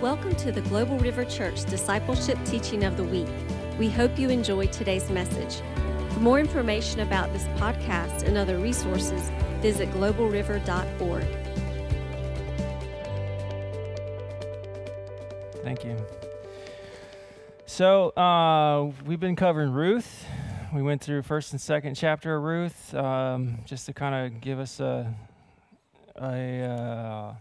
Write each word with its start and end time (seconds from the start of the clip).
Welcome 0.00 0.34
to 0.36 0.50
the 0.50 0.62
Global 0.62 0.98
River 0.98 1.26
Church 1.26 1.62
Discipleship 1.66 2.38
Teaching 2.46 2.84
of 2.84 2.96
the 2.96 3.04
Week. 3.04 3.28
We 3.78 3.90
hope 3.90 4.18
you 4.18 4.30
enjoy 4.30 4.68
today's 4.68 5.10
message. 5.10 5.60
For 6.14 6.20
more 6.20 6.40
information 6.40 7.00
about 7.00 7.30
this 7.34 7.44
podcast 7.58 8.22
and 8.22 8.38
other 8.38 8.56
resources, 8.56 9.30
visit 9.60 9.90
globalriver.org. 9.90 11.26
Thank 15.62 15.84
you. 15.84 15.98
So, 17.66 18.08
uh, 18.16 18.92
we've 19.04 19.20
been 19.20 19.36
covering 19.36 19.70
Ruth. 19.70 20.24
We 20.74 20.80
went 20.80 21.02
through 21.02 21.20
first 21.24 21.52
and 21.52 21.60
second 21.60 21.94
chapter 21.94 22.36
of 22.36 22.42
Ruth, 22.42 22.94
um, 22.94 23.58
just 23.66 23.84
to 23.84 23.92
kind 23.92 24.14
of 24.14 24.40
give 24.40 24.60
us 24.60 24.80
a, 24.80 25.14
a 26.16 26.62
uh, 26.62 27.34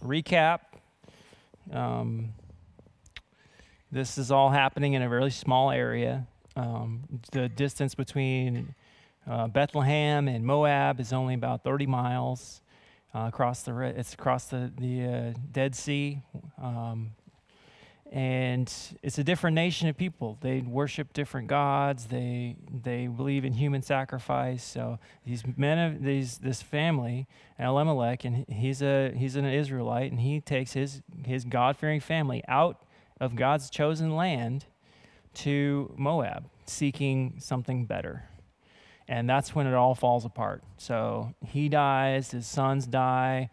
recap. 0.00 0.60
Um, 1.72 2.34
this 3.90 4.18
is 4.18 4.30
all 4.30 4.50
happening 4.50 4.94
in 4.94 5.02
a 5.02 5.08
really 5.08 5.30
small 5.30 5.70
area. 5.70 6.26
Um, 6.56 7.04
the 7.32 7.48
distance 7.48 7.94
between 7.94 8.74
uh, 9.26 9.48
Bethlehem 9.48 10.28
and 10.28 10.44
Moab 10.44 11.00
is 11.00 11.12
only 11.12 11.34
about 11.34 11.64
30 11.64 11.86
miles. 11.86 12.60
Uh, 13.14 13.26
across 13.28 13.62
the 13.62 13.78
it's 13.78 14.14
across 14.14 14.46
the 14.46 14.72
the 14.78 15.04
uh, 15.04 15.32
Dead 15.52 15.74
Sea, 15.74 16.22
um, 16.62 17.10
and 18.12 18.70
it's 19.02 19.16
a 19.16 19.24
different 19.24 19.54
nation 19.54 19.88
of 19.88 19.96
people. 19.96 20.36
They 20.42 20.60
worship 20.60 21.14
different 21.14 21.48
gods. 21.48 22.06
They 22.06 22.56
they 22.70 23.06
believe 23.06 23.46
in 23.46 23.54
human 23.54 23.80
sacrifice. 23.80 24.62
So 24.62 24.98
these 25.24 25.42
men 25.56 25.78
of 25.78 26.02
these 26.02 26.36
this 26.36 26.60
family, 26.60 27.26
Elimelech, 27.58 28.26
and 28.26 28.46
he's 28.48 28.82
a 28.82 29.12
he's 29.16 29.34
an 29.36 29.46
Israelite, 29.46 30.10
and 30.10 30.20
he 30.20 30.42
takes 30.42 30.74
his 30.74 31.00
his 31.24 31.44
God 31.44 31.78
fearing 31.78 32.00
family 32.00 32.44
out 32.48 32.84
of 33.18 33.34
God's 33.34 33.70
chosen 33.70 34.14
land 34.14 34.66
to 35.34 35.94
Moab, 35.96 36.44
seeking 36.66 37.36
something 37.38 37.86
better. 37.86 38.28
And 39.08 39.28
that's 39.28 39.54
when 39.54 39.66
it 39.66 39.74
all 39.74 39.94
falls 39.94 40.26
apart. 40.26 40.62
So 40.76 41.34
he 41.46 41.70
dies, 41.70 42.32
his 42.32 42.46
sons 42.46 42.86
die. 42.86 43.50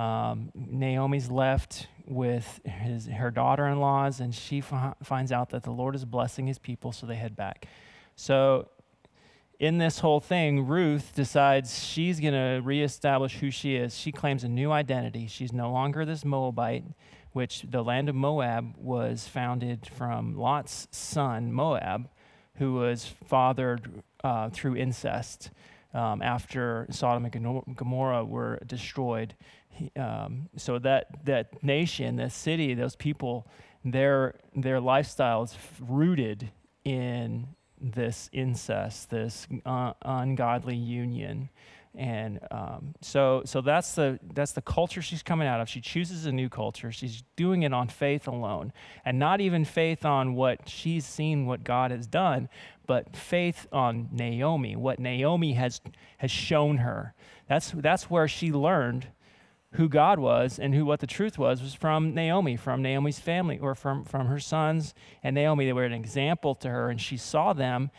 Um, 0.00 0.50
Naomi's 0.54 1.30
left 1.30 1.86
with 2.06 2.60
his, 2.64 3.04
her 3.04 3.30
daughter 3.30 3.66
in 3.66 3.80
laws, 3.80 4.20
and 4.20 4.34
she 4.34 4.60
f- 4.60 4.96
finds 5.02 5.30
out 5.30 5.50
that 5.50 5.62
the 5.62 5.72
Lord 5.72 5.94
is 5.94 6.06
blessing 6.06 6.46
his 6.46 6.58
people, 6.58 6.90
so 6.90 7.04
they 7.04 7.16
head 7.16 7.36
back. 7.36 7.66
So, 8.16 8.70
in 9.58 9.76
this 9.76 9.98
whole 9.98 10.20
thing, 10.20 10.66
Ruth 10.66 11.12
decides 11.14 11.84
she's 11.84 12.18
going 12.18 12.32
to 12.32 12.62
reestablish 12.64 13.40
who 13.40 13.50
she 13.50 13.76
is. 13.76 13.94
She 13.94 14.10
claims 14.10 14.42
a 14.42 14.48
new 14.48 14.72
identity. 14.72 15.26
She's 15.26 15.52
no 15.52 15.70
longer 15.70 16.06
this 16.06 16.24
Moabite, 16.24 16.84
which 17.32 17.66
the 17.68 17.84
land 17.84 18.08
of 18.08 18.14
Moab 18.14 18.78
was 18.78 19.28
founded 19.28 19.86
from 19.86 20.34
Lot's 20.34 20.88
son, 20.90 21.52
Moab, 21.52 22.08
who 22.54 22.72
was 22.72 23.04
fathered 23.26 24.02
uh, 24.24 24.48
through 24.48 24.76
incest 24.76 25.50
um, 25.94 26.22
after 26.22 26.86
Sodom 26.90 27.24
and 27.24 27.76
Gomorrah 27.76 28.24
were 28.24 28.60
destroyed. 28.66 29.34
He, 29.68 29.90
um, 29.96 30.48
so 30.56 30.78
that 30.78 31.24
that 31.24 31.62
nation, 31.62 32.16
that 32.16 32.32
city, 32.32 32.74
those 32.74 32.96
people, 32.96 33.46
their 33.84 34.34
their 34.54 34.80
lifestyle 34.80 35.42
is 35.42 35.56
rooted 35.80 36.50
in 36.84 37.48
this 37.80 38.28
incest, 38.32 39.10
this 39.10 39.46
uh, 39.64 39.92
ungodly 40.02 40.76
union. 40.76 41.48
And 41.96 42.38
um, 42.52 42.94
so, 43.00 43.42
so 43.44 43.60
that's 43.60 43.94
the 43.96 44.20
that's 44.32 44.52
the 44.52 44.62
culture 44.62 45.02
she's 45.02 45.24
coming 45.24 45.48
out 45.48 45.60
of. 45.60 45.68
She 45.68 45.80
chooses 45.80 46.24
a 46.24 46.30
new 46.30 46.48
culture. 46.48 46.92
She's 46.92 47.24
doing 47.34 47.64
it 47.64 47.72
on 47.72 47.88
faith 47.88 48.28
alone, 48.28 48.72
and 49.04 49.18
not 49.18 49.40
even 49.40 49.64
faith 49.64 50.04
on 50.04 50.34
what 50.34 50.68
she's 50.68 51.04
seen, 51.04 51.46
what 51.46 51.64
God 51.64 51.90
has 51.90 52.06
done, 52.06 52.48
but 52.86 53.16
faith 53.16 53.66
on 53.72 54.08
Naomi, 54.12 54.76
what 54.76 55.00
Naomi 55.00 55.54
has 55.54 55.80
has 56.18 56.30
shown 56.30 56.78
her. 56.78 57.12
That's 57.48 57.72
that's 57.72 58.04
where 58.04 58.28
she 58.28 58.52
learned 58.52 59.08
who 59.72 59.88
God 59.88 60.20
was 60.20 60.60
and 60.60 60.74
who 60.74 60.84
what 60.84 61.00
the 61.00 61.06
truth 61.08 61.38
was 61.38 61.60
was 61.60 61.74
from 61.74 62.14
Naomi, 62.14 62.56
from 62.56 62.82
Naomi's 62.82 63.18
family, 63.18 63.58
or 63.58 63.74
from 63.74 64.04
from 64.04 64.28
her 64.28 64.38
sons 64.38 64.94
and 65.24 65.34
Naomi. 65.34 65.66
They 65.66 65.72
were 65.72 65.84
an 65.84 65.92
example 65.92 66.54
to 66.56 66.68
her, 66.68 66.88
and 66.88 67.00
she 67.00 67.16
saw 67.16 67.52
them 67.52 67.90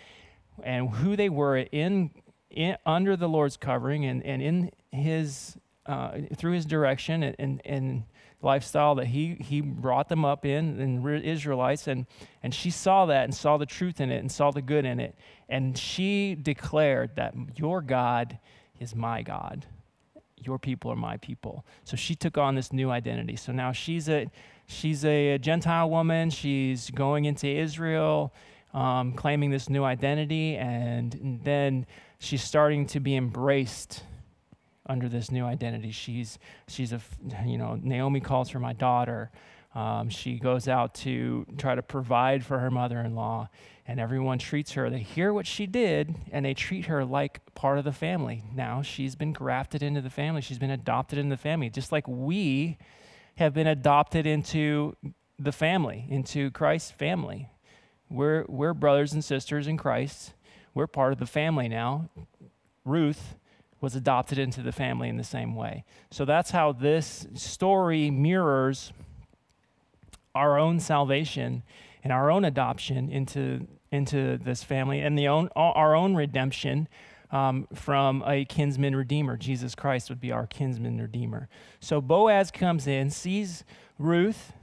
and 0.64 0.90
who 0.90 1.16
they 1.16 1.30
were 1.30 1.58
in 1.58 2.12
in, 2.52 2.78
under 2.86 3.16
the 3.16 3.28
Lord's 3.28 3.58
covering 3.58 4.06
and, 4.06 4.24
and 4.24 4.42
in 4.42 4.72
his 4.92 5.58
uh, 5.86 6.18
through 6.36 6.52
his 6.52 6.66
direction 6.66 7.24
and, 7.24 7.36
and, 7.40 7.62
and, 7.66 8.04
lifestyle 8.44 8.96
that 8.96 9.06
he 9.06 9.36
he 9.36 9.62
brought 9.62 10.10
them 10.10 10.26
up 10.26 10.46
in 10.46 10.80
and 10.80 11.24
Israelites. 11.24 11.88
And 11.88 12.08
and 12.42 12.56
she 12.56 12.72
saw 12.72 13.06
that 13.06 13.26
and 13.26 13.36
saw 13.36 13.58
the 13.58 13.68
truth 13.68 14.02
in 14.02 14.12
it 14.12 14.18
and 14.18 14.32
saw 14.32 14.50
the 14.50 14.64
good 14.64 14.84
in 14.84 15.00
it. 15.00 15.14
And 15.48 15.78
she 15.78 16.34
declared 16.34 17.16
that 17.18 17.36
your 17.56 17.84
God 17.84 18.40
is 18.80 18.96
my 18.96 19.22
God. 19.22 19.68
Your 20.38 20.58
people 20.58 20.92
are 20.92 20.96
my 20.96 21.18
people. 21.18 21.64
So 21.84 21.96
she 21.96 22.16
took 22.16 22.36
on 22.36 22.56
this 22.56 22.74
new 22.74 22.90
identity. 22.90 23.36
So 23.36 23.52
now 23.52 23.72
she's 23.74 24.10
a 24.10 24.26
she's 24.66 25.06
a 25.06 25.38
Gentile 25.38 25.92
woman. 25.92 26.32
She's 26.32 26.90
going 26.90 27.26
into 27.26 27.46
Israel 27.46 28.34
um, 28.74 29.14
claiming 29.14 29.52
this 29.52 29.70
new 29.70 29.84
identity. 29.84 30.56
And, 30.56 31.14
and 31.16 31.44
then 31.44 31.86
she's 32.22 32.44
starting 32.44 32.86
to 32.86 33.00
be 33.00 33.16
embraced 33.16 34.04
under 34.86 35.10
this 35.10 35.32
new 35.32 35.44
identity. 35.44 35.90
She's, 35.92 36.38
she's 36.68 36.94
a, 36.94 37.02
you 37.46 37.58
know, 37.58 37.80
Naomi 37.82 38.20
calls 38.20 38.50
her 38.52 38.60
my 38.60 38.74
daughter. 38.74 39.32
Um, 39.74 40.10
she 40.10 40.38
goes 40.38 40.68
out 40.68 40.94
to 40.96 41.48
try 41.58 41.74
to 41.74 41.82
provide 41.82 42.46
for 42.46 42.60
her 42.60 42.70
mother 42.70 43.00
in 43.00 43.16
law, 43.16 43.50
and 43.88 44.00
everyone 44.00 44.38
treats 44.38 44.74
her. 44.74 44.90
They 44.90 45.00
hear 45.00 45.34
what 45.34 45.48
she 45.48 45.66
did, 45.66 46.14
and 46.32 46.46
they 46.46 46.54
treat 46.54 46.86
her 46.86 47.04
like 47.04 47.42
part 47.56 47.80
of 47.80 47.86
the 47.86 47.92
family. 47.92 48.44
Now 48.54 48.84
she's 48.84 49.16
been 49.16 49.34
grafted 49.34 49.82
into 49.82 50.02
the 50.02 50.10
family, 50.12 50.42
she's 50.42 50.60
been 50.60 50.72
adopted 50.72 51.18
into 51.18 51.36
the 51.36 51.42
family, 51.42 51.72
just 51.72 51.92
like 51.92 52.08
we 52.08 52.78
have 53.36 53.54
been 53.54 53.68
adopted 53.68 54.28
into 54.28 54.96
the 55.40 55.52
family, 55.52 56.06
into 56.08 56.52
Christ's 56.52 56.92
family. 56.92 57.50
We're, 58.12 58.46
we're 58.48 58.76
brothers 58.76 59.14
and 59.14 59.24
sisters 59.24 59.68
in 59.68 59.78
Christ 59.78 60.34
we're 60.74 60.88
part 60.88 61.14
of 61.14 61.20
the 61.20 61.26
family 61.26 61.68
now. 61.68 62.10
Ruth 62.86 63.36
was 63.80 63.96
adopted 63.96 64.38
into 64.38 64.62
the 64.62 64.72
family 64.72 65.10
in 65.10 65.18
the 65.18 65.24
same 65.24 65.56
way. 65.56 65.84
So 66.12 66.24
that's 66.24 66.52
how 66.52 66.72
this 66.72 67.28
story 67.34 68.12
mirrors 68.12 68.94
our 70.36 70.58
own 70.58 70.80
salvation 70.80 71.64
and 72.04 72.14
our 72.14 72.32
own 72.32 72.46
adoption 72.46 73.10
into, 73.10 73.68
into 73.92 74.38
this 74.38 74.64
family 74.64 75.00
and 75.02 75.18
the 75.18 75.28
own, 75.28 75.50
our 75.56 75.96
own 75.96 76.16
redemption 76.16 76.88
um, 77.32 77.68
from 77.74 78.24
a 78.28 78.46
kinsman 78.46 78.96
redeemer. 78.96 79.38
Jesus 79.38 79.74
Christ 79.74 80.10
would 80.10 80.22
be 80.22 80.32
our 80.32 80.46
kinsman 80.46 81.02
redeemer. 81.02 81.50
So 81.80 82.02
Boaz 82.02 82.52
comes 82.52 82.88
in, 82.88 83.10
sees 83.10 83.64
Ruth 83.98 84.54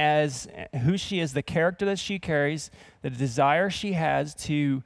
as 0.00 0.48
who 0.84 0.96
she 0.96 1.20
is, 1.20 1.34
the 1.34 1.42
character 1.42 1.84
that 1.84 1.98
she 1.98 2.18
carries, 2.18 2.70
the 3.02 3.10
desire 3.10 3.68
she 3.68 3.92
has 3.92 4.34
to 4.34 4.82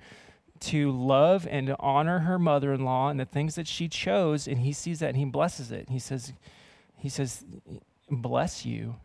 to 0.60 0.91
love 0.91 1.47
and 1.50 1.66
to 1.66 1.76
honor 1.78 2.20
her 2.20 2.38
mother-in-law 2.38 3.10
and 3.10 3.20
the 3.20 3.25
things 3.25 3.54
that 3.54 3.66
she 3.66 3.86
chose 3.86 4.48
and 4.48 4.60
he 4.60 4.72
sees 4.72 5.00
that 5.00 5.08
and 5.08 5.16
he 5.19 5.25
blesses 5.25 5.70
it. 5.70 5.88
He 5.88 5.98
says 5.98 6.32
he 6.97 7.08
says 7.08 7.44
bless 8.10 8.64
you 8.64 8.97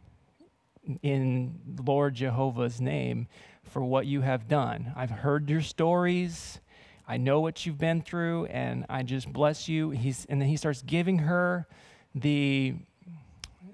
in 1.03 1.59
lord 1.86 2.16
jehovah's 2.16 2.80
name 2.80 3.28
for 3.64 3.84
what 3.84 4.06
you 4.06 4.22
have 4.22 4.47
done. 4.47 4.94
I've 4.96 5.12
heard 5.12 5.50
your 5.50 5.62
stories. 5.62 6.59
I 7.08 7.18
know 7.18 7.40
what 7.41 7.66
you've 7.66 7.78
been 7.78 8.02
through 8.02 8.46
and 8.46 8.86
i 8.90 9.03
just 9.03 9.31
bless 9.31 9.68
you. 9.68 9.91
He's 9.91 10.26
and 10.30 10.41
then 10.41 10.47
he 10.47 10.58
starts 10.58 10.81
giving 10.81 11.20
her 11.20 11.68
the 12.16 12.76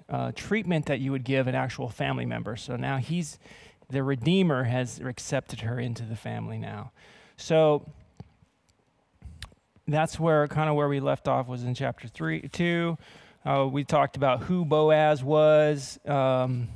uh, 0.08 0.32
treatment 0.34 0.86
that 0.86 1.00
you 1.00 1.10
would 1.12 1.24
give 1.24 1.46
an 1.46 1.54
actual 1.54 1.88
family 1.88 2.26
member. 2.26 2.56
So 2.56 2.76
now 2.76 2.98
he's, 2.98 3.38
the 3.90 4.02
Redeemer 4.02 4.64
has 4.64 5.00
accepted 5.00 5.60
her 5.60 5.78
into 5.80 6.04
the 6.04 6.16
family 6.16 6.58
now. 6.58 6.92
So 7.36 7.86
that's 9.88 10.18
where 10.18 10.46
kind 10.48 10.68
of 10.68 10.76
where 10.76 10.88
we 10.88 11.00
left 11.00 11.28
off 11.28 11.48
was 11.48 11.62
in 11.62 11.74
chapter 11.74 12.08
three, 12.08 12.48
two. 12.48 12.98
Uh, 13.44 13.68
we 13.70 13.84
talked 13.84 14.16
about 14.16 14.42
who 14.42 14.64
Boaz 14.64 15.22
was. 15.22 15.98
Um, 16.06 16.68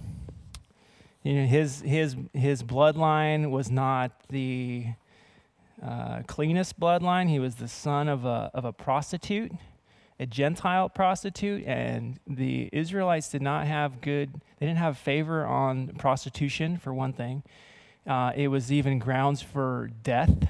you 1.22 1.34
know, 1.34 1.46
his 1.46 1.80
his 1.80 2.16
his 2.32 2.62
bloodline 2.62 3.50
was 3.50 3.70
not 3.70 4.12
the 4.28 4.86
uh, 5.84 6.22
cleanest 6.26 6.78
bloodline. 6.78 7.28
He 7.28 7.38
was 7.38 7.56
the 7.56 7.68
son 7.68 8.08
of 8.08 8.24
a 8.24 8.50
of 8.54 8.64
a 8.64 8.72
prostitute 8.72 9.52
a 10.20 10.26
Gentile 10.26 10.90
prostitute, 10.90 11.64
and 11.66 12.20
the 12.26 12.68
Israelites 12.74 13.30
did 13.30 13.40
not 13.40 13.66
have 13.66 14.02
good, 14.02 14.34
they 14.58 14.66
didn't 14.66 14.78
have 14.78 14.98
favor 14.98 15.46
on 15.46 15.88
prostitution, 15.98 16.76
for 16.76 16.92
one 16.92 17.14
thing. 17.14 17.42
Uh, 18.06 18.30
it 18.36 18.48
was 18.48 18.70
even 18.70 18.98
grounds 18.98 19.40
for 19.40 19.90
death 20.02 20.48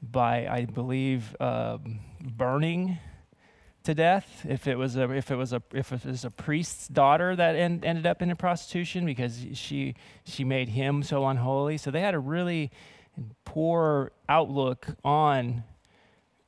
by, 0.00 0.46
I 0.46 0.66
believe, 0.66 1.34
uh, 1.40 1.78
burning 2.20 2.98
to 3.82 3.94
death 3.94 4.46
if 4.48 4.68
it 4.68 4.76
was 4.76 4.96
a 4.96 5.10
if 5.10 5.32
it 5.32 5.34
was 5.34 5.52
a 5.52 5.60
if 5.74 5.90
it 5.90 6.04
was 6.04 6.24
a 6.24 6.30
priest's 6.30 6.86
daughter 6.86 7.34
that 7.34 7.56
en- 7.56 7.80
ended 7.82 8.06
up 8.06 8.22
in 8.22 8.30
a 8.30 8.36
prostitution 8.36 9.04
because 9.04 9.44
she 9.54 9.96
she 10.24 10.44
made 10.44 10.68
him 10.68 11.02
so 11.02 11.26
unholy. 11.26 11.76
So 11.76 11.90
they 11.90 12.00
had 12.00 12.14
a 12.14 12.20
really 12.20 12.70
poor 13.44 14.12
outlook 14.28 14.86
on 15.04 15.64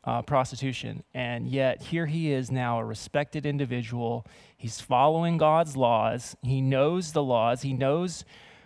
uh, 0.05 0.23
prostitution, 0.23 1.03
and 1.15 1.49
yet 1.49 1.83
here 1.83 2.06
he 2.06 2.33
is 2.33 2.51
now 2.51 2.79
a 2.79 2.85
respected 2.85 3.47
individual. 3.47 4.27
He's 4.56 4.81
following 4.81 5.39
God's 5.39 5.77
laws. 5.77 6.37
He 6.43 6.61
knows 6.61 7.12
the 7.12 7.23
laws. 7.23 7.62
He 7.62 7.73
knows 7.73 8.25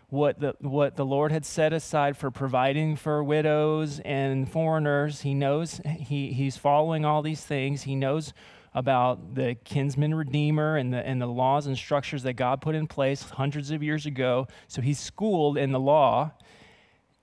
what 0.08 0.40
the, 0.40 0.55
what 0.61 0.96
the 0.96 1.05
Lord 1.05 1.31
had 1.32 1.44
set 1.44 1.73
aside 1.73 2.17
for 2.17 2.31
providing 2.31 2.96
for 2.96 3.23
widows 3.23 4.00
and 4.00 4.50
foreigners. 4.50 5.20
He 5.20 5.35
knows 5.35 5.81
he, 5.85 6.32
he's 6.32 6.56
following 6.56 7.05
all 7.05 7.23
these 7.23 7.44
things. 7.44 7.82
He 7.82 7.94
knows 7.94 8.32
about 8.75 9.35
the 9.35 9.56
kinsman 9.64 10.14
redeemer 10.14 10.76
and 10.76 10.93
the, 10.93 11.06
and 11.06 11.20
the 11.20 11.26
laws 11.26 11.67
and 11.67 11.76
structures 11.76 12.23
that 12.23 12.35
God 12.35 12.61
put 12.61 12.75
in 12.75 12.87
place 12.87 13.23
hundreds 13.23 13.70
of 13.70 13.82
years 13.82 14.06
ago. 14.06 14.46
So 14.67 14.82
he's 14.82 14.99
schooled 14.99 15.58
in 15.58 15.73
the 15.73 15.81
law 15.81 16.32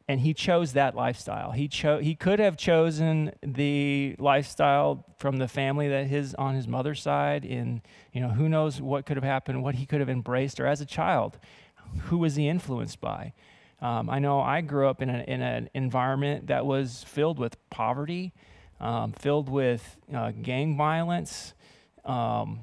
and 0.07 0.19
he 0.19 0.33
chose 0.33 0.73
that 0.73 0.95
lifestyle. 0.95 1.51
He 1.51 1.67
cho- 1.67 1.99
he 1.99 2.13
could 2.15 2.39
have 2.39 2.57
chosen 2.57 3.31
the 3.41 4.15
lifestyle 4.19 5.05
from 5.17 5.37
the 5.37 5.47
family 5.47 5.87
that 5.89 6.07
his 6.07 6.35
on 6.35 6.55
his 6.55 6.67
mother's 6.67 7.01
side 7.01 7.43
in 7.43 7.81
you 8.13 8.21
know 8.21 8.29
who 8.29 8.47
knows 8.47 8.81
what 8.81 9.05
could 9.05 9.17
have 9.17 9.23
happened, 9.23 9.63
what 9.63 9.75
he 9.75 9.85
could 9.85 9.99
have 9.99 10.09
embraced 10.09 10.59
or 10.59 10.67
as 10.67 10.81
a 10.81 10.85
child 10.85 11.39
who 12.03 12.17
was 12.17 12.35
he 12.35 12.47
influenced 12.47 13.01
by? 13.01 13.33
Um, 13.81 14.09
I 14.09 14.19
know 14.19 14.39
I 14.39 14.61
grew 14.61 14.87
up 14.87 15.01
in, 15.01 15.09
a, 15.09 15.23
in 15.27 15.41
an 15.41 15.69
environment 15.73 16.47
that 16.47 16.65
was 16.65 17.03
filled 17.03 17.39
with 17.39 17.57
poverty, 17.69 18.33
um, 18.79 19.11
filled 19.11 19.49
with 19.49 19.97
uh, 20.13 20.31
gang 20.31 20.77
violence, 20.77 21.53
um, 22.03 22.59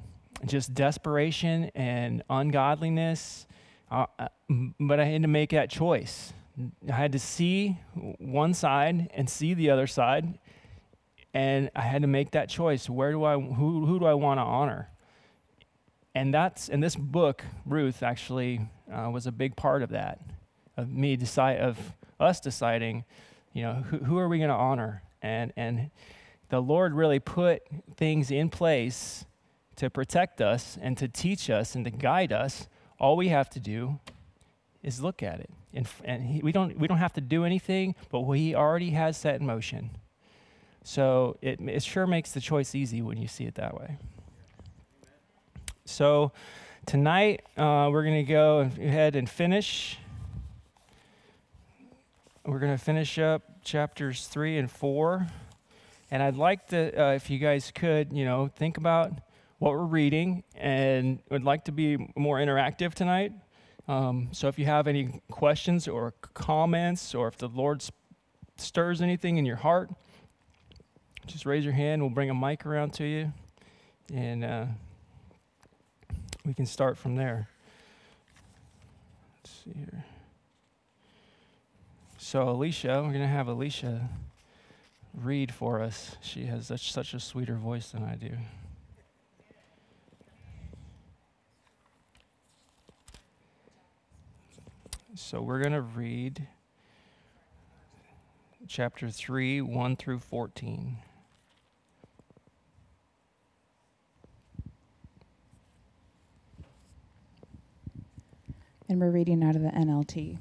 just 0.47 0.75
desperation 0.75 1.71
and 1.75 2.23
ungodliness. 2.29 3.47
Uh, 3.91 4.06
uh 4.19 4.29
but 4.81 5.00
I 5.00 5.05
had 5.05 5.23
to 5.23 5.29
make 5.29 5.50
that 5.50 5.71
choice. 5.71 6.33
I 6.89 6.93
had 6.93 7.13
to 7.13 7.19
see 7.19 7.79
one 8.19 8.55
side 8.55 9.11
and 9.15 9.29
see 9.29 9.55
the 9.55 9.71
other 9.71 9.87
side, 9.87 10.39
and 11.33 11.71
I 11.75 11.81
had 11.81 12.03
to 12.03 12.09
make 12.09 12.33
that 12.33 12.49
choice. 12.49 12.91
Where 12.91 13.11
do 13.11 13.25
I, 13.25 13.35
who, 13.41 13.87
who 13.87 13.99
do 13.99 14.05
I 14.05 14.15
want 14.15 14.39
to 14.39 14.43
honor? 14.43 14.91
And 16.15 16.35
that's, 16.35 16.69
and 16.69 16.83
this 16.83 16.95
book, 16.95 17.43
Ruth, 17.65 18.03
actually 18.03 18.61
uh, 18.93 19.09
was 19.11 19.27
a 19.27 19.33
big 19.33 19.57
part 19.57 19.83
of 19.83 19.91
that, 19.91 20.21
of 20.77 20.91
me 20.91 21.17
decide, 21.17 21.59
of 21.59 21.79
us 22.21 22.39
deciding, 22.39 23.05
you 23.55 23.63
know, 23.63 23.75
who, 23.75 23.99
who 23.99 24.19
are 24.19 24.29
we 24.29 24.37
going 24.37 24.51
to 24.51 24.55
honor? 24.55 25.03
And, 25.23 25.55
and 25.57 25.91
the 26.51 26.61
Lord 26.61 26.93
really 26.93 27.19
put 27.19 27.63
things 27.97 28.31
in 28.31 28.51
place 28.51 29.25
to 29.77 29.89
protect 29.89 30.43
us 30.43 30.77
and 30.83 30.99
to 30.99 31.09
teach 31.09 31.49
us 31.49 31.75
and 31.75 31.85
to 31.87 31.91
guide 31.91 32.31
us. 32.31 32.69
All 33.01 33.17
we 33.17 33.29
have 33.29 33.49
to 33.51 33.61
do 33.61 33.99
is 34.83 35.03
look 35.03 35.23
at 35.23 35.41
it. 35.41 35.51
And, 35.75 35.89
and 36.05 36.23
he, 36.23 36.41
we, 36.41 36.53
don't, 36.53 36.79
we 36.79 36.87
don't 36.87 36.99
have 36.99 37.15
to 37.15 37.21
do 37.21 37.45
anything, 37.45 37.95
but 38.11 38.23
He 38.33 38.55
already 38.55 38.91
has 38.91 39.17
set 39.17 39.41
in 39.41 39.47
motion. 39.47 39.91
So 40.85 41.39
it, 41.41 41.61
it 41.61 41.83
sure 41.83 42.07
makes 42.07 42.33
the 42.33 42.41
choice 42.41 42.75
easy 42.75 43.03
when 43.03 43.17
you 43.17 43.29
see 43.29 43.45
it 43.45 43.55
that 43.55 43.75
way. 43.79 43.97
So 45.85 46.33
tonight 46.87 47.43
uh, 47.57 47.89
we're 47.93 48.03
going 48.03 48.25
to 48.25 48.31
go 48.31 48.61
ahead 48.61 49.17
and 49.17 49.29
finish. 49.29 49.99
We're 52.45 52.59
going 52.59 52.77
to 52.77 52.83
finish 52.83 53.19
up 53.19 53.63
chapters 53.63 54.27
three 54.27 54.59
and 54.59 54.71
four. 54.71 55.29
And 56.11 56.23
I'd 56.23 56.37
like 56.37 56.69
to, 56.69 57.01
uh, 57.01 57.13
if 57.13 57.31
you 57.31 57.39
guys 57.39 57.73
could, 57.75 58.13
you 58.13 58.25
know, 58.25 58.51
think 58.57 58.77
about 58.77 59.13
what 59.59 59.73
we're 59.73 59.85
reading 59.85 60.43
and 60.57 61.21
would 61.31 61.45
like 61.45 61.67
to 61.67 61.73
be 61.73 62.11
more 62.17 62.39
interactive 62.39 62.95
tonight. 62.95 63.33
Um, 63.93 64.29
so 64.33 64.49
if 64.49 64.59
you 64.59 64.65
have 64.65 64.87
any 64.87 65.21
questions 65.31 65.87
or 65.87 66.15
comments, 66.33 67.15
or 67.15 67.29
if 67.29 67.37
the 67.37 67.49
Lord 67.49 67.85
stirs 68.56 69.03
anything 69.03 69.37
in 69.37 69.44
your 69.44 69.56
heart, 69.56 69.91
just 71.27 71.44
raise 71.44 71.62
your 71.62 71.75
hand. 71.75 72.00
We'll 72.00 72.09
bring 72.11 72.31
a 72.31 72.35
mic 72.35 72.65
around 72.65 72.94
to 72.94 73.05
you. 73.05 73.35
And 74.15 74.44
uh, 74.44 74.65
we 76.47 76.55
can 76.55 76.65
start 76.65 76.97
from 76.97 77.17
there. 77.17 77.49
Let's 79.37 79.50
see 79.62 79.73
here. 79.77 80.06
So, 82.17 82.49
Alicia, 82.49 83.03
we're 83.05 83.12
going 83.12 83.21
to 83.21 83.27
have 83.27 83.49
Alicia 83.49 84.09
read 85.12 85.53
for 85.53 85.83
us. 85.83 86.17
She 86.23 86.47
has 86.47 86.69
such, 86.69 86.91
such 86.91 87.12
a 87.12 87.21
sweeter 87.21 87.56
voice 87.56 87.91
than 87.91 88.05
I 88.05 88.15
do. 88.15 88.31
So, 95.14 95.43
we're 95.43 95.61
going 95.61 95.73
to 95.73 95.82
read 95.82 96.47
chapter 98.67 99.11
3, 99.11 99.61
1 99.61 99.97
through 99.97 100.20
14. 100.20 100.97
and 108.93 109.00
we're 109.00 109.11
reading 109.11 109.43
out 109.43 109.56
of 109.56 109.62
the 109.62 109.70
NLT. 109.70 110.38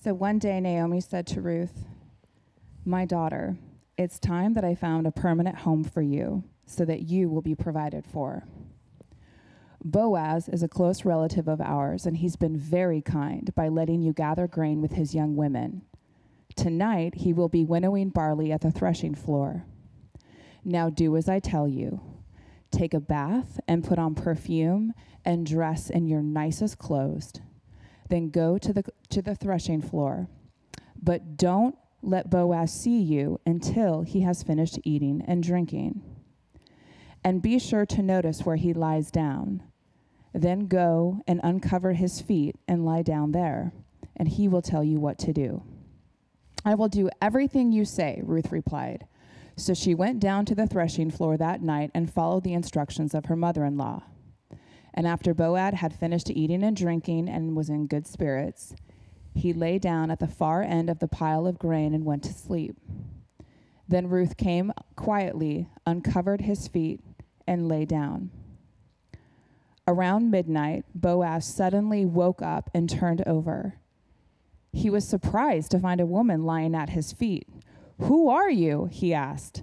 So 0.00 0.14
one 0.14 0.38
day 0.38 0.60
Naomi 0.60 1.00
said 1.00 1.26
to 1.28 1.40
Ruth, 1.40 1.86
My 2.84 3.04
daughter, 3.04 3.56
it's 3.98 4.20
time 4.20 4.54
that 4.54 4.64
I 4.64 4.76
found 4.76 5.08
a 5.08 5.10
permanent 5.10 5.56
home 5.56 5.82
for 5.82 6.00
you 6.00 6.44
so 6.64 6.84
that 6.84 7.02
you 7.02 7.28
will 7.28 7.42
be 7.42 7.56
provided 7.56 8.06
for. 8.06 8.44
Boaz 9.86 10.48
is 10.48 10.62
a 10.62 10.68
close 10.68 11.04
relative 11.04 11.46
of 11.46 11.60
ours, 11.60 12.06
and 12.06 12.16
he's 12.16 12.36
been 12.36 12.56
very 12.56 13.02
kind 13.02 13.54
by 13.54 13.68
letting 13.68 14.00
you 14.00 14.14
gather 14.14 14.48
grain 14.48 14.80
with 14.80 14.92
his 14.92 15.14
young 15.14 15.36
women. 15.36 15.82
Tonight 16.56 17.16
he 17.16 17.34
will 17.34 17.50
be 17.50 17.66
winnowing 17.66 18.08
barley 18.08 18.50
at 18.50 18.62
the 18.62 18.70
threshing 18.70 19.14
floor. 19.14 19.66
Now 20.64 20.88
do 20.88 21.16
as 21.18 21.28
I 21.28 21.38
tell 21.38 21.68
you. 21.68 22.00
Take 22.70 22.94
a 22.94 23.00
bath 23.00 23.60
and 23.68 23.84
put 23.84 23.98
on 23.98 24.14
perfume 24.14 24.94
and 25.22 25.44
dress 25.44 25.90
in 25.90 26.06
your 26.06 26.22
nicest 26.22 26.78
clothes. 26.78 27.34
Then 28.08 28.30
go 28.30 28.56
to 28.56 28.72
the, 28.72 28.84
to 29.10 29.20
the 29.20 29.34
threshing 29.34 29.82
floor. 29.82 30.28
But 31.00 31.36
don't 31.36 31.76
let 32.00 32.30
Boaz 32.30 32.72
see 32.72 33.00
you 33.00 33.38
until 33.44 34.00
he 34.00 34.22
has 34.22 34.42
finished 34.42 34.78
eating 34.82 35.22
and 35.26 35.42
drinking. 35.42 36.02
And 37.22 37.42
be 37.42 37.58
sure 37.58 37.84
to 37.86 38.02
notice 38.02 38.46
where 38.46 38.56
he 38.56 38.72
lies 38.72 39.10
down. 39.10 39.62
Then 40.34 40.66
go 40.66 41.20
and 41.28 41.40
uncover 41.44 41.92
his 41.92 42.20
feet 42.20 42.56
and 42.66 42.84
lie 42.84 43.02
down 43.02 43.30
there, 43.30 43.72
and 44.16 44.28
he 44.28 44.48
will 44.48 44.62
tell 44.62 44.82
you 44.82 44.98
what 44.98 45.16
to 45.20 45.32
do. 45.32 45.62
I 46.64 46.74
will 46.74 46.88
do 46.88 47.08
everything 47.22 47.70
you 47.70 47.84
say, 47.84 48.20
Ruth 48.24 48.50
replied. 48.50 49.06
So 49.56 49.74
she 49.74 49.94
went 49.94 50.18
down 50.18 50.44
to 50.46 50.54
the 50.56 50.66
threshing 50.66 51.12
floor 51.12 51.36
that 51.36 51.62
night 51.62 51.92
and 51.94 52.12
followed 52.12 52.42
the 52.42 52.52
instructions 52.52 53.14
of 53.14 53.26
her 53.26 53.36
mother 53.36 53.64
in 53.64 53.76
law. 53.76 54.02
And 54.92 55.06
after 55.06 55.34
Boaz 55.34 55.74
had 55.74 55.94
finished 55.94 56.30
eating 56.30 56.64
and 56.64 56.76
drinking 56.76 57.28
and 57.28 57.56
was 57.56 57.68
in 57.68 57.86
good 57.86 58.06
spirits, 58.06 58.74
he 59.34 59.52
lay 59.52 59.78
down 59.78 60.10
at 60.10 60.18
the 60.18 60.26
far 60.26 60.62
end 60.62 60.90
of 60.90 60.98
the 60.98 61.08
pile 61.08 61.46
of 61.46 61.58
grain 61.58 61.94
and 61.94 62.04
went 62.04 62.24
to 62.24 62.32
sleep. 62.32 62.76
Then 63.86 64.08
Ruth 64.08 64.36
came 64.36 64.72
quietly, 64.96 65.68
uncovered 65.86 66.40
his 66.40 66.66
feet, 66.66 67.00
and 67.46 67.68
lay 67.68 67.84
down. 67.84 68.30
Around 69.86 70.30
midnight, 70.30 70.84
Boaz 70.94 71.44
suddenly 71.44 72.06
woke 72.06 72.40
up 72.40 72.70
and 72.72 72.88
turned 72.88 73.22
over. 73.26 73.74
He 74.72 74.88
was 74.88 75.06
surprised 75.06 75.70
to 75.72 75.78
find 75.78 76.00
a 76.00 76.06
woman 76.06 76.44
lying 76.44 76.74
at 76.74 76.90
his 76.90 77.12
feet. 77.12 77.48
Who 77.98 78.28
are 78.28 78.50
you? 78.50 78.86
he 78.90 79.12
asked. 79.12 79.62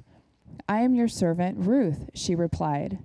I 0.69 0.81
am 0.81 0.93
your 0.93 1.07
servant, 1.07 1.57
Ruth, 1.57 2.09
she 2.13 2.35
replied. 2.35 2.99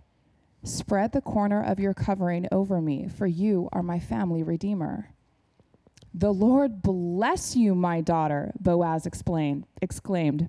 Spread 0.62 1.12
the 1.12 1.20
corner 1.20 1.62
of 1.62 1.80
your 1.80 1.94
covering 1.94 2.46
over 2.52 2.80
me, 2.80 3.08
for 3.08 3.26
you 3.26 3.68
are 3.72 3.82
my 3.82 3.98
family 3.98 4.42
redeemer. 4.42 5.10
The 6.12 6.32
Lord 6.32 6.82
bless 6.82 7.56
you, 7.56 7.74
my 7.74 8.00
daughter, 8.00 8.52
Boaz 8.60 9.06
explained, 9.06 9.66
exclaimed. 9.80 10.48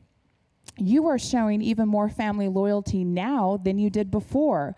You 0.78 1.08
are 1.08 1.20
showing 1.20 1.62
even 1.62 1.88
more 1.88 2.10
family 2.10 2.48
loyalty 2.48 3.04
now 3.04 3.58
than 3.58 3.80
you 3.80 3.90
did 3.90 4.12
before, 4.12 4.76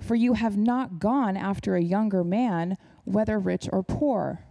for 0.00 0.14
you 0.14 0.34
have 0.34 0.56
not 0.56 0.98
gone 0.98 1.36
after 1.36 1.76
a 1.76 1.82
younger 1.82 2.24
man, 2.24 2.76
whether 3.04 3.38
rich 3.38 3.68
or 3.72 3.82
poor. 3.82 4.44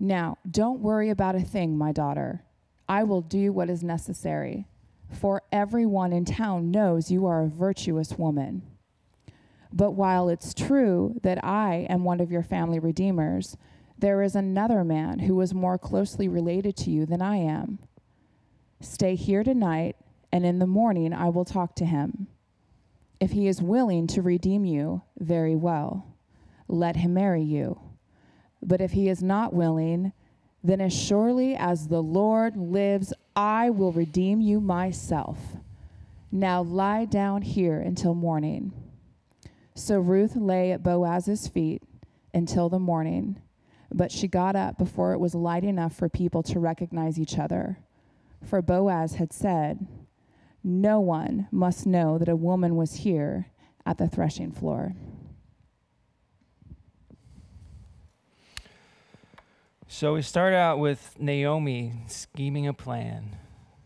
Now, 0.00 0.38
don't 0.48 0.80
worry 0.80 1.10
about 1.10 1.34
a 1.34 1.40
thing, 1.40 1.76
my 1.76 1.92
daughter. 1.92 2.44
I 2.88 3.04
will 3.04 3.20
do 3.20 3.52
what 3.52 3.68
is 3.68 3.82
necessary, 3.82 4.66
for 5.10 5.42
everyone 5.52 6.12
in 6.12 6.24
town 6.24 6.70
knows 6.70 7.10
you 7.10 7.26
are 7.26 7.42
a 7.42 7.48
virtuous 7.48 8.16
woman. 8.16 8.62
But 9.72 9.92
while 9.92 10.28
it's 10.28 10.54
true 10.54 11.18
that 11.22 11.44
I 11.44 11.86
am 11.90 12.04
one 12.04 12.20
of 12.20 12.30
your 12.30 12.42
family 12.42 12.78
redeemers, 12.78 13.56
there 13.98 14.22
is 14.22 14.36
another 14.36 14.84
man 14.84 15.20
who 15.20 15.40
is 15.40 15.52
more 15.52 15.76
closely 15.76 16.28
related 16.28 16.76
to 16.78 16.90
you 16.90 17.04
than 17.04 17.20
I 17.20 17.36
am. 17.36 17.80
Stay 18.80 19.16
here 19.16 19.42
tonight 19.42 19.96
and 20.32 20.46
in 20.46 20.58
the 20.58 20.66
morning 20.66 21.12
I 21.12 21.28
will 21.30 21.44
talk 21.44 21.74
to 21.76 21.84
him. 21.84 22.28
If 23.20 23.32
he 23.32 23.48
is 23.48 23.60
willing 23.60 24.06
to 24.08 24.22
redeem 24.22 24.64
you, 24.64 25.02
very 25.18 25.56
well. 25.56 26.06
Let 26.68 26.96
him 26.96 27.14
marry 27.14 27.42
you. 27.42 27.80
But 28.62 28.80
if 28.80 28.92
he 28.92 29.08
is 29.08 29.22
not 29.22 29.52
willing, 29.52 30.12
then 30.62 30.80
as 30.80 30.92
surely 30.92 31.54
as 31.56 31.88
the 31.88 32.02
Lord 32.02 32.56
lives, 32.56 33.12
I 33.34 33.70
will 33.70 33.92
redeem 33.92 34.40
you 34.40 34.60
myself. 34.60 35.38
Now 36.30 36.62
lie 36.62 37.04
down 37.04 37.42
here 37.42 37.80
until 37.80 38.14
morning. 38.14 38.72
So 39.74 39.98
Ruth 39.98 40.36
lay 40.36 40.72
at 40.72 40.82
Boaz's 40.82 41.48
feet 41.48 41.82
until 42.34 42.68
the 42.68 42.78
morning, 42.78 43.40
but 43.92 44.12
she 44.12 44.28
got 44.28 44.56
up 44.56 44.76
before 44.76 45.12
it 45.12 45.20
was 45.20 45.34
light 45.34 45.64
enough 45.64 45.94
for 45.94 46.08
people 46.08 46.42
to 46.44 46.58
recognize 46.58 47.18
each 47.18 47.38
other. 47.38 47.78
For 48.44 48.60
Boaz 48.60 49.14
had 49.14 49.32
said, 49.32 49.86
No 50.68 51.00
one 51.00 51.48
must 51.50 51.86
know 51.86 52.18
that 52.18 52.28
a 52.28 52.36
woman 52.36 52.76
was 52.76 52.96
here 52.96 53.46
at 53.86 53.96
the 53.96 54.06
threshing 54.06 54.52
floor. 54.52 54.94
So 59.86 60.12
we 60.12 60.20
start 60.20 60.52
out 60.52 60.78
with 60.78 61.16
Naomi 61.18 61.94
scheming 62.06 62.66
a 62.66 62.74
plan. 62.74 63.36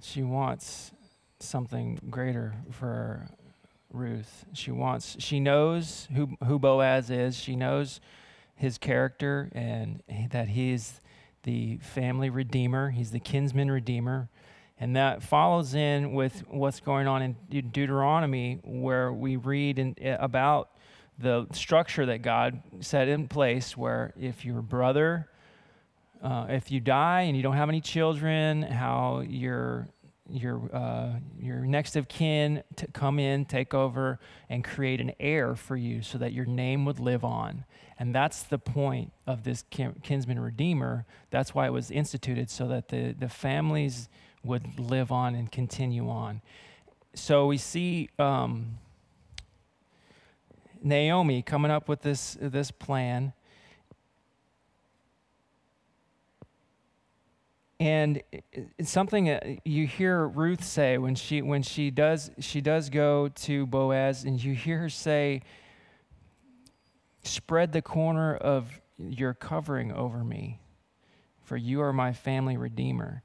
She 0.01 0.25
wants 0.25 0.91
something 1.39 2.01
greater 2.11 2.57
for 2.73 3.29
Ruth. 3.93 4.45
She 4.53 4.73
wants 4.73 5.15
she 5.21 5.39
knows 5.39 6.09
who 6.12 6.31
who 6.45 6.59
Boaz 6.59 7.11
is. 7.11 7.37
She 7.39 7.55
knows 7.55 8.01
his 8.57 8.77
character 8.77 9.51
and 9.53 10.03
that 10.33 10.49
he's 10.49 11.01
the 11.45 11.77
family 11.77 12.29
redeemer. 12.29 12.91
He's 12.91 13.12
the 13.12 13.21
kinsman 13.21 13.71
redeemer. 13.71 14.29
And 14.83 14.97
that 14.97 15.23
follows 15.23 15.75
in 15.75 16.12
with 16.12 16.43
what's 16.49 16.81
going 16.81 17.07
on 17.07 17.23
in 17.23 17.37
De- 17.49 17.62
Deuteronomy 17.62 18.59
where 18.65 19.12
we 19.12 19.37
read 19.37 19.79
in, 19.79 19.95
about 20.19 20.71
the 21.21 21.47
structure 21.53 22.05
that 22.07 22.23
God 22.23 22.61
set 22.81 23.07
in 23.07 23.29
place 23.29 23.77
where 23.77 24.12
if 24.21 24.45
your 24.45 24.61
brother 24.61 25.29
uh, 26.21 26.47
if 26.49 26.73
you 26.73 26.81
die 26.81 27.23
and 27.23 27.37
you 27.37 27.45
don't 27.45 27.55
have 27.55 27.69
any 27.69 27.81
children, 27.81 28.62
how 28.62 29.21
your 29.21 29.87
your 30.29 30.61
uh, 30.73 31.11
your 31.39 31.59
next 31.59 31.95
of 31.95 32.09
kin 32.09 32.65
to 32.75 32.89
come 32.89 33.21
in, 33.21 33.45
take 33.45 33.75
over, 33.75 34.19
and 34.49 34.65
create 34.65 35.01
an 35.01 35.12
heir 35.21 35.55
for 35.55 35.77
you, 35.77 36.03
so 36.03 36.19
that 36.19 36.33
your 36.33 36.45
name 36.45 36.85
would 36.85 36.99
live 36.99 37.25
on. 37.25 37.65
And 38.01 38.12
that's 38.12 38.43
the 38.43 38.59
point 38.59 39.12
of 39.29 39.45
this 39.45 39.65
kin- 39.71 40.01
kinsman 40.03 40.41
redeemer. 40.41 41.07
That's 41.31 41.55
why 41.55 41.67
it 41.67 41.73
was 41.73 41.91
instituted, 41.91 42.51
so 42.51 42.67
that 42.69 42.89
the 42.89 43.15
the 43.19 43.29
families 43.29 44.09
would 44.45 44.79
live 44.79 45.13
on 45.13 45.35
and 45.35 45.51
continue 45.51 46.09
on. 46.09 46.43
So 47.15 47.47
we 47.47 47.59
see. 47.59 48.09
Um, 48.19 48.79
Naomi 50.85 51.43
coming 51.43 51.71
up 51.71 51.89
with 51.89 52.03
this 52.03 52.37
this 52.41 52.73
plan 52.73 53.33
and 57.79 58.23
it's 58.79 58.91
something 58.91 59.61
you 59.65 59.87
hear 59.87 60.27
Ruth 60.27 60.63
say 60.63 60.99
when 60.99 61.15
she 61.15 61.43
when 61.43 61.63
she 61.63 61.91
does 61.91 62.31
she 62.39 62.61
does 62.61 62.91
go 62.91 63.29
to 63.29 63.67
Boaz 63.67 64.25
and 64.25 64.43
you 64.43 64.55
hear 64.55 64.79
her 64.79 64.89
say 64.89 65.43
spread 67.25 67.73
the 67.73 67.83
corner 67.83 68.37
of 68.37 68.81
your 68.99 69.35
covering 69.35 69.93
over 69.93 70.23
me 70.23 70.61
for 71.43 71.57
you 71.57 71.81
are 71.83 71.93
my 71.93 72.13
family 72.13 72.57
redeemer. 72.57 73.23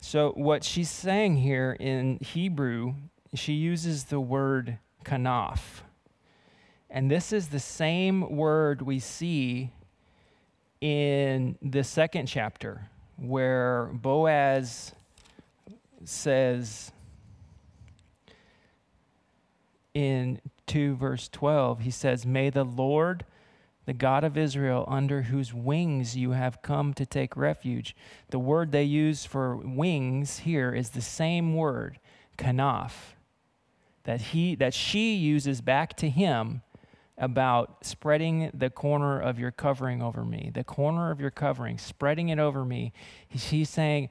So 0.00 0.32
what 0.32 0.64
she's 0.64 0.90
saying 0.90 1.36
here 1.36 1.76
in 1.78 2.18
Hebrew 2.20 2.94
she 3.34 3.52
uses 3.52 4.04
the 4.04 4.20
word 4.20 4.78
kanaf. 5.04 5.82
And 6.90 7.10
this 7.10 7.32
is 7.32 7.48
the 7.48 7.60
same 7.60 8.36
word 8.36 8.80
we 8.82 8.98
see 8.98 9.70
in 10.80 11.58
the 11.60 11.84
second 11.84 12.26
chapter 12.26 12.88
where 13.16 13.90
Boaz 13.92 14.92
says 16.04 16.92
in 19.92 20.40
2 20.66 20.96
verse 20.96 21.28
12, 21.28 21.80
he 21.80 21.90
says, 21.90 22.24
May 22.24 22.48
the 22.48 22.64
Lord, 22.64 23.24
the 23.88 23.94
God 23.94 24.22
of 24.22 24.36
Israel, 24.36 24.84
under 24.86 25.22
whose 25.22 25.54
wings 25.54 26.14
you 26.14 26.32
have 26.32 26.60
come 26.60 26.92
to 26.92 27.06
take 27.06 27.34
refuge. 27.38 27.96
The 28.28 28.38
word 28.38 28.70
they 28.70 28.82
use 28.82 29.24
for 29.24 29.56
wings 29.56 30.40
here 30.40 30.74
is 30.74 30.90
the 30.90 31.00
same 31.00 31.54
word, 31.54 31.98
kanaf, 32.36 33.14
that, 34.04 34.20
he, 34.20 34.54
that 34.56 34.74
she 34.74 35.14
uses 35.14 35.62
back 35.62 35.96
to 35.96 36.10
him 36.10 36.60
about 37.16 37.86
spreading 37.86 38.50
the 38.52 38.68
corner 38.68 39.18
of 39.18 39.38
your 39.38 39.52
covering 39.52 40.02
over 40.02 40.22
me, 40.22 40.50
the 40.52 40.64
corner 40.64 41.10
of 41.10 41.18
your 41.18 41.30
covering, 41.30 41.78
spreading 41.78 42.28
it 42.28 42.38
over 42.38 42.66
me. 42.66 42.92
He's 43.26 43.70
saying, 43.70 44.10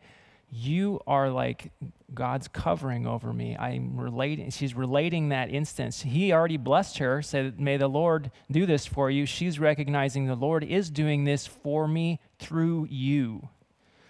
You 0.50 1.02
are 1.06 1.30
like 1.30 1.72
God's 2.14 2.48
covering 2.48 3.06
over 3.06 3.34
me. 3.34 3.58
I'm 3.58 4.00
relating, 4.00 4.50
she's 4.50 4.74
relating 4.74 5.30
that 5.30 5.50
instance. 5.50 6.02
He 6.02 6.32
already 6.32 6.58
blessed 6.58 7.00
her, 7.00 7.22
said, 7.22 7.60
May 7.60 7.78
the 7.78 7.90
Lord 7.90 8.32
do 8.50 8.66
this 8.66 8.86
for 8.86 9.12
you. 9.12 9.26
She's 9.26 9.60
recognizing 9.60 10.26
the 10.26 10.36
Lord 10.36 10.64
is 10.64 10.90
doing 10.90 11.26
this 11.26 11.46
for 11.46 11.88
me 11.88 12.20
through 12.40 12.88
you. 12.90 13.50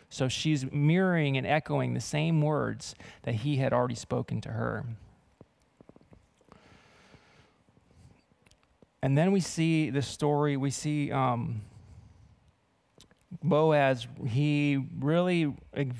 So 0.10 0.28
she's 0.28 0.72
mirroring 0.72 1.38
and 1.38 1.46
echoing 1.46 1.94
the 1.94 2.02
same 2.02 2.42
words 2.42 2.96
that 3.24 3.36
he 3.36 3.58
had 3.58 3.74
already 3.74 3.96
spoken 3.96 4.40
to 4.42 4.50
her. 4.50 4.86
And 9.02 9.18
then 9.18 9.32
we 9.32 9.40
see 9.40 9.90
the 9.90 10.02
story, 10.02 10.56
we 10.58 10.72
see 10.72 11.12
um, 11.12 11.62
Boaz, 13.44 14.08
he 14.26 14.84
really 15.00 15.54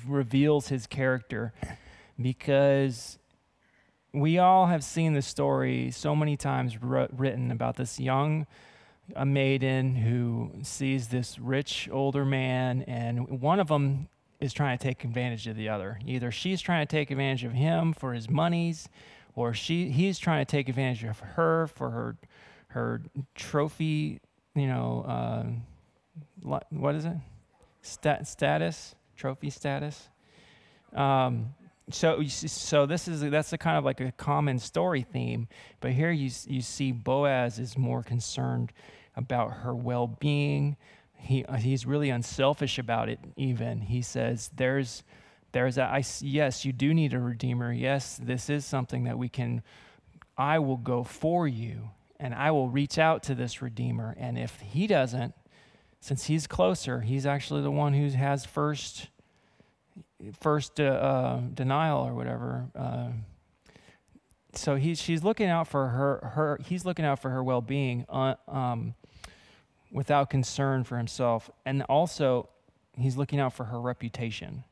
reveals 0.06 0.68
his 0.68 0.86
character 0.86 1.52
because 2.20 3.18
we 4.12 4.38
all 4.38 4.66
have 4.66 4.82
seen 4.82 5.12
the 5.12 5.22
story 5.22 5.90
so 5.90 6.16
many 6.16 6.36
times 6.36 6.78
written 6.82 7.50
about 7.50 7.76
this 7.76 8.00
young 8.00 8.46
a 9.16 9.24
maiden 9.24 9.96
who 9.96 10.50
sees 10.62 11.08
this 11.08 11.38
rich 11.38 11.88
older 11.90 12.24
man, 12.24 12.82
and 12.82 13.40
one 13.40 13.60
of 13.60 13.68
them 13.68 14.08
is 14.40 14.52
trying 14.52 14.76
to 14.76 14.82
take 14.82 15.04
advantage 15.04 15.46
of 15.46 15.56
the 15.56 15.68
other. 15.68 15.98
Either 16.06 16.30
she's 16.30 16.60
trying 16.60 16.86
to 16.86 16.90
take 16.90 17.10
advantage 17.10 17.44
of 17.44 17.52
him 17.52 17.92
for 17.92 18.12
his 18.12 18.28
monies, 18.28 18.88
or 19.34 19.54
she 19.54 19.90
he's 19.90 20.18
trying 20.18 20.44
to 20.44 20.50
take 20.50 20.68
advantage 20.68 21.04
of 21.04 21.20
her 21.20 21.66
for 21.66 21.90
her 21.90 22.16
her 22.68 23.02
trophy, 23.34 24.20
you 24.54 24.66
know, 24.66 25.04
uh, 25.08 25.44
what 26.42 26.94
is 26.94 27.04
it? 27.04 27.16
Stat- 27.82 28.26
status, 28.26 28.94
trophy 29.16 29.50
status. 29.50 30.08
Um, 30.94 31.54
so, 31.90 32.22
so 32.24 32.86
this 32.86 33.08
is 33.08 33.22
that's 33.30 33.52
a 33.52 33.58
kind 33.58 33.78
of 33.78 33.84
like 33.84 34.00
a 34.00 34.12
common 34.12 34.58
story 34.58 35.02
theme, 35.02 35.48
but 35.80 35.92
here 35.92 36.10
you 36.10 36.30
you 36.46 36.60
see 36.60 36.92
Boaz 36.92 37.58
is 37.58 37.78
more 37.78 38.02
concerned 38.02 38.72
about 39.16 39.52
her 39.52 39.74
well-being. 39.74 40.76
He 41.14 41.44
he's 41.58 41.86
really 41.86 42.10
unselfish 42.10 42.78
about 42.78 43.08
it. 43.08 43.18
Even 43.36 43.80
he 43.80 44.02
says 44.02 44.50
there's 44.54 45.02
there's 45.52 45.78
a 45.78 45.84
I 45.84 46.04
yes 46.20 46.64
you 46.64 46.72
do 46.72 46.92
need 46.92 47.14
a 47.14 47.18
redeemer. 47.18 47.72
Yes, 47.72 48.20
this 48.22 48.50
is 48.50 48.66
something 48.66 49.04
that 49.04 49.18
we 49.18 49.28
can. 49.28 49.62
I 50.36 50.58
will 50.58 50.76
go 50.76 51.04
for 51.04 51.48
you 51.48 51.90
and 52.20 52.34
I 52.34 52.50
will 52.50 52.68
reach 52.68 52.98
out 52.98 53.22
to 53.24 53.34
this 53.34 53.62
Redeemer. 53.62 54.16
And 54.18 54.38
if 54.38 54.58
he 54.60 54.86
doesn't, 54.86 55.34
since 56.00 56.26
he's 56.26 56.46
closer, 56.46 57.00
he's 57.00 57.26
actually 57.26 57.62
the 57.62 57.70
one 57.70 57.92
who 57.92 58.08
has 58.10 58.44
first 58.44 59.08
first 60.40 60.80
uh, 60.80 60.84
uh, 60.84 61.40
denial 61.54 62.06
or 62.06 62.14
whatever. 62.14 62.68
Uh, 62.74 63.08
so 64.54 64.76
he's 64.76 65.00
she's 65.00 65.22
looking 65.22 65.48
out 65.48 65.68
for 65.68 65.88
her 65.88 66.30
her 66.34 66.60
he's 66.64 66.84
looking 66.84 67.04
out 67.04 67.20
for 67.20 67.30
her 67.30 67.42
well 67.42 67.60
being 67.60 68.06
uh, 68.08 68.34
um, 68.48 68.94
without 69.92 70.30
concern 70.30 70.84
for 70.84 70.96
himself, 70.96 71.50
and 71.64 71.82
also 71.82 72.48
he's 72.96 73.16
looking 73.16 73.40
out 73.40 73.52
for 73.52 73.64
her 73.64 73.80
reputation. 73.80 74.64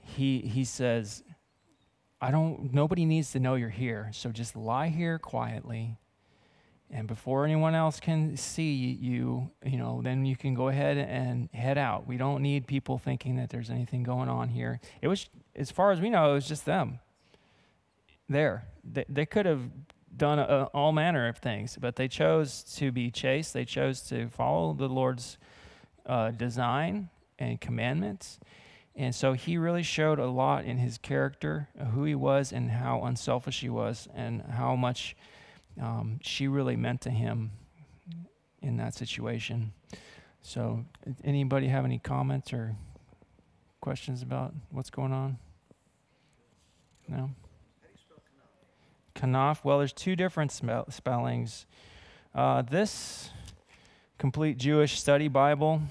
He 0.00 0.40
he 0.40 0.64
says, 0.64 1.22
"I 2.20 2.30
don't. 2.30 2.72
Nobody 2.72 3.04
needs 3.04 3.32
to 3.32 3.40
know 3.40 3.54
you're 3.54 3.68
here. 3.68 4.10
So 4.12 4.30
just 4.30 4.56
lie 4.56 4.88
here 4.88 5.18
quietly." 5.18 5.98
And 6.92 7.08
before 7.08 7.44
anyone 7.44 7.74
else 7.74 7.98
can 7.98 8.36
see 8.36 8.74
you, 9.00 9.50
you 9.64 9.78
know, 9.78 10.02
then 10.02 10.26
you 10.26 10.36
can 10.36 10.54
go 10.54 10.68
ahead 10.68 10.98
and 10.98 11.48
head 11.54 11.78
out. 11.78 12.06
We 12.06 12.18
don't 12.18 12.42
need 12.42 12.66
people 12.66 12.98
thinking 12.98 13.36
that 13.36 13.48
there's 13.48 13.70
anything 13.70 14.02
going 14.02 14.28
on 14.28 14.50
here. 14.50 14.78
It 15.00 15.08
was, 15.08 15.28
as 15.56 15.70
far 15.70 15.90
as 15.90 16.00
we 16.00 16.10
know, 16.10 16.32
it 16.32 16.34
was 16.34 16.46
just 16.46 16.66
them 16.66 17.00
there. 18.28 18.66
They, 18.84 19.06
they 19.08 19.24
could 19.24 19.46
have 19.46 19.62
done 20.14 20.38
a, 20.38 20.64
all 20.74 20.92
manner 20.92 21.28
of 21.28 21.38
things, 21.38 21.78
but 21.80 21.96
they 21.96 22.08
chose 22.08 22.62
to 22.76 22.92
be 22.92 23.10
chaste. 23.10 23.54
They 23.54 23.64
chose 23.64 24.02
to 24.02 24.28
follow 24.28 24.74
the 24.74 24.88
Lord's 24.88 25.38
uh, 26.04 26.30
design 26.32 27.08
and 27.38 27.58
commandments. 27.58 28.38
And 28.94 29.14
so 29.14 29.32
he 29.32 29.56
really 29.56 29.82
showed 29.82 30.18
a 30.18 30.26
lot 30.26 30.66
in 30.66 30.76
his 30.76 30.98
character, 30.98 31.68
who 31.94 32.04
he 32.04 32.14
was, 32.14 32.52
and 32.52 32.70
how 32.70 33.02
unselfish 33.04 33.60
he 33.60 33.70
was, 33.70 34.06
and 34.14 34.42
how 34.42 34.76
much 34.76 35.16
um, 35.80 36.18
she 36.22 36.48
really 36.48 36.76
meant 36.76 37.00
to 37.02 37.10
him 37.10 37.52
in 38.60 38.76
that 38.76 38.94
situation. 38.94 39.72
So, 40.40 40.84
anybody 41.24 41.68
have 41.68 41.84
any 41.84 41.98
comments 41.98 42.52
or 42.52 42.74
questions 43.80 44.22
about 44.22 44.54
what's 44.70 44.90
going 44.90 45.12
on? 45.12 45.38
No? 47.08 47.30
Kanaf. 49.14 49.64
Well, 49.64 49.78
there's 49.78 49.92
two 49.92 50.16
different 50.16 50.52
spell- 50.52 50.90
spellings. 50.90 51.66
Uh, 52.34 52.62
this 52.62 53.30
complete 54.18 54.56
Jewish 54.56 54.98
study 54.98 55.28
Bible 55.28 55.82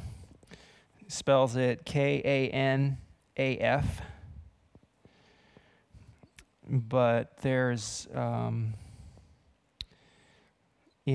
spells 1.07 1.55
it 1.55 1.85
K 1.85 2.21
A 2.23 2.49
N 2.49 2.97
A 3.37 3.57
F. 3.57 4.01
But 6.67 7.37
there's 7.41 8.07
um, 8.13 8.73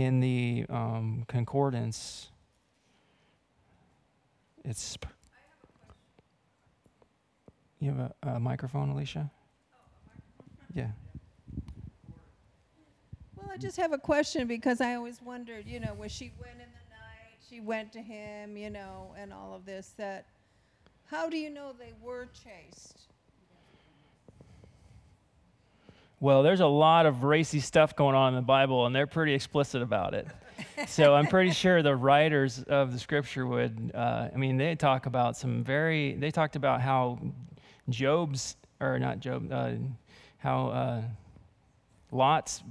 in 0.03 0.21
the 0.21 0.67
um, 0.69 1.25
concordance, 1.27 2.29
it's. 4.65 4.99
You 7.79 7.93
have 7.93 8.13
a, 8.23 8.29
a 8.31 8.41
microphone, 8.41 8.89
Alicia? 8.89 9.31
Yeah. 10.75 10.89
Well, 13.37 13.51
I 13.53 13.59
just 13.59 13.77
have 13.77 13.93
a 13.93 13.99
question 13.99 14.47
because 14.47 14.81
I 14.81 14.95
always 14.95 15.21
wondered, 15.23 15.67
you 15.67 15.79
know, 15.79 15.93
when 15.95 16.09
she 16.09 16.33
went 16.41 16.55
in 16.55 16.59
the 16.59 16.91
night, 16.91 17.37
she 17.49 17.61
went 17.61 17.93
to 17.93 18.01
him, 18.01 18.57
you 18.57 18.71
know, 18.71 19.15
and 19.19 19.33
all 19.33 19.55
of 19.55 19.67
this, 19.67 19.95
that 19.99 20.27
how 21.05 21.29
do 21.29 21.37
you 21.37 21.51
know 21.51 21.75
they 21.79 21.93
were 22.03 22.29
chaste? 22.33 23.06
Well, 26.19 26.43
there's 26.43 26.61
a 26.61 26.67
lot 26.67 27.05
of 27.05 27.25
racy 27.25 27.61
stuff 27.61 27.95
going 27.95 28.15
on 28.15 28.33
in 28.33 28.37
the 28.37 28.47
Bible, 28.47 28.87
and 28.87 28.97
they're 28.97 29.07
pretty 29.07 29.35
explicit 29.35 29.83
about 29.83 30.15
it. 30.15 30.27
so 30.89 31.15
I'm 31.15 31.27
pretty 31.27 31.51
sure 31.51 31.83
the 31.83 31.95
writers 31.95 32.63
of 32.63 32.93
the 32.93 32.99
scripture 32.99 33.47
would, 33.47 33.93
uh, 33.95 34.29
I 34.33 34.37
mean, 34.37 34.57
they 34.57 34.75
talk 34.77 35.05
about 35.05 35.37
some 35.37 35.63
very, 35.63 36.15
they 36.15 36.31
talked 36.31 36.57
about 36.57 36.81
how 36.81 37.19
Job's, 37.91 38.57
or 38.81 38.99
not 38.99 39.21
Job, 39.21 39.53
uh, 39.53 39.73
how 40.39 40.69
uh, 40.69 41.03
Lot's 42.13 42.63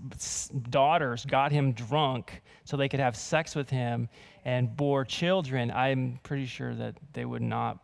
daughters 0.71 1.23
got 1.23 1.51
him 1.51 1.73
drunk 1.73 2.41
so 2.63 2.77
they 2.77 2.89
could 2.89 2.99
have 2.99 3.15
sex 3.15 3.55
with 3.55 3.69
him 3.69 4.09
and 4.43 4.75
bore 4.75 5.05
children. 5.05 5.69
I'm 5.69 6.19
pretty 6.23 6.47
sure 6.47 6.73
that 6.73 6.95
they 7.13 7.25
would 7.25 7.43
not 7.43 7.77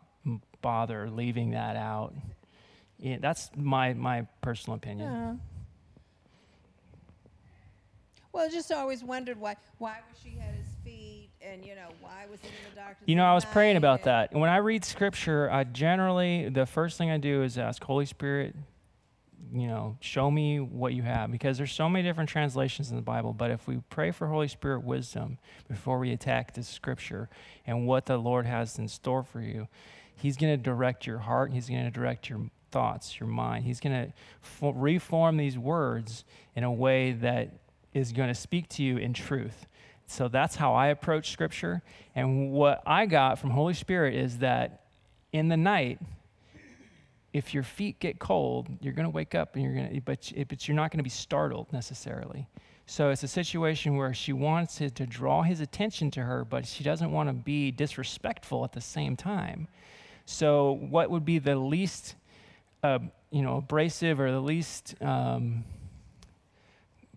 bother 0.60 1.08
leaving 1.08 1.52
that 1.52 1.76
out. 1.76 2.14
Yeah, 2.98 3.18
that's 3.20 3.50
my, 3.56 3.94
my 3.94 4.26
personal 4.40 4.76
opinion. 4.76 5.08
Uh, 5.08 5.36
well, 8.32 8.46
I 8.46 8.48
just 8.48 8.70
always 8.72 9.04
wondered 9.04 9.38
why 9.38 9.56
why 9.78 9.98
was 10.08 10.18
she 10.22 10.38
at 10.40 10.54
his 10.54 10.66
feet, 10.84 11.30
and 11.40 11.64
you 11.64 11.74
know 11.74 11.88
why 12.00 12.26
was 12.30 12.40
he 12.40 12.48
in 12.48 12.74
the 12.74 12.80
doctor's? 12.80 13.06
You 13.06 13.16
know, 13.16 13.24
I 13.24 13.34
was 13.34 13.44
praying 13.44 13.76
about 13.76 14.00
and- 14.00 14.06
that. 14.06 14.32
And 14.32 14.40
when 14.40 14.50
I 14.50 14.56
read 14.58 14.84
scripture, 14.84 15.50
I 15.50 15.64
generally, 15.64 16.48
the 16.48 16.66
first 16.66 16.98
thing 16.98 17.10
I 17.10 17.18
do 17.18 17.42
is 17.42 17.58
ask, 17.58 17.82
Holy 17.84 18.06
Spirit, 18.06 18.54
you 19.52 19.66
know, 19.66 19.98
show 20.00 20.30
me 20.30 20.60
what 20.60 20.94
you 20.94 21.02
have. 21.02 21.30
Because 21.30 21.58
there's 21.58 21.72
so 21.72 21.88
many 21.88 22.08
different 22.08 22.30
translations 22.30 22.90
in 22.90 22.96
the 22.96 23.02
Bible. 23.02 23.34
But 23.34 23.50
if 23.50 23.66
we 23.66 23.80
pray 23.90 24.10
for 24.10 24.26
Holy 24.28 24.48
Spirit 24.48 24.82
wisdom 24.82 25.38
before 25.68 25.98
we 25.98 26.12
attack 26.12 26.54
the 26.54 26.62
scripture 26.62 27.28
and 27.66 27.86
what 27.86 28.06
the 28.06 28.16
Lord 28.16 28.46
has 28.46 28.78
in 28.78 28.88
store 28.88 29.22
for 29.22 29.40
you, 29.40 29.68
He's 30.14 30.36
going 30.36 30.52
to 30.52 30.62
direct 30.62 31.06
your 31.06 31.18
heart. 31.18 31.52
He's 31.52 31.68
going 31.68 31.84
to 31.84 31.90
direct 31.90 32.30
your 32.30 32.48
thoughts, 32.70 33.18
your 33.18 33.28
mind. 33.28 33.64
He's 33.64 33.80
going 33.80 34.06
to 34.06 34.12
fo- 34.40 34.70
reform 34.70 35.36
these 35.36 35.58
words 35.58 36.24
in 36.54 36.64
a 36.64 36.72
way 36.72 37.12
that 37.12 37.50
is 37.94 38.12
going 38.12 38.28
to 38.28 38.34
speak 38.34 38.68
to 38.70 38.82
you 38.82 38.96
in 38.96 39.12
truth. 39.12 39.66
So 40.06 40.28
that's 40.28 40.56
how 40.56 40.74
I 40.74 40.88
approach 40.88 41.30
scripture. 41.30 41.82
And 42.14 42.52
what 42.52 42.82
I 42.86 43.06
got 43.06 43.38
from 43.38 43.50
Holy 43.50 43.74
Spirit 43.74 44.14
is 44.14 44.38
that 44.38 44.84
in 45.32 45.48
the 45.48 45.56
night, 45.56 45.98
if 47.32 47.54
your 47.54 47.62
feet 47.62 47.98
get 47.98 48.18
cold, 48.18 48.68
you're 48.80 48.92
going 48.92 49.04
to 49.04 49.10
wake 49.10 49.34
up 49.34 49.54
and 49.54 49.64
you're 49.64 49.74
going 49.74 49.94
to, 49.94 50.00
but, 50.02 50.32
but 50.48 50.68
you're 50.68 50.74
not 50.74 50.90
going 50.90 50.98
to 50.98 51.04
be 51.04 51.10
startled 51.10 51.72
necessarily. 51.72 52.46
So 52.86 53.10
it's 53.10 53.22
a 53.22 53.28
situation 53.28 53.96
where 53.96 54.12
she 54.12 54.32
wants 54.32 54.80
it 54.80 54.94
to 54.96 55.06
draw 55.06 55.42
his 55.42 55.60
attention 55.60 56.10
to 56.12 56.22
her, 56.22 56.44
but 56.44 56.66
she 56.66 56.84
doesn't 56.84 57.10
want 57.10 57.28
to 57.28 57.32
be 57.32 57.70
disrespectful 57.70 58.64
at 58.64 58.72
the 58.72 58.80
same 58.80 59.16
time. 59.16 59.68
So 60.26 60.72
what 60.72 61.10
would 61.10 61.24
be 61.24 61.38
the 61.38 61.56
least, 61.56 62.16
uh, 62.82 62.98
you 63.30 63.40
know, 63.40 63.58
abrasive 63.58 64.20
or 64.20 64.30
the 64.30 64.40
least 64.40 64.94
um, 65.00 65.64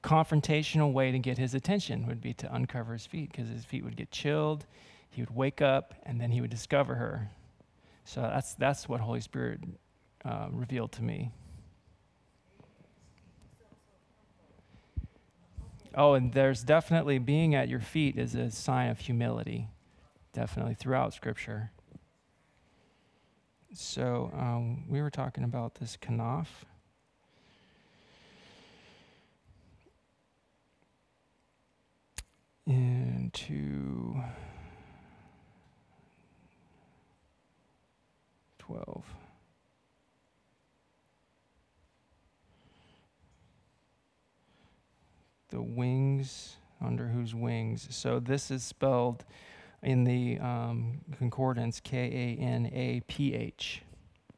confrontational 0.05 0.93
way 0.93 1.11
to 1.11 1.17
get 1.17 1.39
his 1.39 1.55
attention 1.55 2.05
would 2.05 2.21
be 2.21 2.31
to 2.31 2.53
uncover 2.53 2.93
his 2.93 3.07
feet 3.07 3.31
because 3.31 3.49
his 3.49 3.65
feet 3.65 3.83
would 3.83 3.97
get 3.97 4.11
chilled, 4.11 4.65
he 5.09 5.21
would 5.23 5.35
wake 5.35 5.63
up, 5.63 5.95
and 6.03 6.21
then 6.21 6.29
he 6.29 6.41
would 6.41 6.51
discover 6.51 6.93
her. 6.93 7.31
So 8.03 8.21
that's 8.21 8.53
that's 8.53 8.87
what 8.87 9.01
Holy 9.01 9.19
Spirit 9.19 9.61
uh, 10.23 10.47
revealed 10.51 10.91
to 10.93 11.03
me. 11.03 11.31
Oh, 15.95 16.13
and 16.13 16.31
there's 16.33 16.61
definitely 16.61 17.17
being 17.17 17.55
at 17.55 17.67
your 17.67 17.79
feet 17.79 18.17
is 18.17 18.35
a 18.35 18.51
sign 18.51 18.91
of 18.91 18.99
humility, 18.99 19.69
definitely 20.33 20.75
throughout 20.75 21.13
Scripture. 21.15 21.71
So 23.73 24.29
um, 24.37 24.83
we 24.87 25.01
were 25.01 25.09
talking 25.09 25.43
about 25.43 25.75
this 25.75 25.97
kanaf. 25.99 26.47
Into 32.67 34.15
12. 38.59 39.03
The 45.49 45.61
wings, 45.61 46.57
under 46.81 47.07
whose 47.07 47.35
wings. 47.35 47.87
So 47.91 48.19
this 48.19 48.49
is 48.49 48.63
spelled 48.63 49.23
in 49.83 50.03
the 50.03 50.39
um, 50.39 51.01
concordance 51.17 51.79
K 51.79 51.97
A 52.39 52.41
N 52.41 52.65
A 52.73 53.01
P 53.07 53.35
H, 53.35 53.83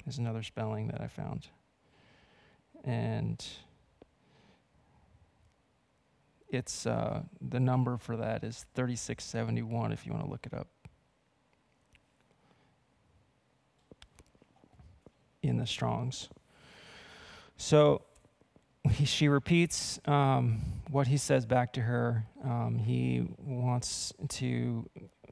is 0.05 0.17
another 0.17 0.43
spelling 0.43 0.87
that 0.89 0.99
I 0.99 1.07
found. 1.07 1.47
And 2.83 3.43
it's 6.49 6.85
uh, 6.85 7.23
the 7.41 7.59
number 7.59 7.97
for 7.97 8.17
that 8.17 8.43
is 8.43 8.65
3671 8.75 9.91
if 9.91 10.05
you 10.05 10.13
want 10.13 10.25
to 10.25 10.31
look 10.31 10.45
it 10.45 10.53
up. 10.53 10.67
In 15.43 15.57
the 15.57 15.67
Strong's. 15.67 16.29
So 17.57 18.01
he, 18.91 19.05
she 19.05 19.27
repeats 19.27 19.99
um, 20.05 20.61
what 20.89 21.07
he 21.07 21.17
says 21.17 21.45
back 21.45 21.73
to 21.73 21.81
her. 21.81 22.25
Um, 22.43 22.79
he 22.79 23.27
wants 23.39 24.13
to 24.29 24.89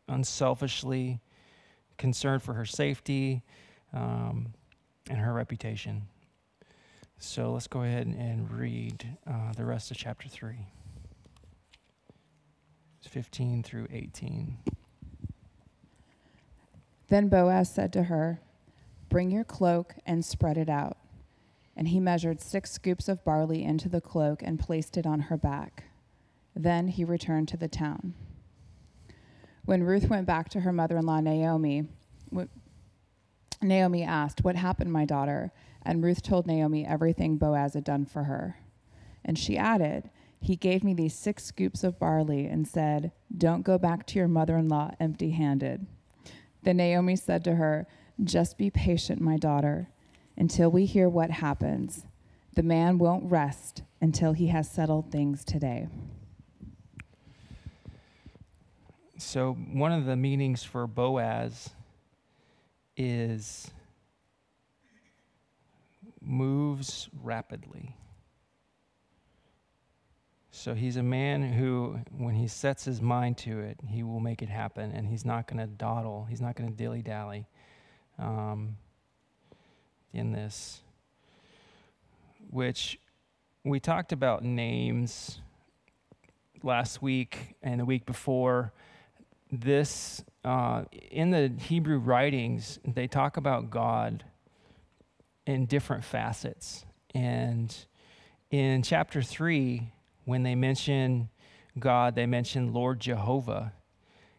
unselfishly 0.08 1.21
concern 1.97 2.39
for 2.39 2.54
her 2.54 2.65
safety 2.65 3.41
um, 3.93 4.54
and 5.10 5.19
her 5.19 5.34
reputation. 5.34 6.04
So 7.17 7.54
let's 7.54 7.67
go 7.67 7.84
ahead 7.84 8.08
and 8.08 8.51
read 8.51 9.17
uh, 9.25 9.54
the 9.54 9.65
rest 9.65 9.91
of 9.91 9.97
chapter 9.97 10.28
3 10.28 10.67
15 13.08 13.63
through 13.63 13.88
18. 13.91 14.58
Then 17.08 17.30
Boaz 17.30 17.74
said 17.74 17.94
to 17.94 18.04
her, 18.04 18.41
Bring 19.10 19.32
your 19.32 19.44
cloak 19.44 19.96
and 20.06 20.26
spread 20.26 20.58
it 20.58 20.70
out. 20.70 20.98
And 21.76 21.89
he 21.89 22.00
measured 22.00 22.41
six 22.41 22.72
scoops 22.72 23.08
of 23.08 23.24
barley 23.24 23.63
into 23.63 23.89
the 23.89 24.02
cloak 24.02 24.41
and 24.41 24.60
placed 24.60 24.98
it 24.98 25.06
on 25.06 25.22
her 25.22 25.38
back. 25.38 25.86
Then 26.56 26.88
he 26.88 27.04
returned 27.04 27.48
to 27.50 27.58
the 27.58 27.68
town. 27.68 28.13
When 29.65 29.84
Ruth 29.84 30.10
went 30.10 30.26
back 30.26 30.50
to 30.50 30.62
her 30.62 30.72
mother 30.72 30.98
in 30.98 31.06
law, 31.06 31.20
Naomi, 31.20 31.88
w- 32.30 32.50
Naomi 33.62 34.04
asked, 34.04 34.44
What 34.44 34.56
happened, 34.56 34.91
my 34.94 35.06
daughter? 35.06 35.52
And 35.82 36.04
Ruth 36.04 36.22
told 36.24 36.48
Naomi 36.48 36.86
everything 36.86 37.38
Boaz 37.38 37.74
had 37.74 37.84
done 37.84 38.06
for 38.06 38.24
her. 38.24 38.58
And 39.24 39.38
she 39.38 39.58
added, 39.58 40.10
He 40.39 40.56
gave 40.56 40.84
me 40.84 40.93
these 40.93 41.15
six 41.15 41.43
scoops 41.43 41.84
of 41.84 42.00
barley 42.00 42.45
and 42.45 42.67
said, 42.67 43.12
Don't 43.36 43.63
go 43.63 43.78
back 43.78 44.06
to 44.08 44.19
your 44.19 44.28
mother 44.28 44.58
in 44.58 44.67
law 44.67 44.91
empty 45.00 45.32
handed. 45.32 45.88
Then 46.63 46.78
Naomi 46.78 47.15
said 47.15 47.43
to 47.45 47.56
her, 47.56 47.88
Just 48.24 48.58
be 48.58 48.69
patient, 48.69 49.21
my 49.21 49.38
daughter, 49.38 49.89
until 50.38 50.69
we 50.69 50.86
hear 50.86 51.10
what 51.10 51.32
happens. 51.32 52.06
The 52.56 52.63
man 52.63 52.98
won't 52.98 53.30
rest 53.30 53.84
until 54.02 54.34
he 54.34 54.48
has 54.48 54.69
settled 54.69 55.12
things 55.12 55.43
today. 55.43 55.88
So, 59.17 59.54
one 59.54 59.91
of 59.91 60.06
the 60.06 60.15
meanings 60.15 60.63
for 60.63 60.88
Boaz 60.88 61.69
is 62.98 63.71
moves 66.21 67.10
rapidly. 67.24 67.95
So 70.58 70.74
he's 70.74 70.96
a 70.96 71.04
man 71.04 71.52
who, 71.52 72.00
when 72.18 72.34
he 72.34 72.48
sets 72.48 72.86
his 72.86 73.02
mind 73.02 73.38
to 73.39 73.60
it, 73.60 73.78
he 73.86 74.04
will 74.04 74.22
make 74.22 74.41
it 74.41 74.48
happen, 74.48 74.94
and 74.94 75.06
he's 75.06 75.26
not 75.26 75.48
going 75.48 75.60
to 75.60 75.68
dawdle. 75.68 76.26
He's 76.30 76.39
not 76.39 76.56
going 76.56 76.70
to 76.70 76.76
dilly 76.76 77.02
dally 77.02 77.46
um, 78.18 78.78
in 80.13 80.32
this. 80.32 80.82
Which 82.50 82.98
we 83.65 83.82
talked 83.82 84.13
about 84.13 84.46
names 84.46 85.41
last 86.63 87.02
week 87.02 87.56
and 87.62 87.82
the 87.82 87.86
week 87.86 88.06
before. 88.06 88.72
This, 89.52 90.24
uh, 90.46 90.86
in 91.12 91.32
the 91.32 91.52
Hebrew 91.60 91.98
writings, 91.98 92.80
they 92.86 93.08
talk 93.08 93.36
about 93.36 93.70
God 93.70 94.24
in 95.46 95.65
different 95.65 96.06
facets. 96.06 96.86
And 97.13 97.76
in 98.52 98.84
chapter 98.84 99.22
3, 99.22 99.91
when 100.26 100.44
they 100.44 100.56
mention 100.56 101.30
God, 101.78 102.16
they 102.16 102.26
mention 102.26 102.74
Lord 102.74 103.00
Jehovah. 103.00 103.74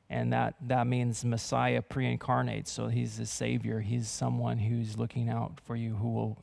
And 0.09 0.33
that, 0.33 0.55
that 0.61 0.87
means 0.87 1.25
Messiah 1.25 1.83
pre 1.83 2.07
incarnate. 2.07 2.69
So 2.69 2.89
he's 2.89 3.19
the 3.19 3.27
Savior. 3.27 3.81
He's 3.81 4.09
someone 4.09 4.59
who's 4.59 4.97
looking 4.97 5.29
out 5.29 5.61
for 5.65 5.75
you, 5.75 5.97
who 5.97 6.13
will 6.13 6.39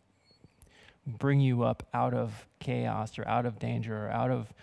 bring 1.05 1.39
you 1.39 1.63
up 1.63 1.87
out 1.93 2.13
of 2.13 2.47
chaos 2.59 3.17
or 3.17 3.27
out 3.27 3.45
of 3.45 3.59
danger 3.59 4.05
or 4.05 4.09
out 4.09 4.31
of 4.31 4.53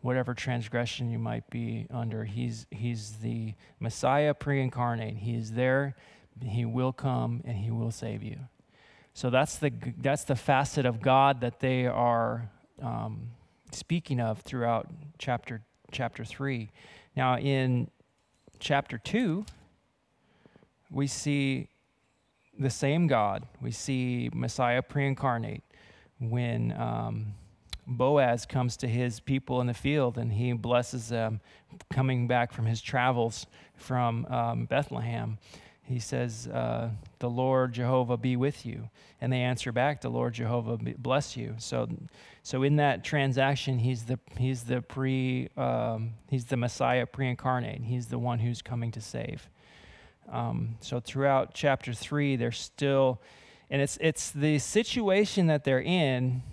whatever 0.00 0.34
transgression 0.34 1.10
you 1.10 1.18
might 1.18 1.48
be 1.50 1.86
under. 1.90 2.24
He's, 2.24 2.66
he's 2.70 3.16
the 3.22 3.54
Messiah 3.78 4.34
pre 4.34 4.62
incarnate. 4.62 5.16
He 5.18 5.34
is 5.34 5.52
there, 5.52 5.96
He 6.42 6.64
will 6.64 6.92
come, 6.92 7.42
and 7.44 7.56
He 7.56 7.70
will 7.70 7.90
save 7.90 8.22
you. 8.22 8.38
So 9.12 9.30
that's 9.30 9.56
the, 9.58 9.72
that's 9.98 10.24
the 10.24 10.36
facet 10.36 10.86
of 10.86 11.00
God 11.00 11.40
that 11.40 11.60
they 11.60 11.86
are 11.86 12.50
um, 12.82 13.30
speaking 13.76 14.20
of 14.20 14.40
throughout 14.40 14.88
chapter 15.18 15.62
chapter 15.92 16.24
3. 16.24 16.70
Now 17.16 17.38
in 17.38 17.90
chapter 18.58 18.98
2 18.98 19.44
we 20.90 21.06
see 21.06 21.68
the 22.58 22.70
same 22.70 23.06
God. 23.06 23.46
We 23.60 23.70
see 23.70 24.30
Messiah 24.32 24.82
pre-incarnate 24.82 25.62
when 26.18 26.72
um, 26.72 27.34
Boaz 27.86 28.46
comes 28.46 28.76
to 28.78 28.88
his 28.88 29.20
people 29.20 29.60
in 29.60 29.66
the 29.66 29.74
field 29.74 30.16
and 30.16 30.32
he 30.32 30.52
blesses 30.52 31.08
them 31.08 31.40
coming 31.92 32.26
back 32.26 32.52
from 32.52 32.66
his 32.66 32.80
travels 32.80 33.46
from 33.76 34.26
um, 34.26 34.64
Bethlehem 34.64 35.38
he 35.86 36.00
says, 36.00 36.48
uh, 36.48 36.90
The 37.20 37.30
Lord 37.30 37.72
Jehovah 37.72 38.16
be 38.16 38.36
with 38.36 38.66
you. 38.66 38.90
And 39.20 39.32
they 39.32 39.40
answer 39.40 39.70
back, 39.72 40.00
The 40.00 40.08
Lord 40.08 40.34
Jehovah 40.34 40.78
bless 40.98 41.36
you. 41.36 41.54
So, 41.58 41.88
so 42.46 42.62
in 42.62 42.76
that 42.76 43.02
transaction, 43.02 43.80
he's 43.80 44.04
the, 44.04 44.20
he's 44.38 44.62
the 44.62 44.80
pre, 44.80 45.48
um, 45.56 46.12
he's 46.30 46.44
the 46.44 46.56
Messiah 46.56 47.04
pre 47.04 47.28
incarnate. 47.28 47.82
He's 47.82 48.06
the 48.06 48.20
one 48.20 48.38
who's 48.38 48.62
coming 48.62 48.92
to 48.92 49.00
save. 49.00 49.50
Um, 50.30 50.76
so 50.78 51.00
throughout 51.00 51.54
chapter 51.54 51.92
three, 51.92 52.36
they're 52.36 52.52
still, 52.52 53.20
and 53.68 53.82
it's, 53.82 53.98
it's 54.00 54.30
the 54.30 54.60
situation 54.60 55.48
that 55.48 55.64
they're 55.64 55.82
in 55.82 56.44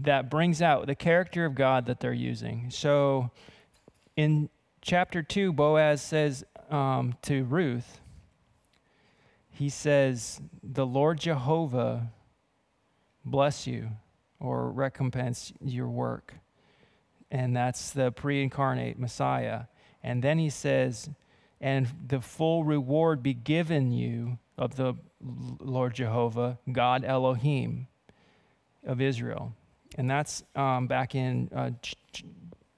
that 0.00 0.28
brings 0.28 0.60
out 0.60 0.88
the 0.88 0.96
character 0.96 1.44
of 1.44 1.54
God 1.54 1.86
that 1.86 2.00
they're 2.00 2.12
using. 2.12 2.68
So 2.70 3.30
in 4.16 4.48
chapter 4.82 5.22
2, 5.22 5.52
Boaz 5.52 6.02
says 6.02 6.42
um, 6.68 7.14
to 7.22 7.44
Ruth, 7.44 8.00
he 9.52 9.68
says, 9.68 10.40
The 10.64 10.84
Lord 10.84 11.20
Jehovah 11.20 12.10
bless 13.24 13.68
you 13.68 13.90
or 14.44 14.70
recompense 14.70 15.52
your 15.60 15.88
work. 15.88 16.34
And 17.30 17.56
that's 17.56 17.90
the 17.90 18.12
pre 18.12 18.42
incarnate 18.42 18.98
Messiah. 18.98 19.62
And 20.02 20.22
then 20.22 20.38
he 20.38 20.50
says, 20.50 21.08
And 21.60 21.88
the 22.06 22.20
full 22.20 22.62
reward 22.64 23.22
be 23.22 23.34
given 23.34 23.90
you 23.90 24.38
of 24.58 24.76
the 24.76 24.94
Lord 25.20 25.94
Jehovah, 25.94 26.58
God 26.70 27.04
Elohim 27.04 27.88
of 28.86 29.00
Israel. 29.00 29.54
And 29.96 30.08
that's 30.10 30.42
um, 30.54 30.86
back 30.86 31.14
in 31.14 31.48
uh, 31.54 31.70
ch- 31.80 31.96
ch- 32.12 32.24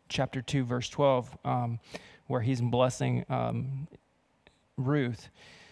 chapter 0.08 0.40
2, 0.40 0.64
verse 0.64 0.88
12, 0.88 1.36
um, 1.44 1.80
where 2.28 2.40
he's 2.40 2.60
blessing 2.60 3.24
um, 3.28 3.88
Ruth. 4.76 5.30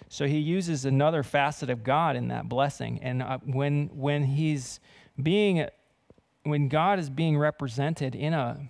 So 0.09 0.27
he 0.27 0.39
uses 0.39 0.85
another 0.85 1.23
facet 1.23 1.71
of 1.71 1.85
God 1.85 2.17
in 2.17 2.29
that 2.29 2.49
blessing. 2.49 3.01
And 3.03 3.23
uh, 3.23 3.39
when, 3.45 3.91
when 3.93 4.25
he's 4.25 4.81
being, 5.21 5.67
when 6.45 6.69
God 6.69 6.99
is 6.99 7.11
being 7.11 7.37
represented 7.37 8.15
in 8.15 8.33
a, 8.33 8.69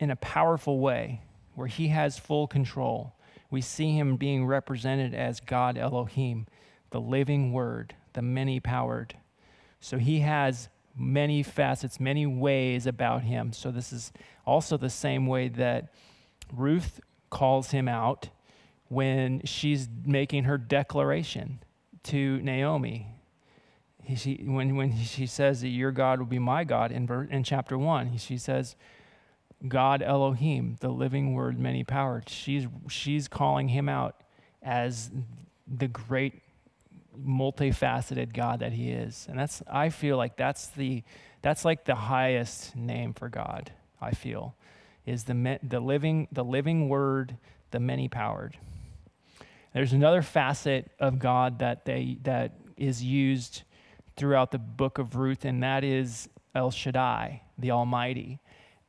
in 0.00 0.10
a 0.10 0.16
powerful 0.16 0.80
way, 0.80 1.20
where 1.54 1.66
he 1.66 1.88
has 1.88 2.18
full 2.18 2.46
control, 2.46 3.14
we 3.50 3.60
see 3.60 3.96
him 3.96 4.16
being 4.16 4.46
represented 4.46 5.14
as 5.14 5.40
God 5.40 5.78
Elohim, 5.78 6.46
the 6.90 7.00
living 7.00 7.52
word, 7.52 7.94
the 8.12 8.22
many 8.22 8.58
powered. 8.58 9.16
So 9.80 9.98
he 9.98 10.20
has 10.20 10.68
many 10.96 11.42
facets, 11.42 12.00
many 12.00 12.26
ways 12.26 12.86
about 12.86 13.22
him. 13.22 13.52
So 13.52 13.70
this 13.70 13.92
is 13.92 14.12
also 14.46 14.76
the 14.76 14.90
same 14.90 15.26
way 15.26 15.48
that 15.48 15.92
Ruth 16.52 17.00
calls 17.30 17.70
him 17.70 17.88
out 17.88 18.28
when 18.88 19.42
she's 19.44 19.88
making 20.04 20.44
her 20.44 20.58
declaration 20.58 21.60
to 22.04 22.40
Naomi. 22.42 23.13
He, 24.04 24.16
she, 24.16 24.44
when, 24.44 24.76
when 24.76 24.96
she 24.96 25.26
says 25.26 25.62
that 25.62 25.68
your 25.68 25.90
God 25.90 26.18
will 26.18 26.26
be 26.26 26.38
my 26.38 26.64
God 26.64 26.92
in, 26.92 27.08
in 27.30 27.42
chapter 27.42 27.78
1, 27.78 28.18
she 28.18 28.36
says, 28.36 28.76
God 29.66 30.02
Elohim, 30.02 30.76
the 30.80 30.90
living 30.90 31.32
word, 31.32 31.58
many 31.58 31.84
powered. 31.84 32.28
She's, 32.28 32.66
she's 32.88 33.28
calling 33.28 33.68
him 33.68 33.88
out 33.88 34.16
as 34.62 35.10
the 35.66 35.88
great 35.88 36.42
multifaceted 37.18 38.34
God 38.34 38.60
that 38.60 38.72
he 38.72 38.90
is. 38.90 39.26
And 39.28 39.38
that's, 39.38 39.62
I 39.70 39.88
feel 39.88 40.16
like 40.16 40.36
that's 40.36 40.68
the, 40.68 41.02
that's 41.42 41.64
like 41.64 41.84
the 41.84 41.94
highest 41.94 42.76
name 42.76 43.14
for 43.14 43.28
God, 43.28 43.72
I 44.00 44.10
feel, 44.10 44.54
is 45.06 45.24
the, 45.24 45.58
the 45.62 45.80
living, 45.80 46.28
the 46.32 46.44
living 46.44 46.88
word, 46.88 47.36
the 47.70 47.80
many 47.80 48.08
powered. 48.08 48.58
There's 49.72 49.92
another 49.92 50.22
facet 50.22 50.90
of 51.00 51.18
God 51.18 51.58
that 51.58 51.84
they 51.84 52.18
that 52.22 52.52
is 52.76 53.02
used 53.02 53.62
throughout 54.16 54.50
the 54.50 54.58
book 54.58 54.98
of 54.98 55.16
Ruth, 55.16 55.44
and 55.44 55.62
that 55.62 55.84
is 55.84 56.28
El 56.54 56.70
Shaddai, 56.70 57.42
the 57.58 57.70
Almighty. 57.70 58.40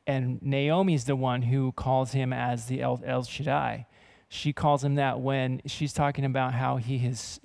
And 0.06 0.40
Naomi's 0.40 1.04
the 1.04 1.16
one 1.16 1.42
who 1.42 1.72
calls 1.72 2.12
him 2.12 2.32
as 2.32 2.66
the 2.66 2.80
El, 2.80 3.00
El 3.04 3.24
Shaddai. 3.24 3.86
She 4.28 4.52
calls 4.52 4.84
him 4.84 4.96
that 4.96 5.20
when 5.20 5.62
she's 5.66 5.92
talking 5.92 6.24
about 6.24 6.54
how 6.54 6.76
he 6.76 6.98
has 6.98 7.40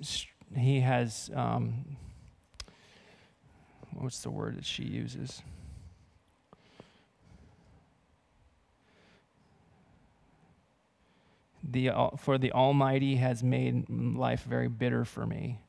he 0.56 0.80
has 0.80 1.30
um, 1.34 1.96
what's 3.92 4.20
the 4.22 4.30
word 4.30 4.56
that 4.56 4.64
she 4.64 4.84
uses? 4.84 5.42
the 11.72 11.90
for 12.18 12.38
the 12.38 12.52
Almighty 12.52 13.16
has 13.16 13.42
made 13.42 13.88
life 13.88 14.44
very 14.44 14.68
bitter 14.68 15.04
for 15.04 15.26
me. 15.26 15.60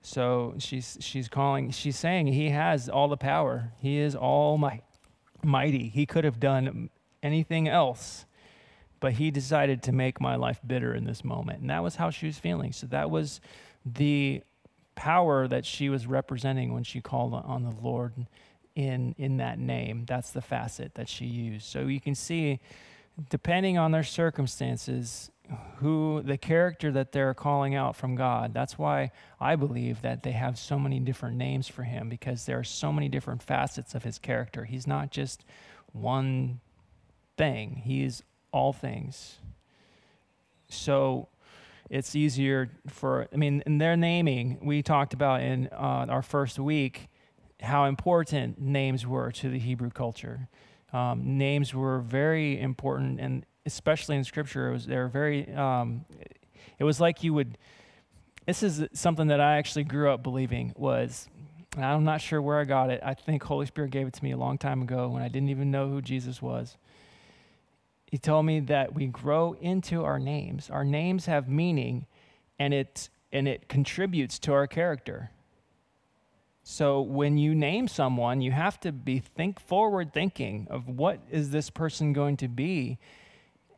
So 0.00 0.54
she's 0.58 0.96
she's 1.00 1.28
calling 1.28 1.70
she's 1.70 1.98
saying 1.98 2.28
he 2.28 2.50
has 2.50 2.88
all 2.88 3.08
the 3.08 3.16
power. 3.16 3.72
He 3.78 3.98
is 3.98 4.14
all 4.14 4.58
mighty. 5.42 5.88
He 5.88 6.06
could 6.06 6.24
have 6.24 6.40
done 6.40 6.90
anything 7.22 7.68
else, 7.68 8.26
but 9.00 9.14
he 9.14 9.30
decided 9.30 9.82
to 9.84 9.92
make 9.92 10.20
my 10.20 10.36
life 10.36 10.60
bitter 10.66 10.94
in 10.94 11.04
this 11.04 11.24
moment. 11.24 11.60
And 11.60 11.70
that 11.70 11.82
was 11.82 11.96
how 11.96 12.10
she 12.10 12.26
was 12.26 12.38
feeling. 12.38 12.72
So 12.72 12.86
that 12.88 13.10
was 13.10 13.40
the 13.84 14.42
power 14.94 15.46
that 15.46 15.64
she 15.64 15.88
was 15.88 16.06
representing 16.06 16.72
when 16.72 16.82
she 16.84 17.00
called 17.00 17.34
on 17.34 17.62
the 17.62 17.74
Lord 17.82 18.14
in 18.74 19.14
in 19.18 19.38
that 19.38 19.58
name. 19.58 20.04
That's 20.06 20.30
the 20.30 20.42
facet 20.42 20.94
that 20.94 21.08
she 21.08 21.26
used. 21.26 21.66
So 21.66 21.82
you 21.82 22.00
can 22.00 22.14
see 22.14 22.60
depending 23.30 23.78
on 23.78 23.90
their 23.90 24.04
circumstances, 24.04 25.30
who 25.76 26.22
the 26.24 26.36
character 26.36 26.90
that 26.92 27.12
they're 27.12 27.34
calling 27.34 27.74
out 27.74 27.96
from 27.96 28.14
God. 28.14 28.52
That's 28.52 28.78
why 28.78 29.10
I 29.40 29.56
believe 29.56 30.02
that 30.02 30.22
they 30.22 30.32
have 30.32 30.58
so 30.58 30.78
many 30.78 31.00
different 31.00 31.36
names 31.36 31.68
for 31.68 31.84
him 31.84 32.08
because 32.08 32.46
there 32.46 32.58
are 32.58 32.64
so 32.64 32.92
many 32.92 33.08
different 33.08 33.42
facets 33.42 33.94
of 33.94 34.04
his 34.04 34.18
character. 34.18 34.64
He's 34.64 34.86
not 34.86 35.10
just 35.10 35.44
one 35.92 36.60
thing, 37.36 37.82
he's 37.84 38.22
all 38.52 38.72
things. 38.72 39.38
So 40.68 41.28
it's 41.88 42.14
easier 42.14 42.70
for, 42.88 43.28
I 43.32 43.36
mean, 43.36 43.62
in 43.64 43.78
their 43.78 43.96
naming, 43.96 44.58
we 44.62 44.82
talked 44.82 45.14
about 45.14 45.40
in 45.40 45.68
uh, 45.72 46.06
our 46.08 46.22
first 46.22 46.58
week 46.58 47.08
how 47.60 47.86
important 47.86 48.60
names 48.60 49.06
were 49.06 49.32
to 49.32 49.48
the 49.48 49.58
Hebrew 49.58 49.90
culture 49.90 50.48
um, 50.92 51.36
names 51.36 51.74
were 51.74 52.00
very 52.00 52.58
important, 52.58 53.20
and 53.20 53.44
especially 53.72 54.16
in 54.16 54.24
Scripture, 54.24 54.68
it 54.68 54.72
was 54.72 54.86
they 54.86 54.96
were 54.96 55.08
very. 55.08 55.52
Um, 55.54 56.04
it 56.78 56.84
was 56.84 57.00
like 57.00 57.22
you 57.22 57.34
would. 57.34 57.56
This 58.46 58.62
is 58.62 58.86
something 58.92 59.28
that 59.28 59.40
I 59.40 59.58
actually 59.58 59.84
grew 59.84 60.10
up 60.10 60.22
believing 60.22 60.72
was 60.76 61.28
And 61.76 61.84
I'm 61.84 62.04
not 62.04 62.20
sure 62.20 62.42
where 62.42 62.58
I 62.58 62.64
got 62.64 62.90
it. 62.90 63.00
I 63.04 63.14
think 63.14 63.42
Holy 63.44 63.66
Spirit 63.66 63.90
gave 63.92 64.08
it 64.08 64.14
to 64.14 64.24
me 64.24 64.32
a 64.32 64.36
long 64.36 64.58
time 64.58 64.82
ago 64.82 65.08
when 65.08 65.22
I 65.22 65.28
didn't 65.28 65.50
even 65.50 65.70
know 65.70 65.88
who 65.88 66.02
Jesus 66.02 66.42
was. 66.42 66.76
He 68.06 68.18
told 68.18 68.46
me 68.46 68.58
that 68.60 68.94
we 68.94 69.06
grow 69.06 69.54
into 69.60 70.02
our 70.02 70.18
names. 70.18 70.70
Our 70.70 70.84
names 70.84 71.26
have 71.26 71.48
meaning 71.48 72.06
and 72.58 72.74
it 72.74 73.10
and 73.30 73.46
it 73.46 73.68
contributes 73.68 74.38
to 74.40 74.52
our 74.52 74.66
character. 74.66 75.30
So 76.64 77.00
when 77.00 77.38
you 77.38 77.54
name 77.54 77.86
someone, 77.86 78.40
you 78.40 78.52
have 78.52 78.80
to 78.80 78.92
be 78.92 79.20
think 79.20 79.60
forward 79.60 80.12
thinking 80.12 80.66
of 80.68 80.88
what 80.88 81.20
is 81.30 81.50
this 81.50 81.70
person 81.70 82.12
going 82.12 82.36
to 82.38 82.48
be? 82.48 82.98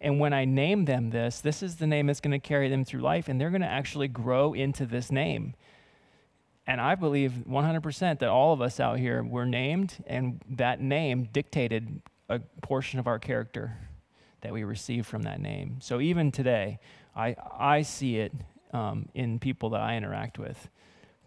And 0.00 0.18
when 0.18 0.32
I 0.32 0.44
name 0.44 0.86
them 0.86 1.10
this, 1.10 1.40
this 1.40 1.62
is 1.62 1.76
the 1.76 1.86
name 1.86 2.06
that's 2.06 2.20
going 2.20 2.32
to 2.32 2.38
carry 2.38 2.68
them 2.68 2.84
through 2.84 3.00
life 3.00 3.28
and 3.28 3.40
they're 3.40 3.50
going 3.50 3.60
to 3.60 3.66
actually 3.66 4.08
grow 4.08 4.54
into 4.54 4.86
this 4.86 5.10
name. 5.10 5.54
And 6.66 6.80
I 6.80 6.94
believe 6.94 7.32
100% 7.48 8.18
that 8.20 8.28
all 8.28 8.52
of 8.52 8.62
us 8.62 8.80
out 8.80 8.98
here 8.98 9.22
were 9.22 9.46
named 9.46 10.02
and 10.06 10.40
that 10.50 10.80
name 10.80 11.28
dictated 11.32 12.00
a 12.28 12.38
portion 12.62 12.98
of 12.98 13.06
our 13.06 13.18
character 13.18 13.76
that 14.40 14.52
we 14.52 14.64
receive 14.64 15.06
from 15.06 15.22
that 15.22 15.40
name. 15.40 15.78
So 15.80 16.00
even 16.00 16.32
today, 16.32 16.78
I, 17.14 17.36
I 17.58 17.82
see 17.82 18.18
it 18.18 18.32
um, 18.72 19.08
in 19.14 19.38
people 19.38 19.70
that 19.70 19.80
I 19.80 19.96
interact 19.96 20.38
with 20.38 20.70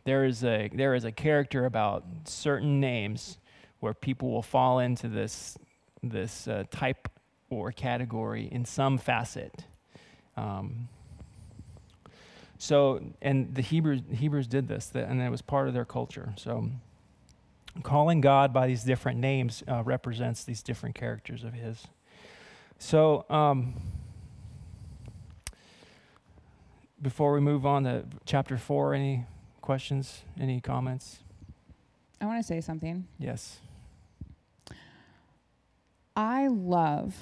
there 0.06 0.26
is 0.26 0.44
a 0.44 0.70
there 0.74 0.96
is 0.96 1.06
a 1.06 1.12
character 1.12 1.66
about 1.66 2.04
certain 2.26 2.80
names 2.80 3.38
where 3.80 3.94
people 3.94 4.32
will 4.32 4.42
fall 4.42 4.80
into 4.80 5.08
this 5.08 5.58
this 6.02 6.48
uh, 6.48 6.64
type 6.72 7.08
or 7.54 7.72
category 7.72 8.48
in 8.52 8.66
some 8.66 8.98
facet. 8.98 9.66
Um, 10.36 10.90
so, 12.58 13.02
and 13.22 13.54
the 13.54 13.62
Hebrews 13.62 14.02
Hebrews 14.12 14.48
did 14.48 14.68
this, 14.68 14.92
and 14.94 15.22
it 15.22 15.30
was 15.30 15.42
part 15.42 15.68
of 15.68 15.74
their 15.74 15.86
culture. 15.86 16.34
So, 16.38 16.70
calling 17.84 18.22
God 18.22 18.54
by 18.54 18.68
these 18.68 18.84
different 18.84 19.20
names 19.20 19.64
uh, 19.68 19.84
represents 19.84 20.44
these 20.44 20.64
different 20.64 20.96
characters 20.96 21.44
of 21.44 21.54
His. 21.54 21.88
So. 22.80 23.26
Um, 23.30 23.76
before 27.04 27.34
we 27.34 27.42
move 27.42 27.66
on 27.66 27.84
to 27.84 28.06
chapter 28.26 28.58
4, 28.58 28.94
any 28.94 29.26
questions? 29.62 30.24
Any 30.40 30.62
comments? 30.62 31.20
I 32.22 32.26
want 32.26 32.40
to 32.40 32.48
say 32.48 32.62
something. 32.62 33.06
Yes. 33.20 33.60
I 36.16 36.48
love 36.48 37.16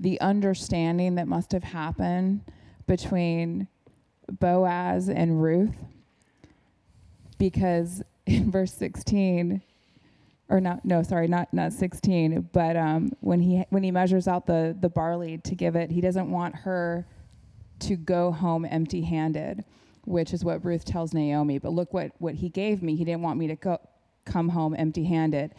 the 0.00 0.20
understanding 0.20 1.14
that 1.16 1.28
must 1.28 1.52
have 1.52 1.64
happened 1.64 2.40
between 2.86 3.68
Boaz 4.28 5.08
and 5.08 5.42
Ruth 5.42 5.76
because 7.38 8.02
in 8.26 8.50
verse 8.50 8.72
16 8.74 9.62
or 10.48 10.60
not 10.60 10.84
no 10.84 11.02
sorry 11.02 11.26
not 11.26 11.52
not 11.52 11.72
16 11.72 12.48
but 12.52 12.76
um, 12.76 13.12
when 13.20 13.40
he 13.40 13.64
when 13.70 13.82
he 13.82 13.90
measures 13.90 14.28
out 14.28 14.46
the 14.46 14.76
the 14.80 14.88
barley 14.88 15.38
to 15.38 15.54
give 15.54 15.74
it 15.74 15.90
he 15.90 16.00
doesn't 16.00 16.30
want 16.30 16.54
her 16.54 17.06
to 17.80 17.96
go 17.96 18.30
home 18.30 18.64
empty 18.64 19.02
handed 19.02 19.64
which 20.06 20.32
is 20.32 20.44
what 20.44 20.64
Ruth 20.64 20.84
tells 20.84 21.12
Naomi. 21.12 21.58
But 21.58 21.72
look 21.72 21.92
what, 21.92 22.12
what 22.18 22.34
he 22.34 22.48
gave 22.48 22.82
me. 22.82 22.96
He 22.96 23.04
didn't 23.04 23.22
want 23.22 23.38
me 23.38 23.46
to 23.48 23.56
go, 23.56 23.78
come 24.24 24.48
home 24.48 24.74
empty 24.76 25.04
handed. 25.04 25.54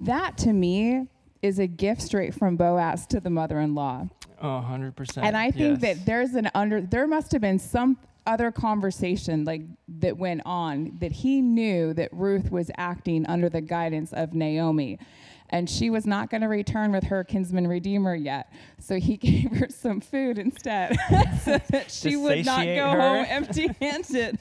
That 0.00 0.38
to 0.38 0.52
me 0.52 1.08
is 1.42 1.58
a 1.58 1.66
gift 1.66 2.02
straight 2.02 2.34
from 2.34 2.56
Boaz 2.56 3.06
to 3.08 3.20
the 3.20 3.30
mother 3.30 3.60
in 3.60 3.74
law. 3.74 4.08
Oh, 4.40 4.64
100%. 4.68 5.18
And 5.22 5.36
I 5.36 5.50
think 5.50 5.80
yes. 5.80 5.96
that 5.96 6.06
there's 6.06 6.34
an 6.34 6.50
under, 6.54 6.80
there 6.80 7.06
must 7.06 7.32
have 7.32 7.40
been 7.40 7.58
some 7.58 7.98
other 8.26 8.52
conversation 8.52 9.44
like 9.44 9.62
that 9.88 10.16
went 10.16 10.42
on 10.44 10.96
that 11.00 11.10
he 11.12 11.40
knew 11.40 11.94
that 11.94 12.10
Ruth 12.12 12.50
was 12.50 12.70
acting 12.76 13.26
under 13.26 13.48
the 13.48 13.60
guidance 13.60 14.12
of 14.12 14.34
Naomi 14.34 14.98
and 15.50 15.68
she 15.68 15.90
was 15.90 16.06
not 16.06 16.30
going 16.30 16.42
to 16.42 16.48
return 16.48 16.92
with 16.92 17.04
her 17.04 17.24
kinsman 17.24 17.66
redeemer 17.66 18.14
yet. 18.14 18.52
So 18.78 18.96
he 18.96 19.16
gave 19.16 19.50
her 19.56 19.68
some 19.70 20.00
food 20.00 20.38
instead 20.38 20.96
so 21.44 21.58
that 21.70 21.90
she 21.90 22.16
would 22.16 22.44
not 22.44 22.64
go 22.64 22.90
her. 22.90 23.00
home 23.00 23.26
empty 23.28 23.68
handed. 23.80 24.38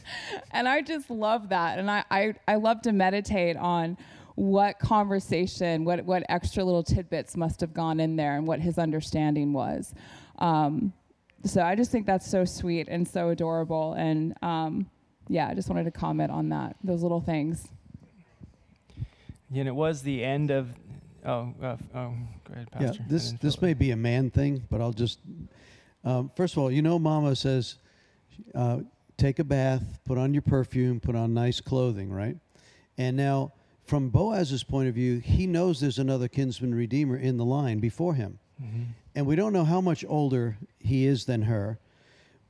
and 0.51 0.67
I 0.67 0.81
just 0.81 1.09
love 1.09 1.49
that. 1.49 1.79
And 1.79 1.89
I, 1.89 2.03
I, 2.11 2.33
I 2.47 2.55
love 2.55 2.81
to 2.83 2.91
meditate 2.91 3.57
on 3.57 3.97
what 4.37 4.77
conversation, 4.77 5.83
what, 5.83 6.05
what 6.05 6.23
extra 6.29 6.63
little 6.63 6.83
tidbits 6.83 7.35
must 7.35 7.59
have 7.59 7.73
gone 7.73 7.99
in 7.99 8.15
there 8.15 8.37
and 8.37 8.45
what 8.45 8.59
his 8.59 8.77
understanding 8.77 9.51
was. 9.51 9.95
Um, 10.37 10.93
so 11.43 11.63
I 11.63 11.73
just 11.75 11.91
think 11.91 12.05
that's 12.05 12.29
so 12.29 12.45
sweet 12.45 12.87
and 12.87 13.07
so 13.07 13.29
adorable. 13.29 13.93
And 13.93 14.35
um, 14.43 14.91
yeah, 15.27 15.47
I 15.47 15.55
just 15.55 15.69
wanted 15.69 15.85
to 15.85 15.91
comment 15.91 16.31
on 16.31 16.49
that, 16.49 16.75
those 16.83 17.01
little 17.01 17.19
things. 17.19 17.67
And 19.55 19.67
it 19.67 19.73
was 19.73 20.03
the 20.03 20.23
end 20.23 20.51
of 20.51 20.69
Oh, 21.25 21.53
uh, 21.61 21.75
oh, 21.93 22.13
go 22.45 22.53
ahead, 22.53 22.71
Pastor. 22.71 23.01
Yeah, 23.01 23.05
this 23.09 23.33
this 23.33 23.61
may 23.61 23.73
be 23.73 23.91
a 23.91 23.97
man 23.97 24.29
thing, 24.31 24.63
but 24.69 24.79
I'll 24.79 24.93
just. 24.93 25.19
Um, 26.05 26.31
first 26.37 26.53
of 26.53 26.59
all, 26.59 26.71
you 26.71 26.81
know, 26.81 26.97
Mama 26.97 27.35
says, 27.35 27.75
uh, 28.55 28.79
take 29.17 29.39
a 29.39 29.43
bath, 29.43 29.99
put 30.05 30.17
on 30.17 30.33
your 30.33 30.43
perfume, 30.43 31.01
put 31.01 31.17
on 31.17 31.33
nice 31.33 31.59
clothing, 31.59 32.13
right? 32.13 32.37
And 32.97 33.17
now, 33.17 33.51
from 33.87 34.09
Boaz's 34.09 34.63
point 34.63 34.89
of 34.89 34.95
view, 34.95 35.19
he 35.19 35.47
knows 35.47 35.79
there's 35.79 35.99
another 35.99 36.27
kinsman 36.27 36.75
redeemer 36.75 37.17
in 37.17 37.37
the 37.37 37.45
line 37.45 37.79
before 37.79 38.13
him, 38.13 38.39
mm-hmm. 38.61 38.83
and 39.15 39.25
we 39.25 39.35
don't 39.35 39.53
know 39.53 39.65
how 39.65 39.81
much 39.81 40.05
older 40.07 40.57
he 40.79 41.05
is 41.05 41.25
than 41.25 41.43
her, 41.43 41.79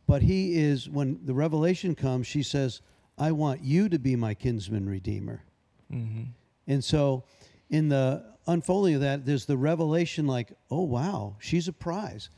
but 0.07 0.23
he 0.23 0.57
is. 0.57 0.89
When 0.89 1.19
the 1.23 1.33
revelation 1.33 1.95
comes, 1.95 2.27
she 2.27 2.43
says, 2.43 2.81
"I 3.17 3.31
want 3.31 3.61
you 3.61 3.87
to 3.89 3.99
be 3.99 4.15
my 4.15 4.33
kinsman 4.33 4.89
redeemer," 4.89 5.43
mm-hmm. 5.91 6.23
and 6.67 6.83
so 6.83 7.23
in 7.69 7.89
the 7.89 8.23
unfolding 8.47 8.95
of 8.95 9.01
that, 9.01 9.25
there's 9.25 9.45
the 9.45 9.57
revelation 9.57 10.25
like, 10.25 10.53
oh 10.71 10.83
wow, 10.83 11.35
she's 11.39 11.67
a 11.67 11.73
prize. 11.73 12.29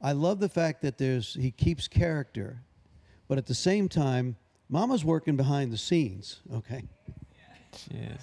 I 0.00 0.12
love 0.12 0.38
the 0.38 0.48
fact 0.48 0.82
that 0.82 0.98
there's 0.98 1.34
he 1.34 1.50
keeps 1.50 1.88
character, 1.88 2.62
but 3.26 3.38
at 3.38 3.46
the 3.46 3.54
same 3.54 3.88
time, 3.88 4.36
Mama's 4.68 5.04
working 5.04 5.36
behind 5.36 5.72
the 5.72 5.78
scenes. 5.78 6.40
Okay. 6.52 6.84
Hey, 7.90 8.18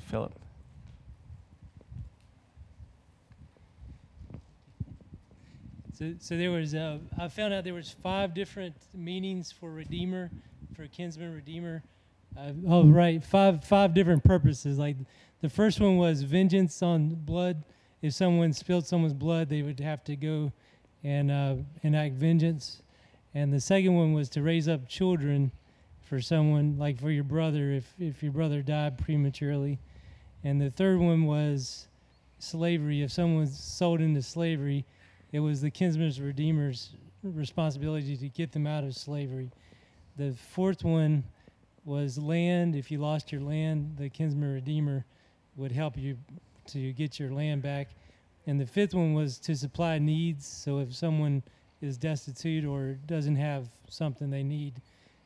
Philip. 0.00 0.32
So, 5.94 6.14
so 6.18 6.36
there 6.36 6.50
was. 6.50 6.74
Uh, 6.74 6.98
I 7.18 7.28
found 7.28 7.54
out 7.54 7.64
there 7.64 7.74
was 7.74 7.94
five 8.02 8.34
different 8.34 8.74
meanings 8.94 9.52
for 9.52 9.70
redeemer, 9.70 10.30
for 10.74 10.86
kinsman 10.86 11.34
redeemer. 11.34 11.82
Uh, 12.36 12.52
oh, 12.66 12.84
right. 12.84 13.22
Five 13.22 13.64
five 13.64 13.94
different 13.94 14.24
purposes. 14.24 14.78
Like 14.78 14.96
the 15.42 15.48
first 15.48 15.80
one 15.80 15.98
was 15.98 16.22
vengeance 16.22 16.82
on 16.82 17.14
blood. 17.14 17.64
If 18.00 18.14
someone 18.14 18.52
spilled 18.52 18.86
someone's 18.86 19.14
blood, 19.14 19.48
they 19.48 19.62
would 19.62 19.78
have 19.80 20.02
to 20.04 20.16
go 20.16 20.52
and 21.04 21.30
uh, 21.30 21.56
enact 21.82 22.14
vengeance. 22.14 22.82
And 23.34 23.52
the 23.52 23.60
second 23.60 23.94
one 23.94 24.12
was 24.12 24.28
to 24.30 24.42
raise 24.42 24.68
up 24.68 24.88
children 24.88 25.52
for 26.12 26.20
someone, 26.20 26.76
like 26.76 27.00
for 27.00 27.10
your 27.10 27.24
brother, 27.24 27.70
if 27.70 27.94
if 27.98 28.22
your 28.22 28.32
brother 28.32 28.60
died 28.60 28.98
prematurely. 28.98 29.78
And 30.44 30.60
the 30.60 30.68
third 30.68 30.98
one 30.98 31.24
was 31.24 31.88
slavery. 32.38 33.00
If 33.00 33.10
someone 33.10 33.46
sold 33.46 34.02
into 34.02 34.20
slavery, 34.20 34.84
it 35.32 35.40
was 35.40 35.62
the 35.62 35.70
kinsman's 35.70 36.20
redeemer's 36.20 36.90
responsibility 37.22 38.14
to 38.18 38.28
get 38.28 38.52
them 38.52 38.66
out 38.66 38.84
of 38.84 38.94
slavery. 38.94 39.52
The 40.18 40.34
fourth 40.34 40.84
one 40.84 41.24
was 41.86 42.18
land. 42.18 42.76
If 42.76 42.90
you 42.90 42.98
lost 42.98 43.32
your 43.32 43.40
land, 43.40 43.96
the 43.96 44.10
kinsman 44.10 44.52
redeemer 44.52 45.06
would 45.56 45.72
help 45.72 45.96
you 45.96 46.18
to 46.66 46.92
get 46.92 47.18
your 47.18 47.30
land 47.30 47.62
back. 47.62 47.88
And 48.46 48.60
the 48.60 48.66
fifth 48.66 48.92
one 48.92 49.14
was 49.14 49.38
to 49.38 49.56
supply 49.56 49.98
needs. 49.98 50.46
So 50.46 50.78
if 50.80 50.94
someone 50.94 51.42
is 51.80 51.96
destitute 51.96 52.66
or 52.66 52.98
doesn't 53.06 53.36
have 53.36 53.70
something 53.88 54.28
they 54.28 54.42
need, 54.42 54.82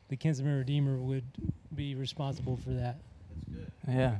the 0.09 0.15
kinsman 0.15 0.57
redeemer 0.57 0.97
would 0.97 1.25
be 1.73 1.95
responsible 1.95 2.57
for 2.57 2.69
that. 2.71 2.97
Yeah. 3.87 4.17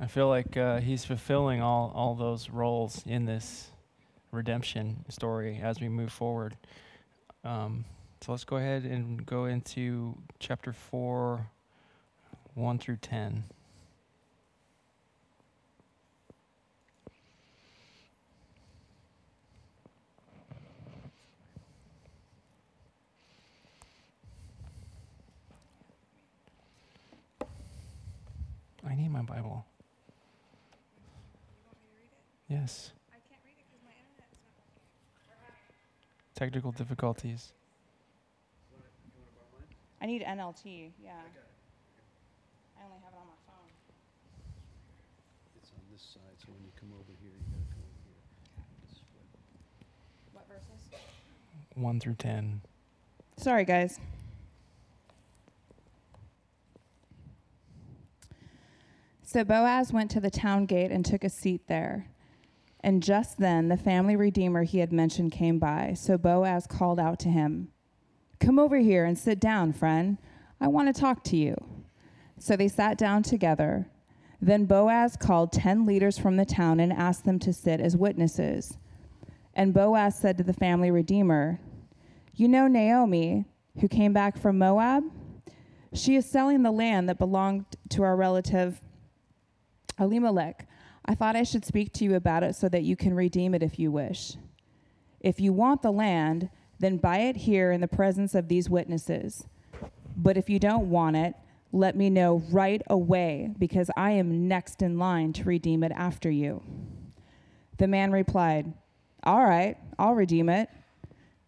I 0.00 0.06
feel 0.06 0.28
like 0.28 0.56
uh, 0.56 0.80
he's 0.80 1.04
fulfilling 1.04 1.60
all, 1.60 1.92
all 1.94 2.14
those 2.14 2.48
roles 2.48 3.02
in 3.06 3.26
this 3.26 3.70
redemption 4.32 5.04
story 5.08 5.60
as 5.62 5.80
we 5.80 5.88
move 5.88 6.12
forward. 6.12 6.56
Um, 7.44 7.84
so 8.20 8.32
let's 8.32 8.44
go 8.44 8.56
ahead 8.56 8.84
and 8.84 9.24
go 9.26 9.46
into 9.46 10.16
chapter 10.38 10.72
4, 10.72 11.46
1 12.54 12.78
through 12.78 12.96
10. 12.96 13.44
I 28.88 28.94
need 28.94 29.10
my 29.10 29.22
Bible. 29.22 29.64
Yes. 32.48 32.92
I 33.12 33.18
can't 33.28 33.40
read 33.44 33.54
it 33.58 33.66
because 33.70 33.84
my 33.84 33.92
internet's 33.92 34.34
not 34.42 34.50
working. 34.58 34.82
Technical 36.34 36.72
difficulties. 36.72 37.52
I 40.02 40.06
need 40.06 40.22
NLT. 40.22 40.92
Yeah. 41.04 41.12
I 42.78 42.84
only 42.84 42.98
have 43.04 43.12
it 43.12 43.20
on 43.20 43.26
my 43.26 43.38
phone. 43.46 43.68
It's 45.60 45.70
on 45.70 45.82
this 45.92 46.02
side, 46.02 46.36
so 46.38 46.52
when 46.52 46.64
you 46.64 46.72
come 46.80 46.90
over 46.94 47.12
here, 47.20 47.30
you 47.30 47.44
gotta 47.52 47.68
come 47.70 47.84
over 47.84 48.00
here. 48.08 48.18
This. 48.88 49.04
What 50.32 50.48
verses? 50.48 50.88
1 51.74 52.00
through 52.00 52.14
10. 52.14 52.62
Sorry, 53.36 53.64
guys. 53.64 54.00
So 59.32 59.44
Boaz 59.44 59.92
went 59.92 60.10
to 60.10 60.18
the 60.18 60.28
town 60.28 60.66
gate 60.66 60.90
and 60.90 61.06
took 61.06 61.22
a 61.22 61.28
seat 61.28 61.68
there. 61.68 62.08
And 62.80 63.00
just 63.00 63.38
then 63.38 63.68
the 63.68 63.76
family 63.76 64.16
redeemer 64.16 64.64
he 64.64 64.78
had 64.78 64.92
mentioned 64.92 65.30
came 65.30 65.60
by. 65.60 65.94
So 65.94 66.18
Boaz 66.18 66.66
called 66.66 66.98
out 66.98 67.20
to 67.20 67.28
him, 67.28 67.68
Come 68.40 68.58
over 68.58 68.78
here 68.78 69.04
and 69.04 69.16
sit 69.16 69.38
down, 69.38 69.72
friend. 69.72 70.18
I 70.60 70.66
want 70.66 70.92
to 70.92 71.00
talk 71.00 71.22
to 71.24 71.36
you. 71.36 71.54
So 72.40 72.56
they 72.56 72.66
sat 72.66 72.98
down 72.98 73.22
together. 73.22 73.86
Then 74.42 74.64
Boaz 74.64 75.16
called 75.16 75.52
ten 75.52 75.86
leaders 75.86 76.18
from 76.18 76.36
the 76.36 76.44
town 76.44 76.80
and 76.80 76.92
asked 76.92 77.24
them 77.24 77.38
to 77.38 77.52
sit 77.52 77.80
as 77.80 77.96
witnesses. 77.96 78.78
And 79.54 79.72
Boaz 79.72 80.18
said 80.18 80.38
to 80.38 80.44
the 80.44 80.52
family 80.52 80.90
redeemer, 80.90 81.60
You 82.34 82.48
know 82.48 82.66
Naomi, 82.66 83.44
who 83.80 83.86
came 83.86 84.12
back 84.12 84.36
from 84.36 84.58
Moab? 84.58 85.04
She 85.94 86.16
is 86.16 86.26
selling 86.26 86.64
the 86.64 86.72
land 86.72 87.08
that 87.08 87.18
belonged 87.20 87.66
to 87.90 88.02
our 88.02 88.16
relative 88.16 88.80
Elimelech. 90.00 90.66
I 91.04 91.14
thought 91.14 91.36
I 91.36 91.42
should 91.42 91.64
speak 91.64 91.92
to 91.94 92.04
you 92.04 92.14
about 92.14 92.42
it 92.42 92.54
so 92.54 92.68
that 92.68 92.82
you 92.82 92.96
can 92.96 93.14
redeem 93.14 93.54
it 93.54 93.62
if 93.62 93.78
you 93.78 93.90
wish. 93.90 94.36
If 95.20 95.40
you 95.40 95.52
want 95.52 95.82
the 95.82 95.90
land, 95.90 96.50
then 96.78 96.96
buy 96.96 97.18
it 97.18 97.36
here 97.36 97.72
in 97.72 97.80
the 97.80 97.88
presence 97.88 98.34
of 98.34 98.48
these 98.48 98.70
witnesses. 98.70 99.44
But 100.16 100.36
if 100.36 100.48
you 100.48 100.58
don't 100.58 100.90
want 100.90 101.16
it, 101.16 101.34
let 101.72 101.96
me 101.96 102.10
know 102.10 102.42
right 102.50 102.82
away, 102.88 103.50
because 103.58 103.90
I 103.96 104.12
am 104.12 104.48
next 104.48 104.82
in 104.82 104.98
line 104.98 105.32
to 105.34 105.44
redeem 105.44 105.84
it 105.84 105.92
after 105.92 106.30
you. 106.30 106.62
The 107.78 107.86
man 107.86 108.10
replied, 108.10 108.72
All 109.22 109.44
right, 109.44 109.76
I'll 109.98 110.14
redeem 110.14 110.48
it. 110.48 110.68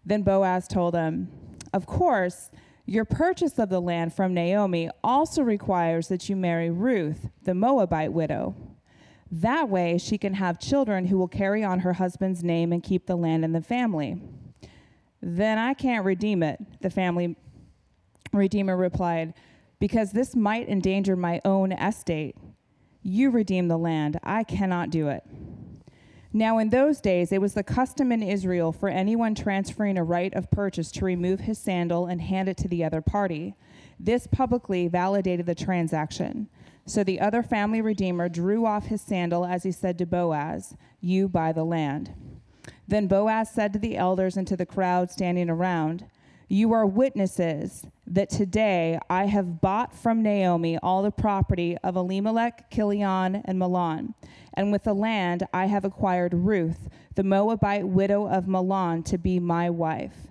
Then 0.04 0.22
Boaz 0.22 0.68
told 0.68 0.94
him, 0.94 1.28
Of 1.72 1.86
course, 1.86 2.50
your 2.85 3.05
purchase 3.05 3.59
of 3.59 3.68
the 3.68 3.81
land 3.81 4.12
from 4.12 4.35
Naomi 4.35 4.90
also 5.05 5.42
requires 5.42 6.09
that 6.09 6.29
you 6.29 6.37
marry 6.37 6.71
Ruth, 6.71 7.29
the 7.42 7.55
Moabite 7.55 8.12
widow. 8.12 8.55
That 9.31 9.68
way, 9.68 9.99
she 9.99 10.18
can 10.18 10.35
have 10.35 10.59
children 10.59 11.07
who 11.07 11.16
will 11.16 11.29
carry 11.29 11.64
on 11.64 11.81
her 11.81 11.95
husband's 11.95 12.42
name 12.45 12.73
and 12.73 12.83
keep 12.83 13.07
the 13.07 13.16
land 13.16 13.45
in 13.45 13.53
the 13.53 13.62
family. 13.62 14.21
Then 15.23 15.59
I 15.59 15.75
can't 15.75 16.05
redeem 16.05 16.42
it, 16.42 16.61
the 16.83 16.90
family 16.90 17.37
redeemer 18.33 18.77
replied, 18.77 19.35
because 19.79 20.12
this 20.12 20.35
might 20.35 20.68
endanger 20.68 21.16
my 21.16 21.40
own 21.45 21.73
estate. 21.73 22.37
You 23.03 23.31
redeem 23.31 23.68
the 23.68 23.79
land, 23.79 24.18
I 24.23 24.42
cannot 24.42 24.90
do 24.90 25.09
it. 25.09 25.23
Now, 26.35 26.57
in 26.57 26.71
those 26.71 27.01
days, 27.01 27.31
it 27.31 27.42
was 27.42 27.53
the 27.53 27.62
custom 27.62 28.11
in 28.11 28.23
Israel 28.23 28.73
for 28.73 28.88
anyone 28.88 29.35
transferring 29.35 29.99
a 29.99 30.05
right 30.05 30.33
of 30.33 30.51
purchase 30.51 30.90
to 30.92 31.05
remove 31.05 31.40
his 31.40 31.59
sandal 31.59 32.07
and 32.07 32.23
hand 32.23 32.49
it 32.49 32.57
to 32.59 32.68
the 32.68 32.83
other 32.85 33.03
party. 33.03 33.55
This 34.01 34.27
publicly 34.27 34.88
validated 34.88 35.45
the 35.45 35.55
transaction. 35.55 36.49
So 36.87 37.05
the 37.05 37.21
other 37.21 37.42
family 37.42 37.83
redeemer 37.83 38.31
drew 38.31 38.64
off 38.64 38.87
his 38.87 39.03
sandal 39.03 39.45
as 39.45 39.62
he 39.62 39.73
said 39.73 39.99
to 39.99 40.07
Boaz, 40.07 40.75
You 41.01 41.29
buy 41.29 41.53
the 41.53 41.64
land. 41.64 42.14
Then 42.88 43.07
Boaz 43.07 43.51
said 43.51 43.75
to 43.75 43.79
the 43.79 43.97
elders 43.97 44.37
and 44.37 44.47
to 44.49 44.57
the 44.57 44.66
crowd 44.66 45.11
standing 45.11 45.51
around, 45.51 46.07
You 46.49 46.73
are 46.73 46.87
witnesses 46.87 47.87
that 48.07 48.31
today 48.31 48.99
I 49.09 49.27
have 49.27 49.61
bought 49.61 49.95
from 49.95 50.23
Naomi 50.23 50.79
all 50.79 51.03
the 51.03 51.11
property 51.11 51.77
of 51.85 51.95
Elimelech, 51.95 52.71
Kilion, 52.71 53.42
and 53.45 53.59
Mahlon. 53.59 54.14
And 54.54 54.70
with 54.70 54.84
the 54.84 54.94
land 54.94 55.46
I 55.52 55.66
have 55.66 55.84
acquired 55.84 56.34
Ruth, 56.34 56.88
the 57.14 57.24
Moabite 57.24 57.86
widow 57.86 58.26
of 58.28 58.46
Mahlon, 58.46 59.04
to 59.06 59.18
be 59.18 59.38
my 59.38 59.70
wife. 59.70 60.28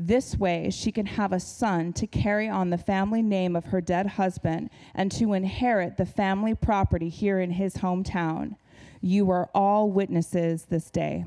This 0.00 0.36
way, 0.36 0.70
she 0.70 0.92
can 0.92 1.06
have 1.06 1.32
a 1.32 1.40
son 1.40 1.92
to 1.94 2.06
carry 2.06 2.48
on 2.48 2.70
the 2.70 2.78
family 2.78 3.20
name 3.20 3.56
of 3.56 3.66
her 3.66 3.80
dead 3.80 4.06
husband 4.06 4.70
and 4.94 5.10
to 5.12 5.32
inherit 5.32 5.96
the 5.96 6.06
family 6.06 6.54
property 6.54 7.08
here 7.08 7.40
in 7.40 7.50
his 7.50 7.78
hometown. 7.78 8.54
You 9.00 9.30
are 9.30 9.50
all 9.54 9.90
witnesses 9.90 10.66
this 10.66 10.88
day. 10.90 11.24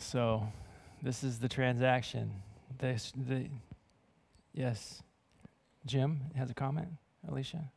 So, 0.00 0.48
this 1.02 1.22
is 1.22 1.38
the 1.38 1.48
transaction. 1.48 2.32
This, 2.78 3.12
the, 3.14 3.46
yes. 4.52 5.02
Jim 5.86 6.20
has 6.36 6.50
a 6.50 6.54
comment. 6.54 6.88
Alicia? 7.28 7.70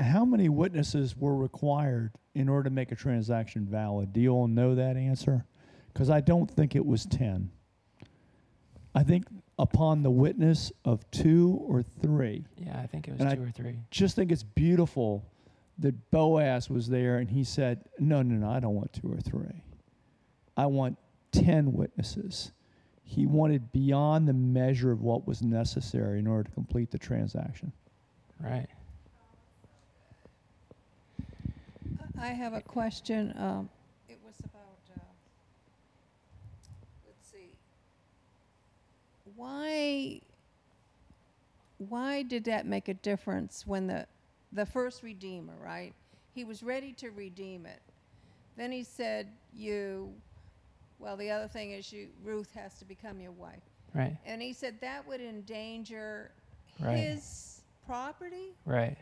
How 0.00 0.24
many 0.24 0.48
witnesses 0.48 1.16
were 1.16 1.36
required 1.36 2.12
in 2.34 2.48
order 2.48 2.64
to 2.68 2.74
make 2.74 2.90
a 2.90 2.96
transaction 2.96 3.66
valid? 3.66 4.12
Do 4.12 4.20
you 4.20 4.30
all 4.30 4.48
know 4.48 4.74
that 4.74 4.96
answer? 4.96 5.44
Because 5.92 6.08
I 6.10 6.20
don't 6.20 6.50
think 6.50 6.74
it 6.74 6.84
was 6.86 7.04
10. 7.06 7.50
I 8.94 9.02
think 9.02 9.26
upon 9.58 10.02
the 10.02 10.10
witness 10.10 10.72
of 10.84 11.08
two 11.10 11.60
or 11.66 11.82
three, 11.82 12.44
Yeah, 12.56 12.80
I 12.80 12.86
think 12.86 13.06
it 13.08 13.12
was 13.12 13.20
And 13.20 13.28
I- 13.28 13.34
two 13.36 13.42
or 13.42 13.50
three. 13.50 13.76
just 13.90 14.16
think 14.16 14.32
it's 14.32 14.42
beautiful 14.42 15.24
that 15.78 16.10
Boaz 16.10 16.68
was 16.70 16.88
there 16.88 17.18
and 17.18 17.30
he 17.30 17.44
said, 17.44 17.84
No, 17.98 18.22
no, 18.22 18.34
no, 18.36 18.50
I 18.50 18.58
don't 18.60 18.74
want 18.74 18.92
two 18.92 19.10
or 19.12 19.18
three. 19.20 19.62
I 20.56 20.66
want 20.66 20.98
10 21.32 21.72
witnesses. 21.72 22.52
He 23.02 23.26
wanted 23.26 23.72
beyond 23.72 24.28
the 24.28 24.32
measure 24.32 24.92
of 24.92 25.02
what 25.02 25.26
was 25.26 25.42
necessary 25.42 26.18
in 26.18 26.26
order 26.26 26.44
to 26.44 26.50
complete 26.54 26.90
the 26.90 26.98
transaction. 26.98 27.72
Right. 28.40 28.68
I 32.20 32.28
have 32.28 32.52
a 32.52 32.60
question. 32.60 33.32
Um, 33.38 33.68
it 34.08 34.18
was 34.24 34.34
about, 34.40 34.78
uh, 34.94 35.00
let's 37.06 37.30
see, 37.30 37.50
why, 39.36 40.20
why 41.78 42.22
did 42.22 42.44
that 42.44 42.66
make 42.66 42.88
a 42.88 42.94
difference 42.94 43.66
when 43.66 43.86
the, 43.86 44.06
the 44.52 44.66
first 44.66 45.02
redeemer, 45.02 45.54
right? 45.58 45.94
He 46.34 46.44
was 46.44 46.62
ready 46.62 46.92
to 46.94 47.10
redeem 47.10 47.66
it. 47.66 47.80
Then 48.56 48.70
he 48.72 48.84
said, 48.84 49.28
"You." 49.52 50.12
Well, 50.98 51.16
the 51.16 51.30
other 51.30 51.48
thing 51.48 51.70
is, 51.70 51.90
you 51.92 52.08
Ruth 52.22 52.52
has 52.54 52.78
to 52.78 52.84
become 52.84 53.20
your 53.20 53.32
wife, 53.32 53.62
Right. 53.94 54.16
and 54.26 54.42
he 54.42 54.52
said 54.52 54.80
that 54.82 55.06
would 55.08 55.20
endanger 55.20 56.32
Right. 56.78 56.98
his 56.98 57.62
property. 57.86 58.54
Right. 58.66 58.98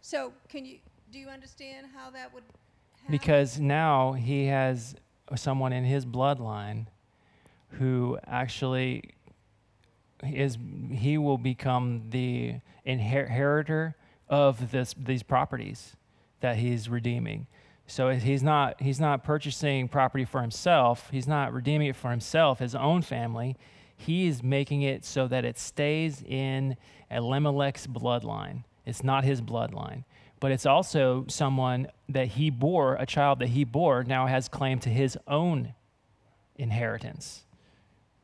So, 0.00 0.32
can 0.48 0.64
you 0.64 0.78
do 1.10 1.18
you 1.18 1.28
understand 1.28 1.86
how 1.94 2.10
that 2.10 2.32
would? 2.32 2.42
happen? 2.42 3.10
Because 3.10 3.58
now 3.58 4.12
he 4.12 4.46
has 4.46 4.94
someone 5.36 5.72
in 5.72 5.84
his 5.84 6.04
bloodline 6.04 6.86
who 7.72 8.18
actually 8.26 9.02
is 10.22 10.58
he 10.90 11.16
will 11.16 11.38
become 11.38 12.10
the 12.10 12.56
inheritor 12.84 13.94
of 14.28 14.70
this 14.70 14.94
these 14.98 15.22
properties 15.22 15.96
that 16.40 16.56
he's 16.56 16.88
redeeming. 16.88 17.46
So 17.86 18.10
he's 18.10 18.42
not 18.42 18.80
he's 18.80 19.00
not 19.00 19.24
purchasing 19.24 19.88
property 19.88 20.24
for 20.24 20.42
himself. 20.42 21.08
He's 21.10 21.28
not 21.28 21.52
redeeming 21.52 21.88
it 21.88 21.96
for 21.96 22.10
himself, 22.10 22.58
his 22.58 22.74
own 22.74 23.02
family. 23.02 23.56
He 23.96 24.28
is 24.28 24.42
making 24.42 24.82
it 24.82 25.04
so 25.04 25.26
that 25.28 25.44
it 25.44 25.58
stays 25.58 26.22
in 26.22 26.76
Elimelech's 27.10 27.86
bloodline. 27.86 28.64
It's 28.86 29.02
not 29.02 29.24
his 29.24 29.42
bloodline, 29.42 30.04
but 30.40 30.52
it's 30.52 30.66
also 30.66 31.24
someone 31.28 31.88
that 32.08 32.28
he 32.28 32.50
bore, 32.50 32.94
a 32.96 33.06
child 33.06 33.40
that 33.40 33.48
he 33.48 33.64
bore, 33.64 34.04
now 34.04 34.26
has 34.26 34.48
claim 34.48 34.78
to 34.80 34.88
his 34.88 35.18
own 35.26 35.74
inheritance. 36.56 37.44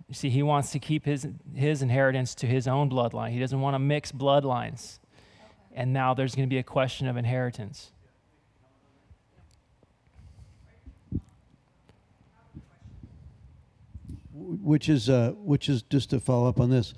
You 0.08 0.14
see, 0.14 0.30
he 0.30 0.42
wants 0.42 0.70
to 0.72 0.78
keep 0.78 1.04
his 1.06 1.26
his 1.54 1.82
inheritance 1.82 2.34
to 2.36 2.46
his 2.46 2.68
own 2.68 2.90
bloodline. 2.90 3.30
He 3.30 3.40
doesn't 3.40 3.60
want 3.60 3.74
to 3.74 3.78
mix 3.78 4.12
bloodlines. 4.12 4.98
And 5.72 5.92
now 5.92 6.14
there's 6.14 6.34
going 6.34 6.48
to 6.48 6.50
be 6.52 6.58
a 6.58 6.62
question 6.62 7.08
of 7.08 7.16
inheritance. 7.16 7.90
Which 14.32 14.88
is 14.88 15.08
uh, 15.08 15.32
which 15.38 15.68
is 15.68 15.82
just 15.82 16.10
to 16.10 16.20
follow 16.20 16.48
up 16.48 16.60
on 16.60 16.70
this, 16.70 16.94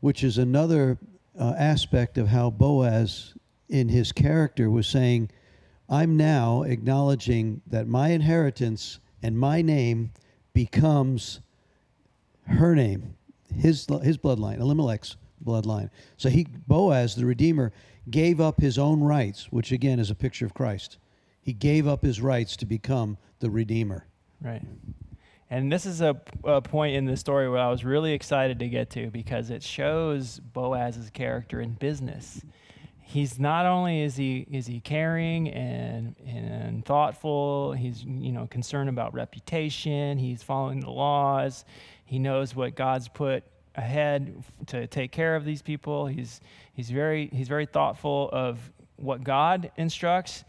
which 0.00 0.24
is 0.24 0.38
another 0.38 0.98
uh, 1.38 1.54
aspect 1.58 2.16
of 2.16 2.28
how 2.28 2.50
Boaz, 2.50 3.34
in 3.68 3.88
his 3.88 4.12
character, 4.12 4.70
was 4.70 4.86
saying, 4.86 5.30
"I'm 5.88 6.16
now 6.16 6.62
acknowledging 6.62 7.62
that 7.66 7.86
my 7.86 8.10
inheritance 8.10 9.00
and 9.22 9.38
my 9.38 9.62
name 9.62 10.12
becomes 10.52 11.40
her 12.46 12.74
name, 12.74 13.16
his 13.54 13.86
his 14.02 14.18
bloodline, 14.18 14.60
Elimelech's 14.60 15.16
bloodline." 15.44 15.90
So 16.16 16.28
he 16.28 16.46
Boaz, 16.66 17.14
the 17.14 17.26
redeemer, 17.26 17.72
gave 18.10 18.40
up 18.40 18.60
his 18.60 18.78
own 18.78 19.00
rights, 19.00 19.50
which 19.50 19.72
again 19.72 19.98
is 19.98 20.10
a 20.10 20.14
picture 20.14 20.46
of 20.46 20.54
Christ. 20.54 20.98
He 21.40 21.52
gave 21.52 21.86
up 21.86 22.02
his 22.02 22.20
rights 22.20 22.56
to 22.56 22.66
become 22.66 23.18
the 23.38 23.50
redeemer. 23.50 24.06
Right. 24.40 24.62
And 25.48 25.70
this 25.70 25.86
is 25.86 26.00
a, 26.00 26.20
a 26.44 26.60
point 26.60 26.96
in 26.96 27.04
the 27.04 27.16
story 27.16 27.48
where 27.48 27.60
I 27.60 27.70
was 27.70 27.84
really 27.84 28.12
excited 28.12 28.58
to 28.58 28.68
get 28.68 28.90
to 28.90 29.10
because 29.10 29.50
it 29.50 29.62
shows 29.62 30.40
Boaz's 30.40 31.10
character 31.10 31.60
in 31.60 31.74
business. 31.74 32.42
He's 33.08 33.38
not 33.38 33.66
only 33.66 34.02
is 34.02 34.16
he 34.16 34.46
is 34.50 34.66
he 34.66 34.80
caring 34.80 35.48
and 35.50 36.16
and 36.26 36.84
thoughtful, 36.84 37.72
he's 37.72 38.02
you 38.02 38.32
know 38.32 38.46
concerned 38.48 38.88
about 38.88 39.14
reputation, 39.14 40.18
he's 40.18 40.42
following 40.42 40.80
the 40.80 40.90
laws, 40.90 41.64
he 42.04 42.18
knows 42.18 42.56
what 42.56 42.74
God's 42.74 43.08
put 43.08 43.44
ahead 43.76 44.42
to 44.66 44.86
take 44.88 45.12
care 45.12 45.36
of 45.36 45.44
these 45.44 45.62
people. 45.62 46.06
He's 46.06 46.40
he's 46.72 46.90
very 46.90 47.28
he's 47.32 47.48
very 47.48 47.66
thoughtful 47.66 48.28
of 48.32 48.58
what 48.96 49.22
God 49.22 49.70
instructs. 49.76 50.44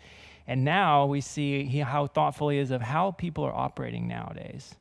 And 0.49 0.63
now 0.63 1.05
we 1.05 1.21
see 1.21 1.65
he, 1.65 1.79
how 1.79 2.07
thoughtful 2.07 2.49
he 2.49 2.57
is 2.57 2.71
of 2.71 2.81
how 2.81 3.11
people 3.11 3.43
are 3.43 3.53
operating 3.53 4.07
nowadays 4.07 4.75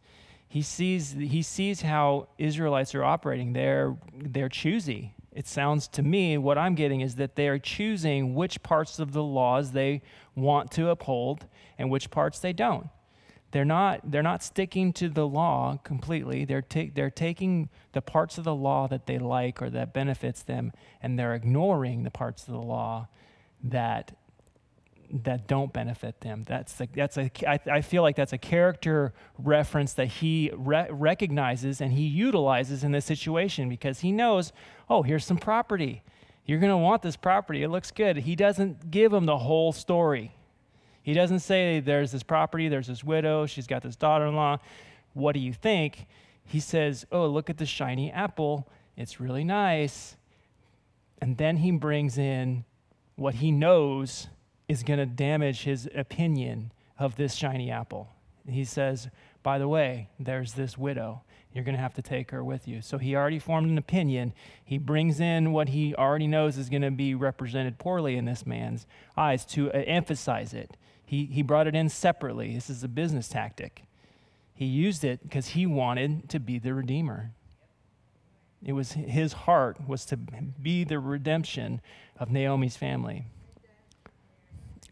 he 0.48 0.62
sees 0.62 1.12
he 1.12 1.42
sees 1.42 1.82
how 1.82 2.28
Israelites 2.38 2.94
are 2.94 3.04
operating. 3.04 3.52
They're 3.52 3.96
they're 4.14 4.48
choosy. 4.48 5.12
It 5.36 5.46
sounds 5.46 5.86
to 5.88 6.02
me 6.02 6.38
what 6.38 6.56
I'm 6.56 6.74
getting 6.74 7.02
is 7.02 7.16
that 7.16 7.36
they 7.36 7.46
are 7.48 7.58
choosing 7.58 8.34
which 8.34 8.62
parts 8.62 8.98
of 8.98 9.12
the 9.12 9.22
laws 9.22 9.72
they 9.72 10.00
want 10.34 10.70
to 10.72 10.88
uphold 10.88 11.44
and 11.76 11.90
which 11.90 12.10
parts 12.10 12.38
they 12.38 12.54
don't. 12.54 12.88
They're 13.50 13.66
not 13.66 14.10
they're 14.10 14.22
not 14.22 14.42
sticking 14.42 14.94
to 14.94 15.10
the 15.10 15.28
law 15.28 15.76
completely. 15.84 16.46
They're 16.46 16.62
ta- 16.62 16.90
they're 16.94 17.10
taking 17.10 17.68
the 17.92 18.00
parts 18.00 18.38
of 18.38 18.44
the 18.44 18.54
law 18.54 18.88
that 18.88 19.06
they 19.06 19.18
like 19.18 19.60
or 19.60 19.68
that 19.70 19.92
benefits 19.92 20.42
them 20.42 20.72
and 21.02 21.18
they're 21.18 21.34
ignoring 21.34 22.02
the 22.02 22.10
parts 22.10 22.48
of 22.48 22.54
the 22.54 22.62
law 22.62 23.08
that 23.62 24.16
that 25.10 25.46
don't 25.46 25.72
benefit 25.72 26.20
them. 26.20 26.44
That's 26.46 26.74
the, 26.74 26.88
that's 26.94 27.16
a 27.16 27.30
I, 27.48 27.58
I 27.70 27.80
feel 27.80 28.02
like 28.02 28.16
that's 28.16 28.32
a 28.32 28.38
character 28.38 29.12
reference 29.38 29.92
that 29.94 30.06
he 30.06 30.50
re- 30.54 30.88
recognizes 30.90 31.80
and 31.80 31.92
he 31.92 32.06
utilizes 32.06 32.84
in 32.84 32.92
this 32.92 33.04
situation 33.04 33.68
because 33.68 34.00
he 34.00 34.12
knows, 34.12 34.52
oh, 34.88 35.02
here's 35.02 35.24
some 35.24 35.38
property. 35.38 36.02
You're 36.44 36.60
going 36.60 36.70
to 36.70 36.76
want 36.76 37.02
this 37.02 37.16
property. 37.16 37.62
It 37.62 37.68
looks 37.68 37.90
good. 37.90 38.18
He 38.18 38.36
doesn't 38.36 38.90
give 38.90 39.12
him 39.12 39.26
the 39.26 39.38
whole 39.38 39.72
story. 39.72 40.32
He 41.02 41.12
doesn't 41.12 41.40
say 41.40 41.80
there's 41.80 42.12
this 42.12 42.22
property, 42.22 42.68
there's 42.68 42.88
this 42.88 43.04
widow, 43.04 43.46
she's 43.46 43.66
got 43.66 43.82
this 43.82 43.96
daughter-in-law. 43.96 44.58
What 45.14 45.32
do 45.32 45.40
you 45.40 45.52
think? 45.52 46.06
He 46.44 46.60
says, 46.60 47.06
"Oh, 47.10 47.26
look 47.26 47.50
at 47.50 47.58
the 47.58 47.66
shiny 47.66 48.10
apple. 48.12 48.68
It's 48.96 49.20
really 49.20 49.44
nice." 49.44 50.16
And 51.20 51.36
then 51.38 51.58
he 51.58 51.70
brings 51.70 52.18
in 52.18 52.64
what 53.16 53.36
he 53.36 53.50
knows 53.50 54.28
is 54.68 54.82
going 54.82 54.98
to 54.98 55.06
damage 55.06 55.62
his 55.62 55.88
opinion 55.94 56.72
of 56.98 57.16
this 57.16 57.34
shiny 57.34 57.70
apple. 57.70 58.08
He 58.48 58.64
says, 58.64 59.08
By 59.42 59.58
the 59.58 59.68
way, 59.68 60.08
there's 60.18 60.54
this 60.54 60.76
widow. 60.78 61.22
You're 61.52 61.64
going 61.64 61.74
to 61.74 61.80
have 61.80 61.94
to 61.94 62.02
take 62.02 62.32
her 62.32 62.44
with 62.44 62.68
you. 62.68 62.82
So 62.82 62.98
he 62.98 63.16
already 63.16 63.38
formed 63.38 63.70
an 63.70 63.78
opinion. 63.78 64.34
He 64.62 64.76
brings 64.76 65.20
in 65.20 65.52
what 65.52 65.70
he 65.70 65.94
already 65.94 66.26
knows 66.26 66.58
is 66.58 66.68
going 66.68 66.82
to 66.82 66.90
be 66.90 67.14
represented 67.14 67.78
poorly 67.78 68.16
in 68.16 68.26
this 68.26 68.44
man's 68.44 68.86
eyes 69.16 69.44
to 69.46 69.72
uh, 69.72 69.82
emphasize 69.86 70.52
it. 70.52 70.76
He, 71.04 71.24
he 71.26 71.42
brought 71.42 71.66
it 71.66 71.74
in 71.74 71.88
separately. 71.88 72.52
This 72.54 72.68
is 72.68 72.84
a 72.84 72.88
business 72.88 73.28
tactic. 73.28 73.84
He 74.54 74.66
used 74.66 75.04
it 75.04 75.22
because 75.22 75.48
he 75.48 75.66
wanted 75.66 76.28
to 76.30 76.40
be 76.40 76.58
the 76.58 76.74
Redeemer. 76.74 77.30
It 78.64 78.72
was 78.72 78.92
his 78.92 79.32
heart 79.32 79.86
was 79.86 80.04
to 80.06 80.16
be 80.16 80.82
the 80.84 80.98
redemption 80.98 81.80
of 82.18 82.30
Naomi's 82.30 82.76
family. 82.76 83.26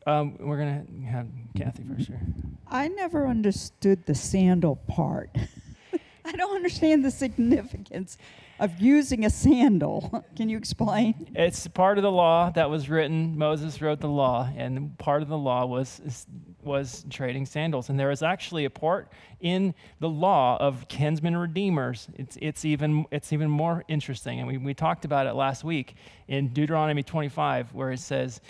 Um, 0.07 0.37
we're 0.39 0.59
going 0.59 0.87
to 0.87 1.11
have 1.11 1.27
Kathy 1.57 1.83
first 1.85 2.09
here. 2.09 2.21
I 2.67 2.89
never 2.89 3.27
understood 3.27 4.05
the 4.07 4.15
sandal 4.15 4.77
part. 4.77 5.31
I 6.27 6.33
don't 6.33 6.57
understand 6.57 7.05
the 7.05 7.11
significance 7.11 8.17
of 8.59 8.81
using 8.81 9.25
a 9.25 9.31
sandal. 9.31 10.25
Can 10.37 10.49
you 10.49 10.57
explain? 10.57 11.31
It's 11.35 11.67
part 11.69 11.99
of 11.99 12.03
the 12.03 12.11
law 12.11 12.51
that 12.51 12.71
was 12.71 12.89
written. 12.89 13.37
Moses 13.37 13.81
wrote 13.83 14.01
the 14.01 14.09
law, 14.09 14.49
and 14.57 14.97
part 14.99 15.23
of 15.23 15.29
the 15.29 15.39
law 15.39 15.67
was 15.67 16.27
was 16.63 17.05
trading 17.11 17.45
sandals. 17.45 17.91
And 17.91 18.01
there 18.01 18.11
is 18.11 18.23
actually 18.23 18.65
a 18.65 18.71
part 18.71 19.11
in 19.41 19.75
the 20.01 20.09
law 20.09 20.57
of 20.59 20.89
kinsman 20.89 21.37
redeemers. 21.37 22.09
It's 22.15 22.39
it's 22.41 22.65
even 22.65 23.05
it's 23.11 23.33
even 23.33 23.51
more 23.51 23.85
interesting, 23.89 24.39
and 24.39 24.49
we 24.49 24.57
we 24.57 24.73
talked 24.73 25.05
about 25.05 25.27
it 25.27 25.35
last 25.35 25.63
week 25.63 25.97
in 26.29 26.49
Deuteronomy 26.49 27.03
25, 27.03 27.75
where 27.75 27.91
it 27.93 28.01
says 28.01 28.41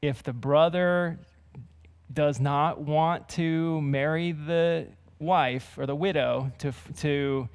if 0.00 0.22
the 0.22 0.32
brother 0.32 1.18
does 2.12 2.40
not 2.40 2.80
want 2.80 3.28
to 3.28 3.80
marry 3.80 4.32
the 4.32 4.86
wife 5.18 5.76
or 5.76 5.86
the 5.86 5.94
widow 5.94 6.50
to, 6.58 6.72
to 6.96 7.48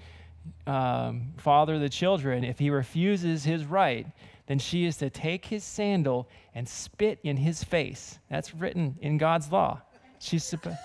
um, 0.68 1.34
father 1.38 1.80
the 1.80 1.90
children, 1.90 2.44
if 2.44 2.60
he 2.60 2.70
refuses 2.70 3.44
his 3.44 3.66
right, 3.66 4.08
then 4.48 4.60
she 4.60 4.86
is 4.86 4.98
to 4.98 5.10
take 5.10 5.46
his 5.46 5.64
sandal 5.64 6.28
and 6.54 6.68
spit 6.68 7.20
in 7.24 7.38
his 7.38 7.64
face. 7.64 8.20
That's 8.30 8.54
written 8.54 8.98
in 9.02 9.18
God's 9.18 9.52
law. 9.52 9.82
She's 10.20 10.44
supposed. 10.44 10.78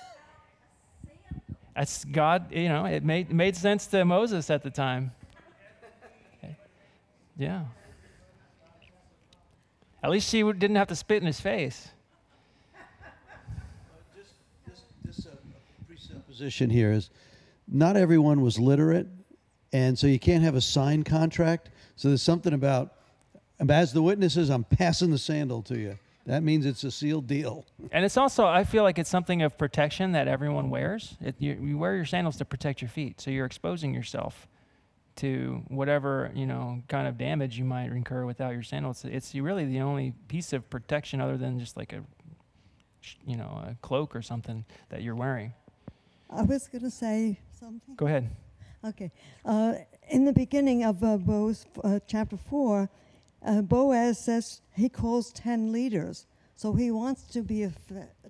That's 1.75 2.05
God, 2.05 2.53
you 2.53 2.69
know, 2.69 2.87
it 2.87 3.05
made, 3.05 3.33
made 3.33 3.55
sense 3.55 3.87
to 3.89 4.05
Moses 4.05 4.51
at 4.51 4.63
the 4.63 4.71
time. 4.71 5.13
Yeah. 7.37 7.63
At 10.03 10.11
least 10.11 10.31
she 10.31 10.43
didn't 10.43 10.77
have 10.77 10.89
to 10.89 10.97
spit 10.97 11.23
in 11.23 11.27
his 11.27 11.41
face. 11.41 11.89
Just, 15.05 15.27
uh, 15.27 15.31
presupposition 15.87 16.71
here 16.71 16.93
is 16.93 17.11
not 17.67 17.97
everyone 17.97 18.41
was 18.41 18.59
literate, 18.59 19.09
and 19.73 19.99
so 19.99 20.07
you 20.07 20.19
can't 20.19 20.45
have 20.45 20.55
a 20.55 20.61
signed 20.61 21.05
contract. 21.05 21.71
So 21.97 22.09
there's 22.09 22.23
something 22.23 22.53
about, 22.53 22.95
as 23.69 23.93
the 23.93 24.03
witnesses, 24.03 24.51
I'm 24.51 24.65
passing 24.65 25.11
the 25.11 25.19
sandal 25.19 25.63
to 25.63 25.79
you. 25.79 25.99
That 26.27 26.43
means 26.43 26.67
it's 26.67 26.85
a 26.85 26.91
sealed 26.91 27.27
deal. 27.27 27.65
And 27.91 28.05
it's 28.05 28.19
also, 28.19 28.47
I 28.47 28.63
feel 28.65 28.83
like 28.83 28.99
it's 28.99 29.11
something 29.11 29.43
of 29.43 29.57
protection 29.57 30.13
that 30.13 30.29
everyone 30.29 30.69
wears. 30.71 31.17
It, 31.21 31.35
you, 31.39 31.59
you 31.61 31.79
wear 31.79 31.97
your 31.97 32.05
sandals 32.05 32.37
to 32.37 32.45
protect 32.45 32.83
your 32.83 32.91
feet, 32.91 33.21
so 33.21 33.31
you're 33.31 33.47
exposing 33.47 33.95
yourself 33.95 34.47
to 35.19 35.63
whatever 35.69 36.31
you 36.35 36.47
know 36.47 36.83
kind 36.89 37.09
of 37.09 37.19
damage 37.19 37.59
you 37.59 37.65
might 37.65 37.91
incur 37.91 38.25
without 38.25 38.53
your 38.53 38.63
sandals. 38.63 39.05
It's, 39.05 39.33
it's 39.33 39.35
really 39.35 39.65
the 39.65 39.81
only 39.81 40.15
piece 40.29 40.53
of 40.53 40.69
protection 40.71 41.21
other 41.21 41.37
than 41.37 41.59
just 41.59 41.77
like 41.77 41.93
a 41.93 42.03
you 43.27 43.37
know 43.37 43.63
a 43.67 43.77
cloak 43.83 44.15
or 44.15 44.23
something 44.23 44.65
that 44.91 45.03
you're 45.03 45.17
wearing. 45.17 45.53
I 46.31 46.43
was 46.43 46.69
going 46.69 46.83
to 46.83 46.91
say 46.91 47.41
something. 47.59 47.95
Go 47.97 48.07
ahead. 48.07 48.31
Okay. 48.85 49.11
Uh, 49.45 49.75
in 50.09 50.25
the 50.25 50.33
beginning 50.33 50.85
of 50.85 51.03
uh, 51.03 51.17
Boaz, 51.17 51.67
uh, 51.83 51.99
chapter 52.07 52.37
4, 52.37 52.89
uh, 53.45 53.63
Boaz 53.63 54.19
says 54.19 54.61
he 54.75 54.89
calls 54.89 55.33
10 55.33 55.73
leaders. 55.73 56.27
So 56.55 56.75
he 56.75 56.91
wants 56.91 57.23
to 57.29 57.43
be, 57.43 57.69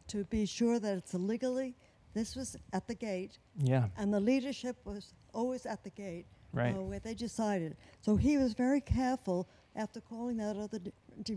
to 0.09 0.25
be 0.25 0.47
sure 0.47 0.79
that 0.79 0.97
it's 0.97 1.13
legally, 1.15 1.75
this 2.15 2.37
was 2.37 2.57
at 2.73 2.87
the 2.87 2.95
gate. 2.95 3.39
Yeah. 3.59 3.89
And 3.97 4.15
the 4.15 4.21
leadership 4.21 4.77
was 4.85 5.13
always 5.35 5.67
at 5.67 5.83
the 5.83 5.91
gate 5.91 6.27
right. 6.53 6.75
uh, 6.77 6.83
where 6.83 7.01
they 7.01 7.15
decided. 7.15 7.77
So 8.01 8.17
he 8.17 8.37
was 8.39 8.53
very 8.55 8.81
careful 8.81 9.49
after 9.77 10.01
calling 10.01 10.37
that 10.39 10.57
other 10.57 10.79
d- 10.79 10.93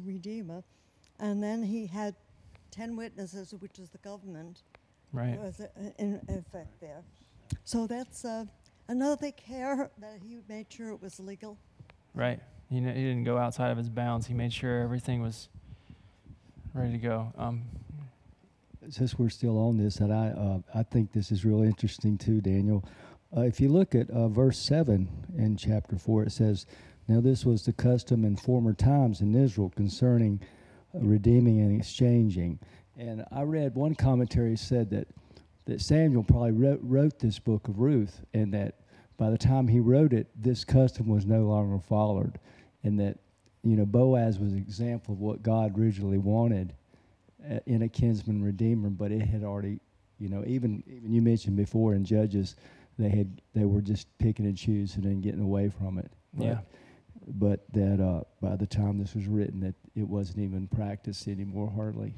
redeemer, 0.06 0.64
and 1.20 1.42
then 1.44 1.64
he 1.64 1.88
had 1.88 2.16
ten 2.72 2.96
witnesses, 2.96 3.54
which 3.60 3.80
is 3.80 3.90
the 3.90 3.98
government, 4.00 4.64
right, 5.14 5.40
was 5.40 5.60
uh, 5.60 5.68
in 6.00 6.22
effect 6.28 6.80
there. 6.80 7.04
So 7.64 7.88
that's 7.88 8.24
uh, 8.26 8.46
another 8.88 9.32
care 9.32 9.92
that 10.00 10.20
he 10.26 10.40
made 10.48 10.68
sure 10.72 10.92
it 10.92 11.02
was 11.02 11.20
legal. 11.20 11.58
Right. 12.14 12.40
He, 12.70 12.78
n- 12.78 12.96
he 12.96 13.04
didn't 13.04 13.26
go 13.26 13.38
outside 13.38 13.72
of 13.72 13.78
his 13.78 13.90
bounds. 13.90 14.28
He 14.28 14.34
made 14.34 14.54
sure 14.54 14.82
everything 14.82 15.22
was 15.22 15.50
ready 16.74 16.94
to 16.94 16.98
go. 16.98 17.34
Um, 17.38 17.64
Since 18.90 19.20
we're 19.20 19.30
still 19.30 19.58
on 19.60 19.78
this, 19.78 20.00
and 20.00 20.12
I 20.12 20.30
uh, 20.30 20.60
I 20.74 20.84
think 20.84 21.12
this 21.12 21.32
is 21.32 21.46
really 21.46 21.68
interesting 21.68 22.18
too, 22.18 22.42
Daniel. 22.42 22.84
Uh, 23.36 23.42
if 23.42 23.62
you 23.62 23.70
look 23.70 23.96
at 23.96 24.10
uh, 24.10 24.28
verse 24.28 24.58
7 24.60 25.08
in 25.38 25.56
chapter 25.56 25.98
4, 25.98 26.24
it 26.24 26.32
says, 26.32 26.66
Now 27.08 27.22
this 27.22 27.46
was 27.46 27.64
the 27.64 27.72
custom 27.72 28.26
in 28.26 28.36
former 28.36 28.74
times 28.74 29.22
in 29.22 29.34
Israel 29.36 29.72
concerning 29.74 30.42
uh, 30.94 31.00
redeeming 31.00 31.62
and 31.62 31.80
exchanging. 31.80 32.60
And 32.98 33.24
I 33.32 33.44
read 33.44 33.74
one 33.74 33.96
commentary 33.96 34.58
said 34.58 34.90
that, 34.90 35.08
that 35.66 35.80
Samuel 35.80 36.24
probably 36.24 36.52
wrote, 36.52 36.80
wrote 36.84 37.20
this 37.20 37.40
book 37.40 37.70
of 37.70 37.80
Ruth, 37.80 38.22
and 38.34 38.54
that 38.54 38.76
by 39.18 39.30
the 39.30 39.38
time 39.38 39.68
he 39.68 39.80
wrote 39.80 40.12
it, 40.12 40.28
this 40.36 40.66
custom 40.66 41.08
was 41.08 41.26
no 41.26 41.44
longer 41.44 41.80
followed. 41.80 42.38
And 42.84 43.00
that, 43.00 43.18
you 43.64 43.78
know, 43.78 43.86
Boaz 43.86 44.40
was 44.40 44.52
an 44.52 44.58
example 44.58 45.14
of 45.14 45.22
what 45.22 45.42
God 45.42 45.80
originally 45.80 46.18
wanted 46.18 46.74
uh, 47.50 47.60
in 47.66 47.84
a 47.84 47.88
kinsman 47.88 48.44
redeemer, 48.44 48.90
but 48.90 49.14
it 49.14 49.22
had 49.22 49.44
already, 49.44 49.80
you 50.20 50.28
know, 50.28 50.44
even, 50.46 50.84
even 50.86 51.14
you 51.14 51.22
mentioned 51.22 51.56
before 51.56 51.94
in 51.94 52.04
Judges 52.04 52.58
they 52.98 53.10
had 53.10 53.42
they 53.54 53.66
were 53.66 53.82
just 53.82 54.08
picking 54.18 54.46
and 54.46 54.58
choosing 54.58 55.06
and 55.06 55.24
getting 55.24 55.42
away 55.42 55.70
from 55.70 55.98
it. 55.98 56.12
But, 56.34 56.46
yeah. 56.46 56.60
But 57.28 57.72
that 57.74 58.02
uh, 58.04 58.24
by 58.42 58.56
the 58.56 58.68
time 58.68 58.98
this 58.98 59.14
was 59.14 59.28
written, 59.28 59.60
that 59.62 59.76
it 59.96 60.08
wasn't 60.08 60.40
even 60.40 60.68
practiced 60.68 61.28
anymore 61.28 61.72
hardly. 61.74 62.14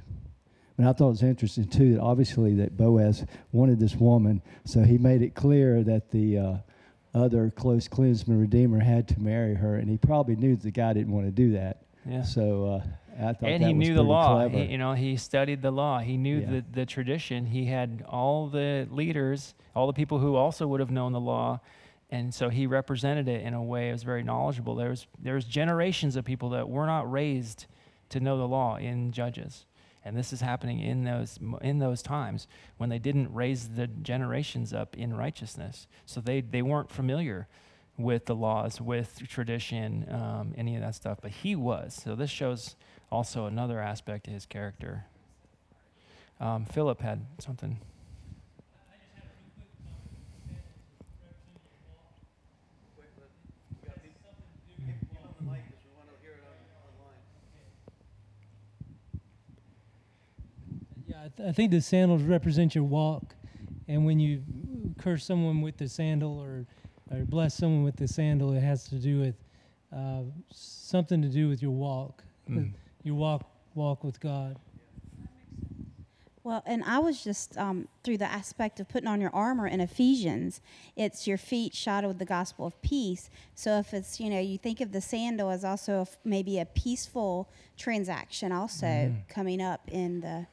But 0.77 0.87
I 0.87 0.93
thought 0.93 1.07
it 1.07 1.11
was 1.11 1.23
interesting 1.23 1.67
too 1.67 1.95
that 1.95 2.01
obviously 2.01 2.55
that 2.55 2.77
Boaz 2.77 3.25
wanted 3.51 3.79
this 3.79 3.95
woman, 3.95 4.41
so 4.65 4.81
he 4.81 4.97
made 4.97 5.21
it 5.21 5.35
clear 5.35 5.83
that 5.83 6.09
the 6.09 6.37
uh, 6.37 6.57
other 7.13 7.51
close 7.51 7.87
kinsman 7.87 8.39
redeemer 8.39 8.79
had 8.79 9.07
to 9.09 9.19
marry 9.19 9.53
her, 9.53 9.75
and 9.75 9.89
he 9.89 9.97
probably 9.97 10.35
knew 10.35 10.55
the 10.55 10.71
guy 10.71 10.93
didn't 10.93 11.13
want 11.13 11.27
to 11.27 11.31
do 11.31 11.51
that. 11.51 11.83
Yeah. 12.05 12.23
So 12.23 12.65
uh, 12.65 12.87
and 13.41 13.63
he 13.63 13.73
knew 13.73 13.93
the 13.93 14.03
law. 14.03 14.47
He, 14.47 14.71
you 14.71 14.77
know, 14.77 14.93
he 14.93 15.17
studied 15.17 15.61
the 15.61 15.71
law. 15.71 15.99
He 15.99 16.17
knew 16.17 16.39
Yeah. 16.39 16.49
the, 16.51 16.65
the 16.71 16.85
tradition. 16.85 17.45
He 17.45 17.65
had 17.65 18.03
all 18.07 18.47
the 18.47 18.87
leaders, 18.89 19.53
all 19.75 19.87
the 19.87 19.93
people 19.93 20.19
who 20.19 20.35
also 20.35 20.67
would 20.67 20.79
have 20.79 20.91
known 20.91 21.11
the 21.13 21.19
law, 21.19 21.59
and 22.09 22.33
so 22.33 22.49
he 22.49 22.67
represented 22.67 23.27
it 23.27 23.41
in 23.43 23.53
a 23.53 23.63
way 23.63 23.87
that 23.87 23.93
was 23.93 24.03
very 24.03 24.23
knowledgeable. 24.23 24.75
There 24.75 24.89
was 24.89 25.07
there 25.21 25.35
was 25.35 25.45
generations 25.45 26.15
of 26.15 26.25
people 26.25 26.49
that 26.49 26.69
were 26.69 26.85
not 26.85 27.11
raised 27.11 27.65
to 28.09 28.19
know 28.19 28.37
the 28.37 28.47
law 28.47 28.75
in 28.77 29.11
Judges, 29.11 29.65
and 30.05 30.15
this 30.17 30.31
is 30.33 30.41
happening 30.41 30.79
in 30.79 31.03
those 31.03 31.39
in 31.61 31.79
those 31.79 32.01
times 32.01 32.47
when 32.77 32.89
they 32.89 32.99
didn't 32.99 33.33
raise 33.33 33.69
the 33.69 33.87
generations 33.87 34.73
up 34.73 34.95
in 34.97 35.15
righteousness. 35.15 35.87
So 36.05 36.19
they 36.21 36.41
they 36.41 36.61
weren't 36.61 36.91
familiar 36.91 37.47
with 37.97 38.25
the 38.25 38.35
laws, 38.35 38.81
with 38.81 39.19
tradition, 39.27 40.07
um, 40.11 40.53
any 40.57 40.75
of 40.75 40.81
that 40.81 40.95
stuff. 40.95 41.19
But 41.21 41.29
he 41.31 41.55
was. 41.55 41.93
So 42.03 42.15
this 42.15 42.31
shows 42.31 42.75
also 43.13 43.45
another 43.45 43.79
aspect 43.79 44.25
to 44.25 44.31
his 44.31 44.45
character. 44.45 45.05
Um, 46.39 46.65
Philip 46.65 46.99
had 46.99 47.25
something. 47.39 47.79
Yeah, 61.07 61.17
I, 61.25 61.27
th- 61.35 61.49
I 61.49 61.51
think 61.51 61.71
the 61.71 61.81
sandals 61.81 62.23
represent 62.23 62.75
your 62.75 62.83
walk, 62.83 63.35
and 63.87 64.05
when 64.05 64.19
you 64.19 64.43
curse 64.99 65.25
someone 65.25 65.61
with 65.61 65.77
the 65.77 65.87
sandal 65.89 66.39
or 66.39 66.65
or 67.11 67.25
bless 67.25 67.53
someone 67.55 67.83
with 67.83 67.97
the 67.97 68.07
sandal, 68.07 68.53
it 68.53 68.61
has 68.61 68.85
to 68.85 68.95
do 68.95 69.19
with 69.19 69.35
uh, 69.95 70.21
something 70.51 71.21
to 71.21 71.27
do 71.27 71.49
with 71.49 71.61
your 71.61 71.71
walk, 71.71 72.23
Mm. 72.49 72.73
Your 73.03 73.15
walk 73.15 73.43
walk 73.75 74.03
with 74.03 74.19
God. 74.19 74.57
Well, 76.43 76.61
and 76.65 76.83
I 76.83 76.99
was 76.99 77.23
just 77.23 77.57
um, 77.57 77.87
through 78.03 78.17
the 78.17 78.29
aspect 78.29 78.81
of 78.81 78.89
putting 78.89 79.07
on 79.07 79.21
your 79.21 79.33
armor 79.33 79.65
in 79.65 79.79
Ephesians, 79.79 80.59
it's 80.97 81.25
your 81.25 81.37
feet 81.37 81.73
shod 81.73 82.05
with 82.05 82.19
the 82.19 82.25
gospel 82.25 82.65
of 82.65 82.81
peace. 82.81 83.29
So 83.55 83.77
if 83.79 83.93
it's, 83.93 84.19
you 84.19 84.29
know, 84.29 84.41
you 84.41 84.57
think 84.57 84.81
of 84.81 84.91
the 84.91 84.99
sandal 84.99 85.49
as 85.49 85.63
also 85.63 86.01
f- 86.01 86.17
maybe 86.25 86.59
a 86.59 86.65
peaceful 86.65 87.49
transaction 87.77 88.51
also 88.51 88.85
Mhm. 88.85 89.27
coming 89.29 89.61
up 89.61 89.89
in 89.89 90.19
the, 90.19 90.45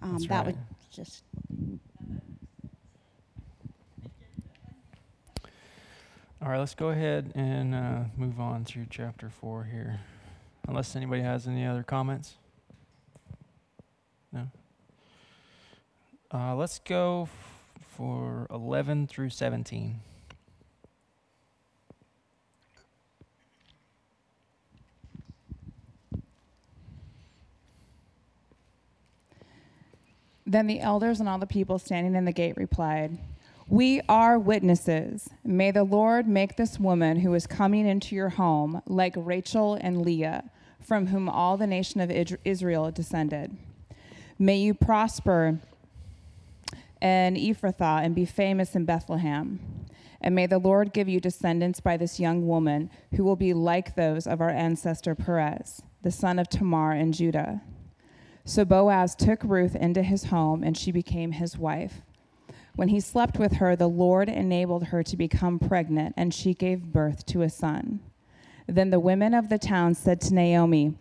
um, 0.00 0.12
That's 0.12 0.26
that 0.28 0.46
right. 0.46 0.46
would 0.46 0.58
just. 0.90 1.22
All 6.42 6.48
right, 6.48 6.58
let's 6.58 6.74
go 6.74 6.88
ahead 6.88 7.32
and 7.34 7.74
uh, 7.74 8.04
move 8.16 8.40
on 8.40 8.64
through 8.64 8.86
chapter 8.88 9.28
four 9.28 9.64
here. 9.64 10.00
Unless 10.68 10.94
anybody 10.94 11.22
has 11.22 11.46
any 11.46 11.66
other 11.66 11.82
comments? 11.82 12.36
No? 14.32 14.48
Uh, 16.32 16.54
let's 16.54 16.78
go 16.78 17.22
f- 17.22 17.84
for 17.96 18.46
11 18.50 19.08
through 19.08 19.30
17. 19.30 20.00
Then 30.46 30.66
the 30.66 30.80
elders 30.80 31.20
and 31.20 31.28
all 31.28 31.38
the 31.38 31.46
people 31.46 31.78
standing 31.78 32.16
in 32.16 32.24
the 32.24 32.32
gate 32.32 32.56
replied, 32.56 33.18
We 33.70 34.00
are 34.08 34.36
witnesses. 34.36 35.30
May 35.44 35.70
the 35.70 35.84
Lord 35.84 36.26
make 36.26 36.56
this 36.56 36.80
woman 36.80 37.20
who 37.20 37.32
is 37.34 37.46
coming 37.46 37.86
into 37.86 38.16
your 38.16 38.30
home 38.30 38.82
like 38.84 39.14
Rachel 39.16 39.78
and 39.80 40.02
Leah, 40.02 40.50
from 40.82 41.06
whom 41.06 41.28
all 41.28 41.56
the 41.56 41.68
nation 41.68 42.00
of 42.00 42.10
Israel 42.10 42.90
descended. 42.90 43.56
May 44.40 44.56
you 44.56 44.74
prosper 44.74 45.60
in 47.00 47.36
Ephrathah 47.36 48.04
and 48.04 48.12
be 48.12 48.24
famous 48.24 48.74
in 48.74 48.86
Bethlehem. 48.86 49.60
And 50.20 50.34
may 50.34 50.46
the 50.46 50.58
Lord 50.58 50.92
give 50.92 51.08
you 51.08 51.20
descendants 51.20 51.78
by 51.78 51.96
this 51.96 52.18
young 52.18 52.48
woman 52.48 52.90
who 53.14 53.22
will 53.22 53.36
be 53.36 53.54
like 53.54 53.94
those 53.94 54.26
of 54.26 54.40
our 54.40 54.50
ancestor 54.50 55.14
Perez, 55.14 55.80
the 56.02 56.10
son 56.10 56.40
of 56.40 56.48
Tamar 56.48 56.92
in 56.96 57.12
Judah. 57.12 57.62
So 58.44 58.64
Boaz 58.64 59.14
took 59.14 59.44
Ruth 59.44 59.76
into 59.76 60.02
his 60.02 60.24
home, 60.24 60.64
and 60.64 60.76
she 60.76 60.90
became 60.90 61.30
his 61.30 61.56
wife. 61.56 62.02
When 62.76 62.88
he 62.88 63.00
slept 63.00 63.38
with 63.38 63.54
her, 63.54 63.76
the 63.76 63.88
Lord 63.88 64.28
enabled 64.28 64.84
her 64.84 65.02
to 65.02 65.16
become 65.16 65.58
pregnant, 65.58 66.14
and 66.16 66.32
she 66.32 66.54
gave 66.54 66.92
birth 66.92 67.26
to 67.26 67.42
a 67.42 67.50
son. 67.50 68.00
Then 68.66 68.90
the 68.90 69.00
women 69.00 69.34
of 69.34 69.48
the 69.48 69.58
town 69.58 69.94
said 69.94 70.20
to 70.22 70.34
Naomi, 70.34 70.94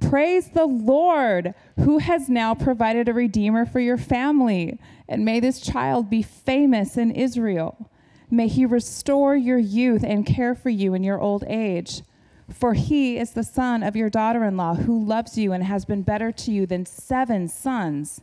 Praise 0.00 0.50
the 0.50 0.66
Lord, 0.66 1.54
who 1.76 1.98
has 1.98 2.28
now 2.28 2.54
provided 2.54 3.08
a 3.08 3.14
redeemer 3.14 3.66
for 3.66 3.80
your 3.80 3.98
family, 3.98 4.78
and 5.08 5.24
may 5.24 5.40
this 5.40 5.60
child 5.60 6.08
be 6.08 6.22
famous 6.22 6.96
in 6.96 7.10
Israel. 7.10 7.90
May 8.30 8.48
he 8.48 8.66
restore 8.66 9.36
your 9.36 9.58
youth 9.58 10.04
and 10.04 10.26
care 10.26 10.54
for 10.54 10.70
you 10.70 10.94
in 10.94 11.02
your 11.02 11.20
old 11.20 11.44
age. 11.48 12.02
For 12.48 12.74
he 12.74 13.18
is 13.18 13.32
the 13.32 13.42
son 13.42 13.82
of 13.82 13.96
your 13.96 14.10
daughter 14.10 14.44
in 14.44 14.56
law, 14.56 14.74
who 14.74 15.04
loves 15.04 15.36
you 15.36 15.52
and 15.52 15.64
has 15.64 15.84
been 15.84 16.02
better 16.02 16.30
to 16.30 16.52
you 16.52 16.66
than 16.66 16.86
seven 16.86 17.48
sons. 17.48 18.20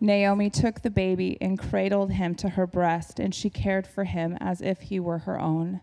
Naomi 0.00 0.48
took 0.48 0.80
the 0.80 0.90
baby 0.90 1.36
and 1.40 1.58
cradled 1.58 2.12
him 2.12 2.34
to 2.36 2.50
her 2.50 2.66
breast, 2.66 3.20
and 3.20 3.34
she 3.34 3.50
cared 3.50 3.86
for 3.86 4.04
him 4.04 4.38
as 4.40 4.62
if 4.62 4.80
he 4.80 4.98
were 4.98 5.18
her 5.18 5.38
own. 5.38 5.82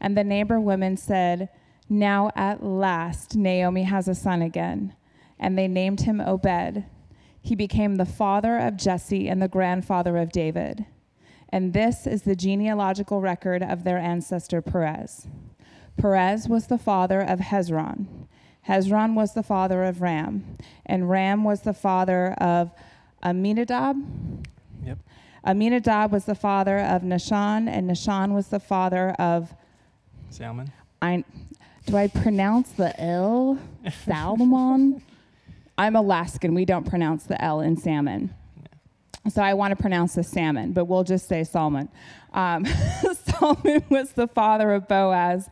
And 0.00 0.16
the 0.16 0.24
neighbor 0.24 0.58
women 0.58 0.96
said, 0.96 1.50
Now 1.88 2.30
at 2.34 2.62
last 2.62 3.36
Naomi 3.36 3.84
has 3.84 4.08
a 4.08 4.14
son 4.14 4.40
again. 4.42 4.94
And 5.38 5.58
they 5.58 5.68
named 5.68 6.02
him 6.02 6.20
Obed. 6.20 6.84
He 7.40 7.54
became 7.54 7.96
the 7.96 8.06
father 8.06 8.58
of 8.58 8.76
Jesse 8.76 9.28
and 9.28 9.42
the 9.42 9.48
grandfather 9.48 10.16
of 10.16 10.32
David. 10.32 10.86
And 11.50 11.72
this 11.72 12.06
is 12.06 12.22
the 12.22 12.36
genealogical 12.36 13.20
record 13.20 13.62
of 13.62 13.84
their 13.84 13.98
ancestor 13.98 14.62
Perez. 14.62 15.28
Perez 15.96 16.48
was 16.48 16.68
the 16.68 16.78
father 16.78 17.20
of 17.20 17.40
Hezron. 17.40 18.06
Hezron 18.68 19.14
was 19.14 19.34
the 19.34 19.42
father 19.42 19.84
of 19.84 20.00
Ram. 20.00 20.56
And 20.86 21.10
Ram 21.10 21.44
was 21.44 21.62
the 21.62 21.74
father 21.74 22.32
of 22.34 22.72
Aminadab. 23.22 23.96
Yep. 24.84 24.98
Aminadab 25.44 26.12
was 26.12 26.24
the 26.24 26.34
father 26.34 26.78
of 26.78 27.02
Nahshon, 27.02 27.68
and 27.68 27.90
Nahshon 27.90 28.32
was 28.32 28.48
the 28.48 28.60
father 28.60 29.10
of 29.18 29.54
Salmon? 30.30 30.72
I. 31.00 31.24
Do 31.84 31.96
I 31.96 32.06
pronounce 32.06 32.70
the 32.70 32.98
L? 33.00 33.58
Salmon. 34.04 35.02
I'm 35.78 35.96
Alaskan. 35.96 36.54
We 36.54 36.64
don't 36.64 36.88
pronounce 36.88 37.24
the 37.24 37.42
L 37.42 37.60
in 37.60 37.76
salmon. 37.76 38.32
So 39.28 39.42
I 39.42 39.54
want 39.54 39.76
to 39.76 39.80
pronounce 39.80 40.14
the 40.14 40.22
salmon, 40.22 40.72
but 40.72 40.84
we'll 40.86 41.04
just 41.04 41.28
say 41.28 41.44
Salmon. 41.44 41.88
Um, 42.32 42.64
Salmon 43.14 43.84
was 43.88 44.12
the 44.12 44.26
father 44.26 44.72
of 44.72 44.88
Boaz. 44.88 45.48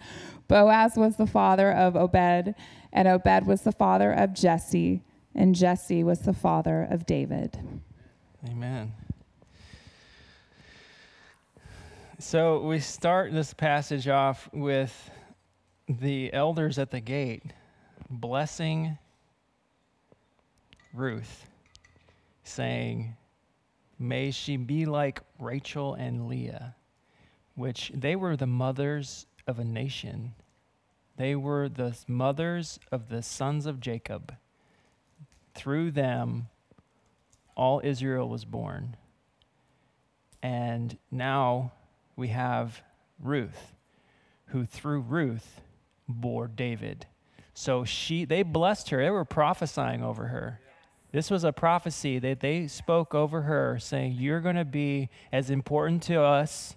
Boaz 0.49 0.97
was 0.97 1.17
the 1.17 1.27
father 1.27 1.73
of 1.73 1.95
Obed, 1.95 2.55
and 2.93 3.09
Obed 3.09 3.47
was 3.47 3.63
the 3.63 3.73
father 3.73 4.13
of 4.13 4.35
Jesse, 4.35 5.03
and 5.35 5.55
Jesse 5.55 6.05
was 6.05 6.21
the 6.21 6.33
father 6.33 6.87
of 6.91 7.07
David. 7.07 7.59
Amen. 8.49 8.93
So 12.19 12.61
we 12.61 12.81
start 12.81 13.33
this 13.33 13.55
passage 13.55 14.09
off 14.09 14.49
with 14.53 15.11
the 15.89 16.33
elders 16.33 16.79
at 16.79 16.91
the 16.91 17.01
gate 17.01 17.43
blessing 18.11 18.99
Ruth, 20.93 21.47
saying, 22.43 23.17
May 23.99 24.33
she 24.33 24.57
be 24.57 24.87
like 24.87 25.21
Rachel 25.39 25.95
and 25.95 26.27
Leah, 26.27 26.75
which 27.55 27.93
they 27.95 28.17
were 28.17 28.37
the 28.37 28.47
mothers 28.47 29.27
of 29.47 29.59
a 29.59 29.65
nation. 29.65 30.35
They 31.17 31.37
were 31.37 31.69
the 31.69 31.97
mothers 32.09 32.81
of 32.91 33.09
the 33.09 33.23
sons 33.23 33.67
of 33.67 33.79
Jacob. 33.79 34.35
Through 35.55 35.93
them, 35.93 36.49
all 37.57 37.81
Israel 37.85 38.29
was 38.29 38.45
born. 38.45 38.97
And 40.43 40.97
now 41.11 41.73
we 42.17 42.29
have 42.29 42.83
Ruth, 43.23 43.75
who 44.47 44.65
through 44.65 45.01
Ruth 45.01 45.61
bore 46.09 46.49
David. 46.49 47.07
So 47.53 47.85
she 47.85 48.25
they 48.25 48.43
blessed 48.43 48.91
her. 48.91 49.03
They 49.03 49.11
were 49.11 49.25
prophesying 49.25 50.03
over 50.03 50.29
her. 50.29 50.61
This 51.13 51.31
was 51.31 51.43
a 51.43 51.53
prophecy 51.53 52.19
that 52.21 52.41
they 52.41 52.69
spoke 52.69 53.15
over 53.15 53.43
her, 53.43 53.79
saying, 53.79 54.17
You're 54.19 54.41
going 54.41 54.57
to 54.57 54.65
be 54.65 55.09
as 55.33 55.51
important 55.51 56.03
to 56.05 56.23
us 56.23 56.77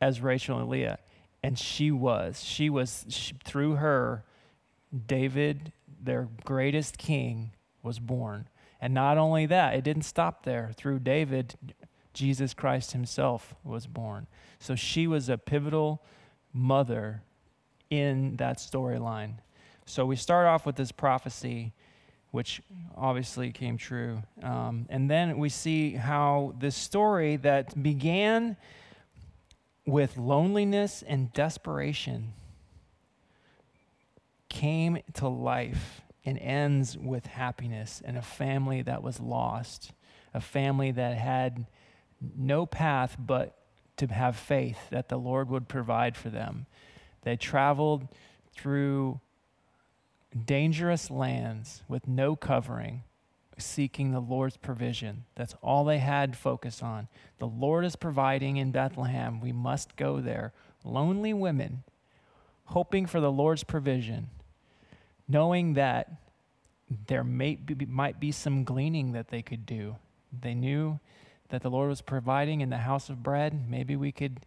as 0.00 0.20
Rachel 0.20 0.58
and 0.58 0.68
Leah. 0.68 0.98
And 1.42 1.58
she 1.58 1.92
was. 1.92 2.42
She 2.42 2.68
was, 2.68 3.06
she, 3.08 3.34
through 3.44 3.76
her, 3.76 4.24
David, 5.06 5.72
their 6.02 6.28
greatest 6.44 6.98
king, 6.98 7.52
was 7.82 7.98
born. 7.98 8.48
And 8.80 8.94
not 8.94 9.18
only 9.18 9.46
that, 9.46 9.74
it 9.74 9.82
didn't 9.82 10.02
stop 10.02 10.44
there. 10.44 10.72
Through 10.76 11.00
David, 11.00 11.54
Jesus 12.12 12.54
Christ 12.54 12.92
himself 12.92 13.54
was 13.64 13.86
born. 13.86 14.26
So 14.58 14.74
she 14.74 15.06
was 15.06 15.28
a 15.28 15.38
pivotal 15.38 16.02
mother 16.52 17.22
in 17.90 18.36
that 18.36 18.58
storyline. 18.58 19.34
So 19.86 20.04
we 20.04 20.16
start 20.16 20.46
off 20.46 20.66
with 20.66 20.76
this 20.76 20.92
prophecy, 20.92 21.72
which 22.30 22.60
obviously 22.96 23.50
came 23.52 23.78
true. 23.78 24.22
Um, 24.42 24.86
and 24.90 25.10
then 25.10 25.38
we 25.38 25.48
see 25.48 25.92
how 25.92 26.54
this 26.58 26.76
story 26.76 27.36
that 27.36 27.82
began 27.82 28.56
with 29.86 30.18
loneliness 30.18 31.02
and 31.06 31.32
desperation 31.32 32.34
came 34.48 34.98
to 35.14 35.28
life 35.28 36.02
and 36.24 36.38
ends 36.38 36.96
with 36.96 37.26
happiness 37.26 38.02
and 38.04 38.16
a 38.16 38.22
family 38.22 38.82
that 38.82 39.02
was 39.02 39.20
lost, 39.20 39.92
a 40.34 40.40
family 40.40 40.90
that 40.90 41.16
had 41.16 41.66
no 42.36 42.66
path 42.66 43.16
but 43.18 43.56
to 43.96 44.06
have 44.06 44.36
faith 44.36 44.90
that 44.90 45.08
the 45.08 45.18
Lord 45.18 45.48
would 45.50 45.68
provide 45.68 46.16
for 46.16 46.30
them. 46.30 46.66
They 47.22 47.36
traveled 47.36 48.08
through 48.52 49.20
dangerous 50.44 51.10
lands 51.10 51.82
with 51.88 52.06
no 52.06 52.36
covering, 52.36 53.02
seeking 53.56 54.12
the 54.12 54.20
Lord's 54.20 54.56
provision. 54.56 55.24
That's 55.34 55.54
all 55.62 55.84
they 55.84 55.98
had 55.98 56.36
focus 56.36 56.82
on. 56.82 57.08
The 57.38 57.46
Lord 57.46 57.84
is 57.84 57.96
providing 57.96 58.56
in 58.56 58.70
Bethlehem. 58.70 59.40
We 59.40 59.52
must 59.52 59.96
go 59.96 60.20
there. 60.20 60.52
Lonely 60.84 61.32
women 61.32 61.82
hoping 62.68 63.06
for 63.06 63.20
the 63.20 63.32
Lord's 63.32 63.64
provision, 63.64 64.28
knowing 65.28 65.74
that 65.74 66.10
there 67.06 67.24
may 67.24 67.54
be, 67.56 67.84
might 67.86 68.18
be 68.18 68.32
some 68.32 68.64
gleaning 68.64 69.12
that 69.12 69.28
they 69.28 69.42
could 69.42 69.66
do. 69.66 69.96
They 70.32 70.54
knew 70.54 71.00
that 71.50 71.62
the 71.62 71.70
Lord 71.70 71.88
was 71.88 72.00
providing 72.00 72.60
in 72.60 72.70
the 72.70 72.78
house 72.78 73.08
of 73.08 73.22
bread. 73.22 73.68
Maybe 73.68 73.96
we 73.96 74.12
could 74.12 74.40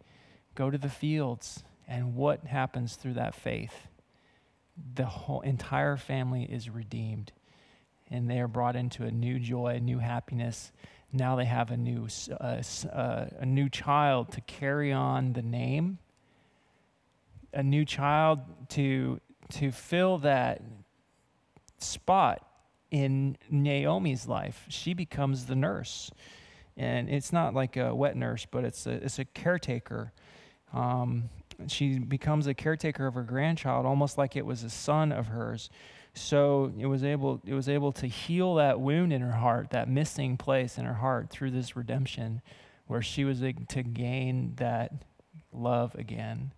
go 0.54 0.70
to 0.70 0.78
the 0.78 0.88
fields. 0.88 1.62
And 1.86 2.14
what 2.14 2.44
happens 2.44 2.96
through 2.96 3.14
that 3.14 3.34
faith? 3.34 3.88
The 4.94 5.06
whole 5.06 5.40
entire 5.42 5.96
family 5.96 6.44
is 6.44 6.70
redeemed 6.70 7.32
and 8.12 8.28
they 8.28 8.38
are 8.40 8.48
brought 8.48 8.76
into 8.76 9.04
a 9.04 9.10
new 9.10 9.38
joy, 9.38 9.74
a 9.76 9.80
new 9.80 9.98
happiness. 9.98 10.70
Now 11.12 11.34
they 11.34 11.46
have 11.46 11.70
a 11.70 11.76
new, 11.78 12.08
uh, 12.30 12.62
uh, 12.92 13.26
a 13.38 13.46
new 13.46 13.70
child 13.70 14.32
to 14.32 14.42
carry 14.42 14.92
on 14.92 15.32
the 15.32 15.42
name, 15.42 15.98
a 17.54 17.62
new 17.62 17.86
child 17.86 18.40
to, 18.70 19.18
to 19.50 19.70
fill 19.70 20.18
that 20.18 20.62
spot 21.78 22.46
in 22.90 23.36
Naomi's 23.50 24.28
life. 24.28 24.66
She 24.68 24.94
becomes 24.94 25.46
the 25.46 25.56
nurse. 25.56 26.10
And 26.76 27.10
it's 27.10 27.32
not 27.32 27.54
like 27.54 27.76
a 27.76 27.94
wet 27.94 28.16
nurse, 28.16 28.46
but 28.50 28.64
it's 28.64 28.86
a, 28.86 28.92
it's 28.92 29.18
a 29.18 29.24
caretaker. 29.24 30.12
Um, 30.72 31.28
she 31.66 31.98
becomes 31.98 32.46
a 32.46 32.54
caretaker 32.54 33.06
of 33.06 33.14
her 33.14 33.22
grandchild, 33.22 33.86
almost 33.86 34.16
like 34.18 34.36
it 34.36 34.46
was 34.46 34.62
a 34.64 34.70
son 34.70 35.12
of 35.12 35.28
hers. 35.28 35.70
So 36.14 36.72
it 36.78 36.86
was 36.86 37.04
able 37.04 37.40
it 37.46 37.54
was 37.54 37.68
able 37.68 37.92
to 37.92 38.06
heal 38.06 38.56
that 38.56 38.80
wound 38.80 39.12
in 39.12 39.22
her 39.22 39.32
heart, 39.32 39.70
that 39.70 39.88
missing 39.88 40.36
place 40.36 40.76
in 40.76 40.84
her 40.84 40.94
heart 40.94 41.30
through 41.30 41.52
this 41.52 41.74
redemption, 41.74 42.42
where 42.86 43.02
she 43.02 43.24
was 43.24 43.40
to 43.40 43.82
gain 43.82 44.54
that 44.56 44.92
love 45.52 45.94
again. 45.94 46.52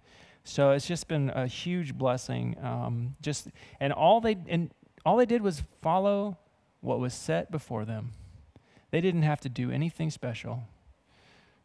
So 0.45 0.73
it's 0.73 0.87
just 0.87 1.09
been 1.09 1.31
a 1.31 1.47
huge 1.47 1.95
blessing. 1.95 2.57
Um, 2.63 3.15
just 3.23 3.49
and 3.81 3.93
all 3.93 4.21
they 4.21 4.37
and 4.47 4.71
all 5.05 5.17
they 5.17 5.27
did 5.27 5.43
was 5.43 5.63
follow 5.81 6.37
what 6.81 7.01
was 7.01 7.15
set 7.15 7.51
before 7.51 7.85
them. 7.85 8.13
They 8.91 9.01
didn't 9.01 9.23
have 9.23 9.41
to 9.41 9.49
do 9.49 9.71
anything 9.71 10.11
special. 10.11 10.65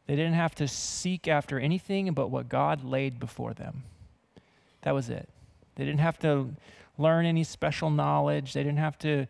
They 0.08 0.16
didn't 0.16 0.34
have 0.34 0.56
to 0.56 0.68
seek 0.68 1.28
after 1.28 1.60
anything 1.60 2.12
but 2.14 2.30
what 2.30 2.50
God 2.50 2.84
laid 2.84 3.20
before 3.20 3.54
them. 3.54 3.84
That 4.82 4.96
was 4.96 5.10
it. 5.10 5.30
They 5.76 5.86
didn't 5.86 6.00
have 6.00 6.18
to 6.20 6.56
learn 6.98 7.26
any 7.26 7.44
special 7.44 7.90
knowledge. 7.90 8.54
They 8.54 8.64
didn't 8.64 8.80
have 8.80 8.98
to 9.00 9.28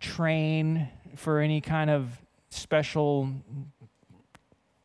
train 0.00 0.88
for 1.16 1.38
any 1.38 1.60
kind 1.60 1.90
of 1.90 2.20
special 2.50 3.30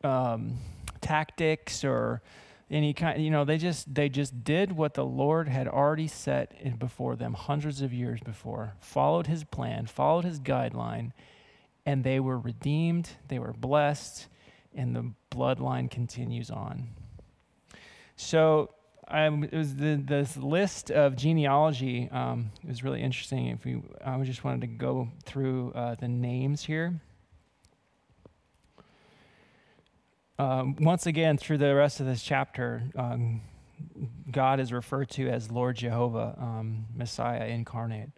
um, 0.02 0.58
tactics 1.00 1.84
or 1.84 2.22
any 2.70 2.92
kind 2.92 3.22
you 3.22 3.30
know 3.30 3.44
they 3.44 3.58
just 3.58 3.94
they 3.94 4.08
just 4.08 4.42
did 4.42 4.72
what 4.72 4.94
the 4.94 5.04
lord 5.04 5.48
had 5.48 5.68
already 5.68 6.08
set 6.08 6.78
before 6.78 7.14
them 7.14 7.32
hundreds 7.34 7.80
of 7.80 7.92
years 7.92 8.20
before 8.20 8.74
followed 8.80 9.28
his 9.28 9.44
plan 9.44 9.86
followed 9.86 10.24
his 10.24 10.40
guideline 10.40 11.12
and 11.84 12.02
they 12.02 12.18
were 12.18 12.38
redeemed 12.38 13.10
they 13.28 13.38
were 13.38 13.52
blessed 13.52 14.26
and 14.76 14.94
the 14.94 15.10
bloodline 15.30 15.90
continues 15.90 16.50
on. 16.50 16.88
So 18.16 18.70
um, 19.08 19.44
it 19.44 19.54
was 19.54 19.76
the, 19.76 19.96
this 19.96 20.36
list 20.36 20.90
of 20.90 21.16
genealogy 21.16 22.08
um, 22.12 22.50
it 22.62 22.68
was 22.68 22.84
really 22.84 23.02
interesting. 23.02 23.48
If 23.48 23.64
we 23.64 23.82
i 24.04 24.22
just 24.22 24.44
wanted 24.44 24.60
to 24.60 24.66
go 24.66 25.08
through 25.24 25.72
uh, 25.72 25.94
the 25.96 26.08
names 26.08 26.64
here 26.64 27.00
um, 30.38 30.76
once 30.80 31.06
again, 31.06 31.38
through 31.38 31.58
the 31.58 31.74
rest 31.74 32.00
of 32.00 32.06
this 32.06 32.22
chapter, 32.22 32.82
um, 32.96 33.42
God 34.30 34.60
is 34.60 34.72
referred 34.72 35.10
to 35.10 35.28
as 35.28 35.50
Lord 35.50 35.76
Jehovah, 35.76 36.34
um, 36.38 36.86
Messiah 36.94 37.46
incarnate. 37.46 38.10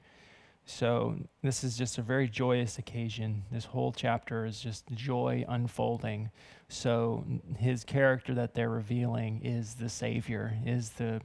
So 0.67 1.17
this 1.43 1.65
is 1.65 1.79
just 1.79 1.97
a 1.97 2.03
very 2.03 2.29
joyous 2.29 2.77
occasion. 2.79 3.45
This 3.51 3.65
whole 3.65 3.91
chapter 3.91 4.45
is 4.45 4.61
just 4.61 4.85
joy 4.93 5.45
unfolding. 5.49 6.31
So 6.69 7.25
his 7.57 7.85
character 7.85 8.35
that 8.35 8.53
they're 8.53 8.69
revealing 8.69 9.41
is 9.43 9.75
the 9.75 9.89
Savior, 9.89 10.59
is 10.67 10.91
the 10.91 11.23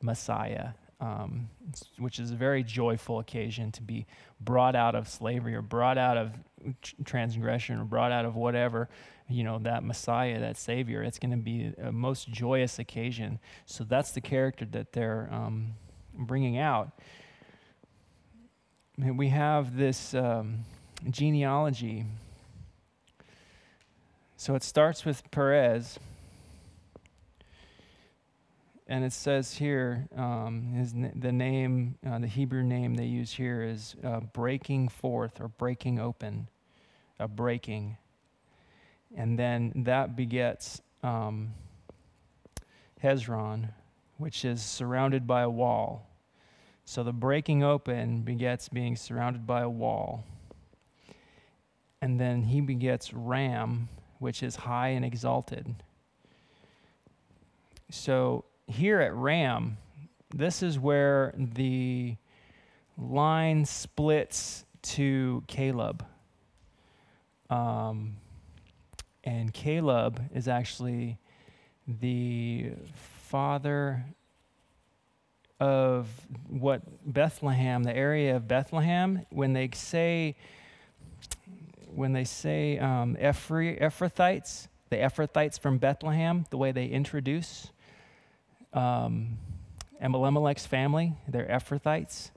Messiah, 0.00 0.70
um, 1.04 1.50
which 1.98 2.18
is 2.18 2.30
a 2.30 2.34
very 2.34 2.62
joyful 2.62 3.18
occasion 3.18 3.70
to 3.72 3.82
be 3.82 4.06
brought 4.40 4.74
out 4.74 4.94
of 4.94 5.06
slavery 5.06 5.54
or 5.54 5.60
brought 5.60 5.98
out 5.98 6.16
of 6.16 6.32
transgression 7.04 7.78
or 7.78 7.84
brought 7.84 8.10
out 8.10 8.24
of 8.24 8.34
whatever 8.36 8.88
you 9.28 9.44
know 9.44 9.58
that 9.58 9.82
messiah 9.82 10.40
that 10.40 10.56
savior. 10.56 11.02
It's 11.02 11.18
going 11.18 11.30
to 11.30 11.36
be 11.36 11.72
a 11.82 11.92
most 11.92 12.30
joyous 12.30 12.78
occasion. 12.78 13.38
So 13.66 13.84
that's 13.84 14.12
the 14.12 14.20
character 14.20 14.64
that 14.66 14.92
they're 14.92 15.28
um, 15.30 15.74
bringing 16.14 16.58
out. 16.58 16.90
And 19.00 19.18
we 19.18 19.28
have 19.28 19.76
this 19.76 20.14
um, 20.14 20.60
genealogy. 21.10 22.04
So 24.36 24.54
it 24.54 24.62
starts 24.62 25.04
with 25.04 25.30
perez 25.30 25.98
and 28.86 29.04
it 29.04 29.12
says 29.12 29.54
here 29.54 30.06
um, 30.16 30.72
his, 30.74 30.92
the 30.92 31.32
name 31.32 31.96
uh, 32.06 32.18
the 32.18 32.26
hebrew 32.26 32.62
name 32.62 32.94
they 32.94 33.04
use 33.04 33.32
here 33.32 33.62
is 33.62 33.96
uh, 34.04 34.20
breaking 34.20 34.88
forth 34.88 35.40
or 35.40 35.48
breaking 35.48 35.98
open 35.98 36.48
a 37.18 37.28
breaking 37.28 37.96
and 39.16 39.38
then 39.38 39.72
that 39.76 40.16
begets 40.16 40.80
um, 41.02 41.54
Hezron, 43.02 43.68
which 44.16 44.44
is 44.44 44.62
surrounded 44.62 45.26
by 45.26 45.42
a 45.42 45.50
wall. 45.50 46.08
So 46.84 47.02
the 47.02 47.12
breaking 47.12 47.62
open 47.62 48.22
begets 48.22 48.68
being 48.68 48.96
surrounded 48.96 49.46
by 49.46 49.60
a 49.60 49.68
wall. 49.68 50.24
And 52.00 52.18
then 52.18 52.42
he 52.42 52.60
begets 52.60 53.14
Ram, 53.14 53.88
which 54.18 54.42
is 54.42 54.56
high 54.56 54.88
and 54.88 55.04
exalted. 55.04 55.74
So 57.90 58.44
here 58.66 59.00
at 59.00 59.14
Ram, 59.14 59.76
this 60.34 60.62
is 60.62 60.78
where 60.78 61.34
the 61.36 62.16
line 62.96 63.64
splits 63.64 64.64
to 64.82 65.42
Caleb. 65.46 66.04
Um, 67.50 68.16
and 69.22 69.52
Caleb 69.52 70.22
is 70.34 70.48
actually 70.48 71.18
the 71.86 72.72
father 73.28 74.04
of 75.60 76.08
what 76.48 76.82
Bethlehem, 77.04 77.84
the 77.84 77.96
area 77.96 78.36
of 78.36 78.48
Bethlehem, 78.48 79.24
when 79.30 79.52
they 79.52 79.70
say, 79.72 80.36
when 81.94 82.12
they 82.12 82.24
say 82.24 82.78
um, 82.78 83.16
Ephra- 83.16 83.80
Ephrathites, 83.80 84.68
the 84.90 84.96
Ephrathites 84.96 85.58
from 85.58 85.78
Bethlehem, 85.78 86.44
the 86.50 86.56
way 86.56 86.72
they 86.72 86.86
introduce 86.86 87.70
um, 88.74 89.38
Elimelech's 90.00 90.66
family, 90.66 91.14
they're 91.26 91.46
Ephrathites. 91.46 92.30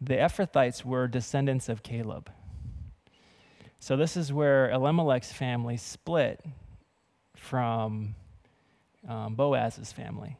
The 0.00 0.14
Ephrathites 0.14 0.84
were 0.84 1.08
descendants 1.08 1.68
of 1.68 1.82
Caleb. 1.82 2.30
So 3.80 3.96
this 3.96 4.16
is 4.16 4.32
where 4.32 4.70
Elimelech's 4.70 5.32
family 5.32 5.76
split 5.76 6.44
from 7.36 8.14
um, 9.08 9.34
Boaz's 9.34 9.92
family, 9.92 10.36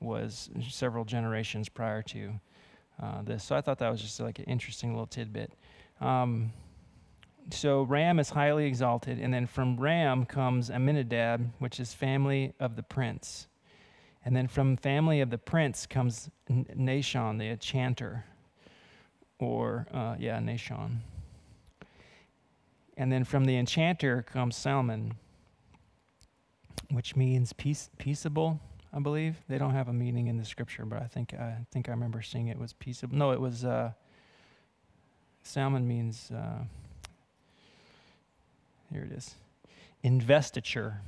was 0.00 0.50
several 0.68 1.04
generations 1.04 1.68
prior 1.68 2.02
to 2.02 2.40
uh, 3.02 3.22
this. 3.22 3.44
So 3.44 3.56
I 3.56 3.60
thought 3.60 3.78
that 3.78 3.90
was 3.90 4.00
just 4.00 4.18
like 4.20 4.38
an 4.38 4.46
interesting 4.46 4.92
little 4.92 5.06
tidbit. 5.06 5.52
Um, 6.00 6.52
so 7.50 7.82
Ram 7.82 8.18
is 8.18 8.30
highly 8.30 8.66
exalted, 8.66 9.18
and 9.18 9.32
then 9.32 9.46
from 9.46 9.76
Ram 9.76 10.24
comes 10.24 10.70
Aminadab, 10.70 11.50
which 11.58 11.78
is 11.78 11.92
family 11.92 12.54
of 12.58 12.76
the 12.76 12.82
prince. 12.82 13.46
And 14.26 14.34
then 14.34 14.48
from 14.48 14.76
family 14.76 15.20
of 15.20 15.30
the 15.30 15.38
prince 15.38 15.86
comes 15.86 16.28
Nahshon, 16.50 17.38
the 17.38 17.44
enchanter, 17.44 18.24
or 19.38 19.86
uh, 19.94 20.16
yeah, 20.18 20.40
Nahshon. 20.40 20.96
And 22.96 23.12
then 23.12 23.22
from 23.22 23.44
the 23.44 23.56
enchanter 23.56 24.22
comes 24.22 24.56
Salmon, 24.56 25.14
which 26.90 27.14
means 27.14 27.52
peace, 27.52 27.88
peaceable, 27.98 28.58
I 28.92 28.98
believe. 28.98 29.36
They 29.48 29.58
don't 29.58 29.74
have 29.74 29.86
a 29.86 29.92
meaning 29.92 30.26
in 30.26 30.38
the 30.38 30.44
scripture, 30.44 30.84
but 30.84 31.00
I 31.00 31.06
think 31.06 31.32
I 31.32 31.58
think 31.70 31.88
I 31.88 31.92
remember 31.92 32.20
seeing 32.20 32.48
it 32.48 32.58
was 32.58 32.72
peaceable. 32.72 33.16
No, 33.16 33.30
it 33.30 33.40
was 33.40 33.64
uh, 33.64 33.92
Salmon 35.44 35.86
means 35.86 36.32
uh, 36.32 36.64
here 38.90 39.06
it 39.08 39.12
is, 39.16 39.36
investiture 40.02 41.00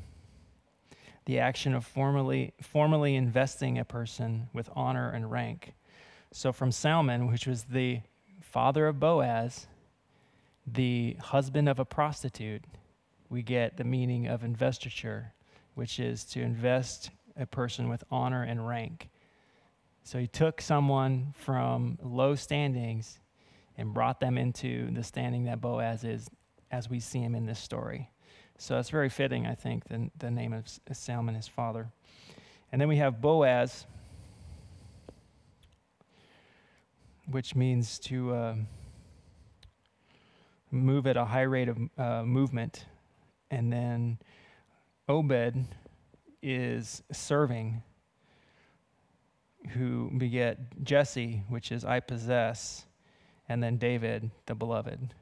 the 1.29 1.39
action 1.39 1.75
of 1.75 1.85
formally, 1.85 2.55
formally 2.63 3.15
investing 3.15 3.79
a 3.79 3.85
person 3.85 4.49
with 4.55 4.71
honor 4.75 5.11
and 5.11 5.31
rank. 5.31 5.75
So, 6.33 6.55
from 6.55 6.73
Salmon, 6.73 7.31
which 7.31 7.47
was 7.47 7.65
the 7.65 8.01
father 8.41 8.87
of 8.87 8.99
Boaz, 8.99 9.67
the 10.67 11.19
husband 11.21 11.69
of 11.69 11.79
a 11.79 11.85
prostitute, 11.85 12.65
we 13.29 13.43
get 13.43 13.77
the 13.77 13.85
meaning 13.85 14.27
of 14.27 14.43
investiture, 14.43 15.35
which 15.75 16.01
is 16.01 16.25
to 16.25 16.41
invest 16.41 17.11
a 17.37 17.45
person 17.45 17.91
with 17.91 18.03
honor 18.11 18.43
and 18.43 18.67
rank. 18.67 19.11
So, 20.05 20.19
he 20.19 20.27
took 20.27 20.63
someone 20.63 21.35
from 21.37 21.99
low 22.03 22.37
standings 22.37 23.21
and 23.77 23.93
brought 23.93 24.19
them 24.19 24.39
into 24.39 24.91
the 24.93 25.05
standing 25.05 25.45
that 25.45 25.61
Boaz 25.61 26.05
is 26.05 26.31
as 26.71 26.89
we 26.89 27.01
see 27.01 27.19
him 27.19 27.35
in 27.35 27.45
this 27.45 27.61
story. 27.61 28.09
So 28.61 28.77
it's 28.77 28.91
very 28.91 29.09
fitting, 29.09 29.47
I 29.47 29.55
think, 29.55 29.85
the, 29.89 30.11
the 30.19 30.33
name 30.33 30.53
of 30.53 30.65
Salmon, 30.93 31.37
his 31.37 31.47
father. 31.47 31.89
And 32.73 32.81
then 32.81 32.89
we 32.89 32.97
have 32.97 33.21
Boaz, 33.21 33.87
which 37.31 37.55
means 37.55 38.01
to 38.01 38.35
uh, 38.35 38.55
move 40.73 41.07
at 41.07 41.17
a 41.17 41.25
high 41.25 41.43
rate 41.43 41.69
of 41.69 41.79
uh, 41.97 42.25
movement. 42.25 42.85
And 43.49 43.73
then 43.73 44.19
Obed 45.09 45.65
is 46.43 47.03
serving, 47.13 47.83
who 49.71 50.11
beget 50.19 50.59
Jesse, 50.83 51.45
which 51.49 51.71
is 51.71 51.85
I 51.85 52.01
possess, 52.01 52.87
and 53.49 53.63
then 53.63 53.77
David, 53.77 54.33
the 54.47 54.57
beloved. 54.57 55.15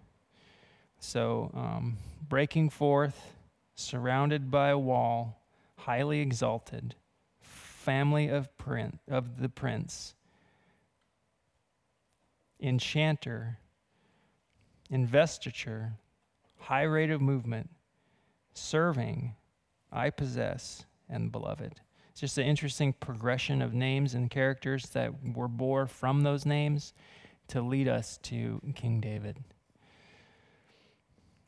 So, 0.98 1.50
um, 1.54 1.98
breaking 2.28 2.70
forth, 2.70 3.36
surrounded 3.74 4.50
by 4.50 4.70
a 4.70 4.78
wall, 4.78 5.40
highly 5.76 6.20
exalted, 6.20 6.94
family 7.40 8.28
of, 8.28 8.56
prince, 8.56 8.96
of 9.08 9.40
the 9.40 9.48
prince, 9.48 10.14
enchanter, 12.60 13.58
investiture, 14.90 15.92
high 16.58 16.82
rate 16.82 17.10
of 17.10 17.20
movement, 17.20 17.70
serving, 18.54 19.34
I 19.92 20.10
possess, 20.10 20.84
and 21.08 21.30
beloved. 21.30 21.80
It's 22.10 22.20
just 22.20 22.38
an 22.38 22.46
interesting 22.46 22.94
progression 22.94 23.60
of 23.60 23.74
names 23.74 24.14
and 24.14 24.30
characters 24.30 24.86
that 24.90 25.12
were 25.34 25.48
born 25.48 25.86
from 25.86 26.22
those 26.22 26.46
names 26.46 26.94
to 27.48 27.60
lead 27.60 27.86
us 27.86 28.18
to 28.22 28.60
King 28.74 29.00
David 29.00 29.36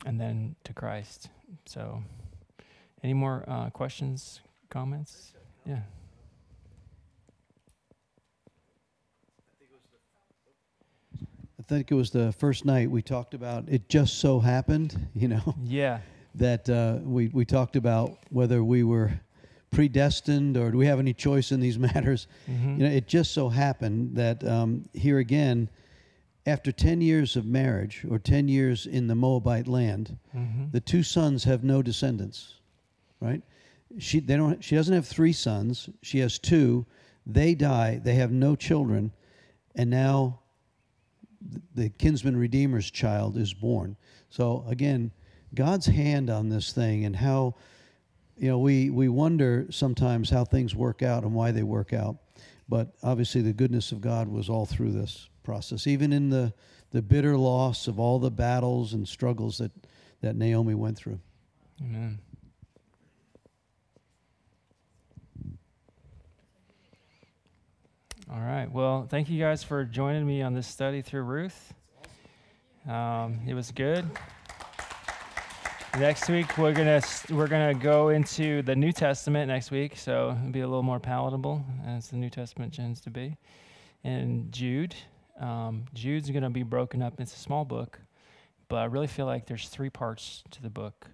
and 0.07 0.21
then 0.21 0.57
to 0.65 0.73
Christ. 0.73 1.29
So, 1.67 2.03
any 3.03 3.15
more 3.15 3.45
uh, 3.47 3.71
questions, 3.71 4.41
comments? 4.71 5.33
Yeah. 5.67 5.81
I 11.59 11.63
think 11.69 11.91
it 11.91 11.95
was 11.95 12.11
the 12.11 12.33
first 12.33 12.65
night 12.65 12.91
we 12.91 13.03
talked 13.03 13.35
about 13.35 13.65
it 13.69 13.89
just 13.89 14.19
so 14.19 14.41
happened, 14.41 15.09
you 15.15 15.29
know. 15.29 15.55
Yeah. 15.63 16.01
That 16.35 16.69
uh, 16.71 16.99
we, 17.03 17.29
we 17.29 17.45
talked 17.45 17.77
about 17.77 18.19
whether 18.31 18.63
we 18.63 18.85
were 18.85 19.21
predestined 19.71 20.57
or 20.57 20.71
do 20.71 20.79
we 20.79 20.87
have 20.87 20.99
any 20.99 21.13
choice 21.13 21.53
in 21.53 21.61
these 21.61 21.79
matters. 21.89 22.27
Mm-hmm. 22.49 22.81
You 22.81 22.89
know, 22.89 22.95
it 22.95 23.07
just 23.07 23.33
so 23.33 23.49
happened 23.49 24.17
that 24.17 24.47
um, 24.47 24.89
here 24.95 25.19
again, 25.19 25.69
after 26.49 26.73
10 26.73 27.01
years 27.01 27.37
of 27.37 27.45
marriage 27.45 28.05
or 28.09 28.19
10 28.19 28.49
years 28.49 28.87
in 28.87 29.07
the 29.07 29.15
Moabite 29.15 29.69
land, 29.69 30.19
mm-hmm. 30.35 30.71
the 30.71 30.81
two 30.81 31.03
sons 31.03 31.45
have 31.45 31.63
no 31.63 31.83
descendants, 31.83 32.55
right? 33.21 33.43
She, 33.99 34.21
they 34.21 34.37
don't, 34.37 34.63
she 34.65 34.75
doesn't 34.75 34.95
have 34.95 35.07
three 35.07 35.33
sons, 35.33 35.91
she 36.03 36.19
has 36.21 36.39
two. 36.39 36.87
They 37.27 37.55
die, 37.55 38.01
they 38.03 38.15
have 38.15 38.33
no 38.33 38.57
children, 38.57 39.13
and 39.75 39.91
now 39.91 40.41
the 41.75 41.91
kinsman 41.91 42.37
redeemer's 42.37 42.91
child 42.91 43.37
is 43.37 43.53
born. 43.53 43.97
So 44.31 44.65
again, 44.69 45.13
God's 45.55 45.87
hand 45.87 46.31
on 46.31 46.49
this 46.49 46.73
thing 46.73 47.05
and 47.05 47.15
how 47.17 47.55
you 48.37 48.49
know 48.49 48.59
we 48.59 48.91
we 48.91 49.09
wonder 49.09 49.67
sometimes 49.71 50.31
how 50.31 50.45
things 50.45 50.75
work 50.75 51.03
out 51.03 51.25
and 51.25 51.35
why 51.35 51.51
they 51.51 51.63
work 51.63 51.93
out. 51.93 52.17
But 52.69 52.93
obviously 53.03 53.41
the 53.41 53.53
goodness 53.53 53.93
of 53.93 54.01
God 54.01 54.29
was 54.29 54.49
all 54.49 54.67
through 54.67 54.93
this 54.93 55.29
process, 55.43 55.87
even 55.87 56.13
in 56.13 56.31
the, 56.31 56.53
the 56.91 57.01
bitter 57.01 57.37
loss 57.37 57.89
of 57.89 57.99
all 57.99 58.19
the 58.19 58.31
battles 58.31 58.93
and 58.93 59.09
struggles 59.09 59.59
that, 59.59 59.73
that 60.21 60.37
Naomi 60.37 60.75
went 60.75 60.97
through. 60.97 61.21
Amen. 61.81 62.19
All 68.31 68.41
right. 68.41 68.71
Well, 68.71 69.07
thank 69.09 69.31
you 69.31 69.41
guys 69.41 69.65
for 69.65 69.85
joining 69.85 70.27
me 70.27 70.43
on 70.43 70.53
this 70.53 70.67
study 70.67 71.01
through 71.01 71.23
Ruth. 71.23 71.73
Um, 72.87 73.41
it 73.47 73.55
was 73.55 73.71
good. 73.71 74.05
Next 75.97 76.29
week 76.29 76.57
we're 76.59 76.75
gonna 76.75 77.03
we're 77.31 77.49
gonna 77.49 77.75
go 77.75 78.11
into 78.11 78.63
the 78.63 78.77
New 78.77 78.93
Testament 78.93 79.49
next 79.49 79.71
week, 79.71 79.97
so 79.97 80.37
it'll 80.39 80.53
be 80.53 80.61
a 80.61 80.67
little 80.69 80.83
more 80.83 81.01
palatable 81.01 81.65
as 81.87 82.09
the 82.09 82.17
New 82.17 82.31
Testament 82.31 82.75
tends 82.75 83.01
to 83.01 83.11
be. 83.11 83.37
And 84.05 84.53
Jude, 84.53 84.95
um, 85.41 85.87
Jude's 85.95 86.31
to 86.31 86.51
be 86.51 86.63
broken 86.63 87.03
up. 87.03 87.21
It's 87.21 87.35
a 87.35 87.39
small 87.39 87.65
book, 87.65 87.99
but 88.69 88.77
I 88.77 88.85
really 88.85 89.07
feel 89.07 89.27
like 89.27 89.47
there's 89.47 89.69
three 89.69 89.91
parts 89.91 90.45
to 90.51 90.63
the 90.63 90.71
book. 90.71 91.09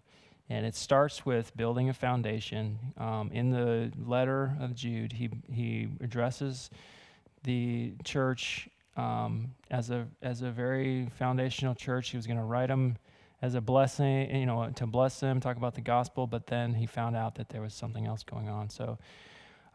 And 0.51 0.66
it 0.66 0.75
starts 0.75 1.25
with 1.25 1.57
building 1.57 1.89
a 1.89 1.95
foundation. 1.95 2.79
Um, 2.99 3.31
in 3.33 3.51
the 3.51 3.91
letter 3.97 4.55
of 4.61 4.75
Jude, 4.75 5.12
he, 5.12 5.31
he 5.51 5.89
addresses 6.03 6.68
the 7.45 7.95
church 8.05 8.68
um, 8.97 9.55
as, 9.70 9.91
a, 9.91 10.07
as 10.20 10.43
a 10.43 10.51
very 10.51 11.09
foundational 11.16 11.75
church. 11.75 12.11
He 12.11 12.18
was 12.18 12.27
going 12.27 12.39
to 12.39 12.45
write 12.45 12.68
them 12.68 12.99
as 13.45 13.55
a 13.55 13.61
blessing, 13.61 14.34
you 14.34 14.47
know, 14.47 14.70
to 14.74 14.86
bless 14.86 15.20
them, 15.20 15.38
talk 15.38 15.59
about 15.59 15.74
the 15.74 15.80
gospel, 15.82 16.26
but 16.26 16.47
then 16.47 16.72
he 16.72 16.86
found 16.86 17.14
out 17.14 17.34
that 17.34 17.51
there 17.51 17.61
was 17.61 17.74
something 17.74 18.07
else 18.07 18.22
going 18.22 18.49
on. 18.49 18.70
So 18.70 18.97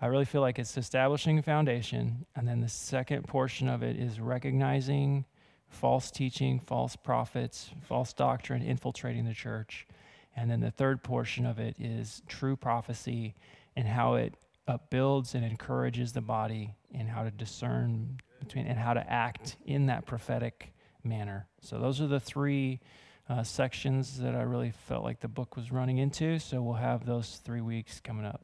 I 0.01 0.07
really 0.07 0.25
feel 0.25 0.41
like 0.41 0.57
it's 0.57 0.75
establishing 0.75 1.37
a 1.37 1.43
foundation. 1.43 2.25
And 2.35 2.47
then 2.47 2.61
the 2.61 2.67
second 2.67 3.27
portion 3.27 3.69
of 3.69 3.83
it 3.83 3.95
is 3.95 4.19
recognizing 4.19 5.23
false 5.67 6.09
teaching, 6.09 6.59
false 6.59 6.95
prophets, 6.95 7.69
false 7.83 8.11
doctrine 8.11 8.63
infiltrating 8.63 9.25
the 9.25 9.35
church. 9.35 9.85
And 10.35 10.49
then 10.49 10.61
the 10.61 10.71
third 10.71 11.03
portion 11.03 11.45
of 11.45 11.59
it 11.59 11.75
is 11.77 12.23
true 12.27 12.55
prophecy 12.55 13.35
and 13.75 13.85
how 13.85 14.15
it 14.15 14.33
upbuilds 14.67 15.35
and 15.35 15.45
encourages 15.45 16.11
the 16.11 16.21
body 16.21 16.73
and 16.91 17.07
how 17.07 17.21
to 17.21 17.29
discern 17.29 18.19
between 18.39 18.65
and 18.65 18.79
how 18.79 18.95
to 18.95 19.11
act 19.11 19.57
in 19.67 19.85
that 19.85 20.07
prophetic 20.07 20.73
manner. 21.03 21.47
So 21.61 21.77
those 21.77 22.01
are 22.01 22.07
the 22.07 22.19
three 22.19 22.79
uh, 23.29 23.43
sections 23.43 24.19
that 24.19 24.35
I 24.35 24.41
really 24.41 24.71
felt 24.71 25.03
like 25.03 25.19
the 25.19 25.27
book 25.27 25.55
was 25.55 25.71
running 25.71 25.99
into. 25.99 26.39
So 26.39 26.61
we'll 26.61 26.73
have 26.73 27.05
those 27.05 27.39
three 27.45 27.61
weeks 27.61 27.99
coming 27.99 28.25
up. 28.25 28.41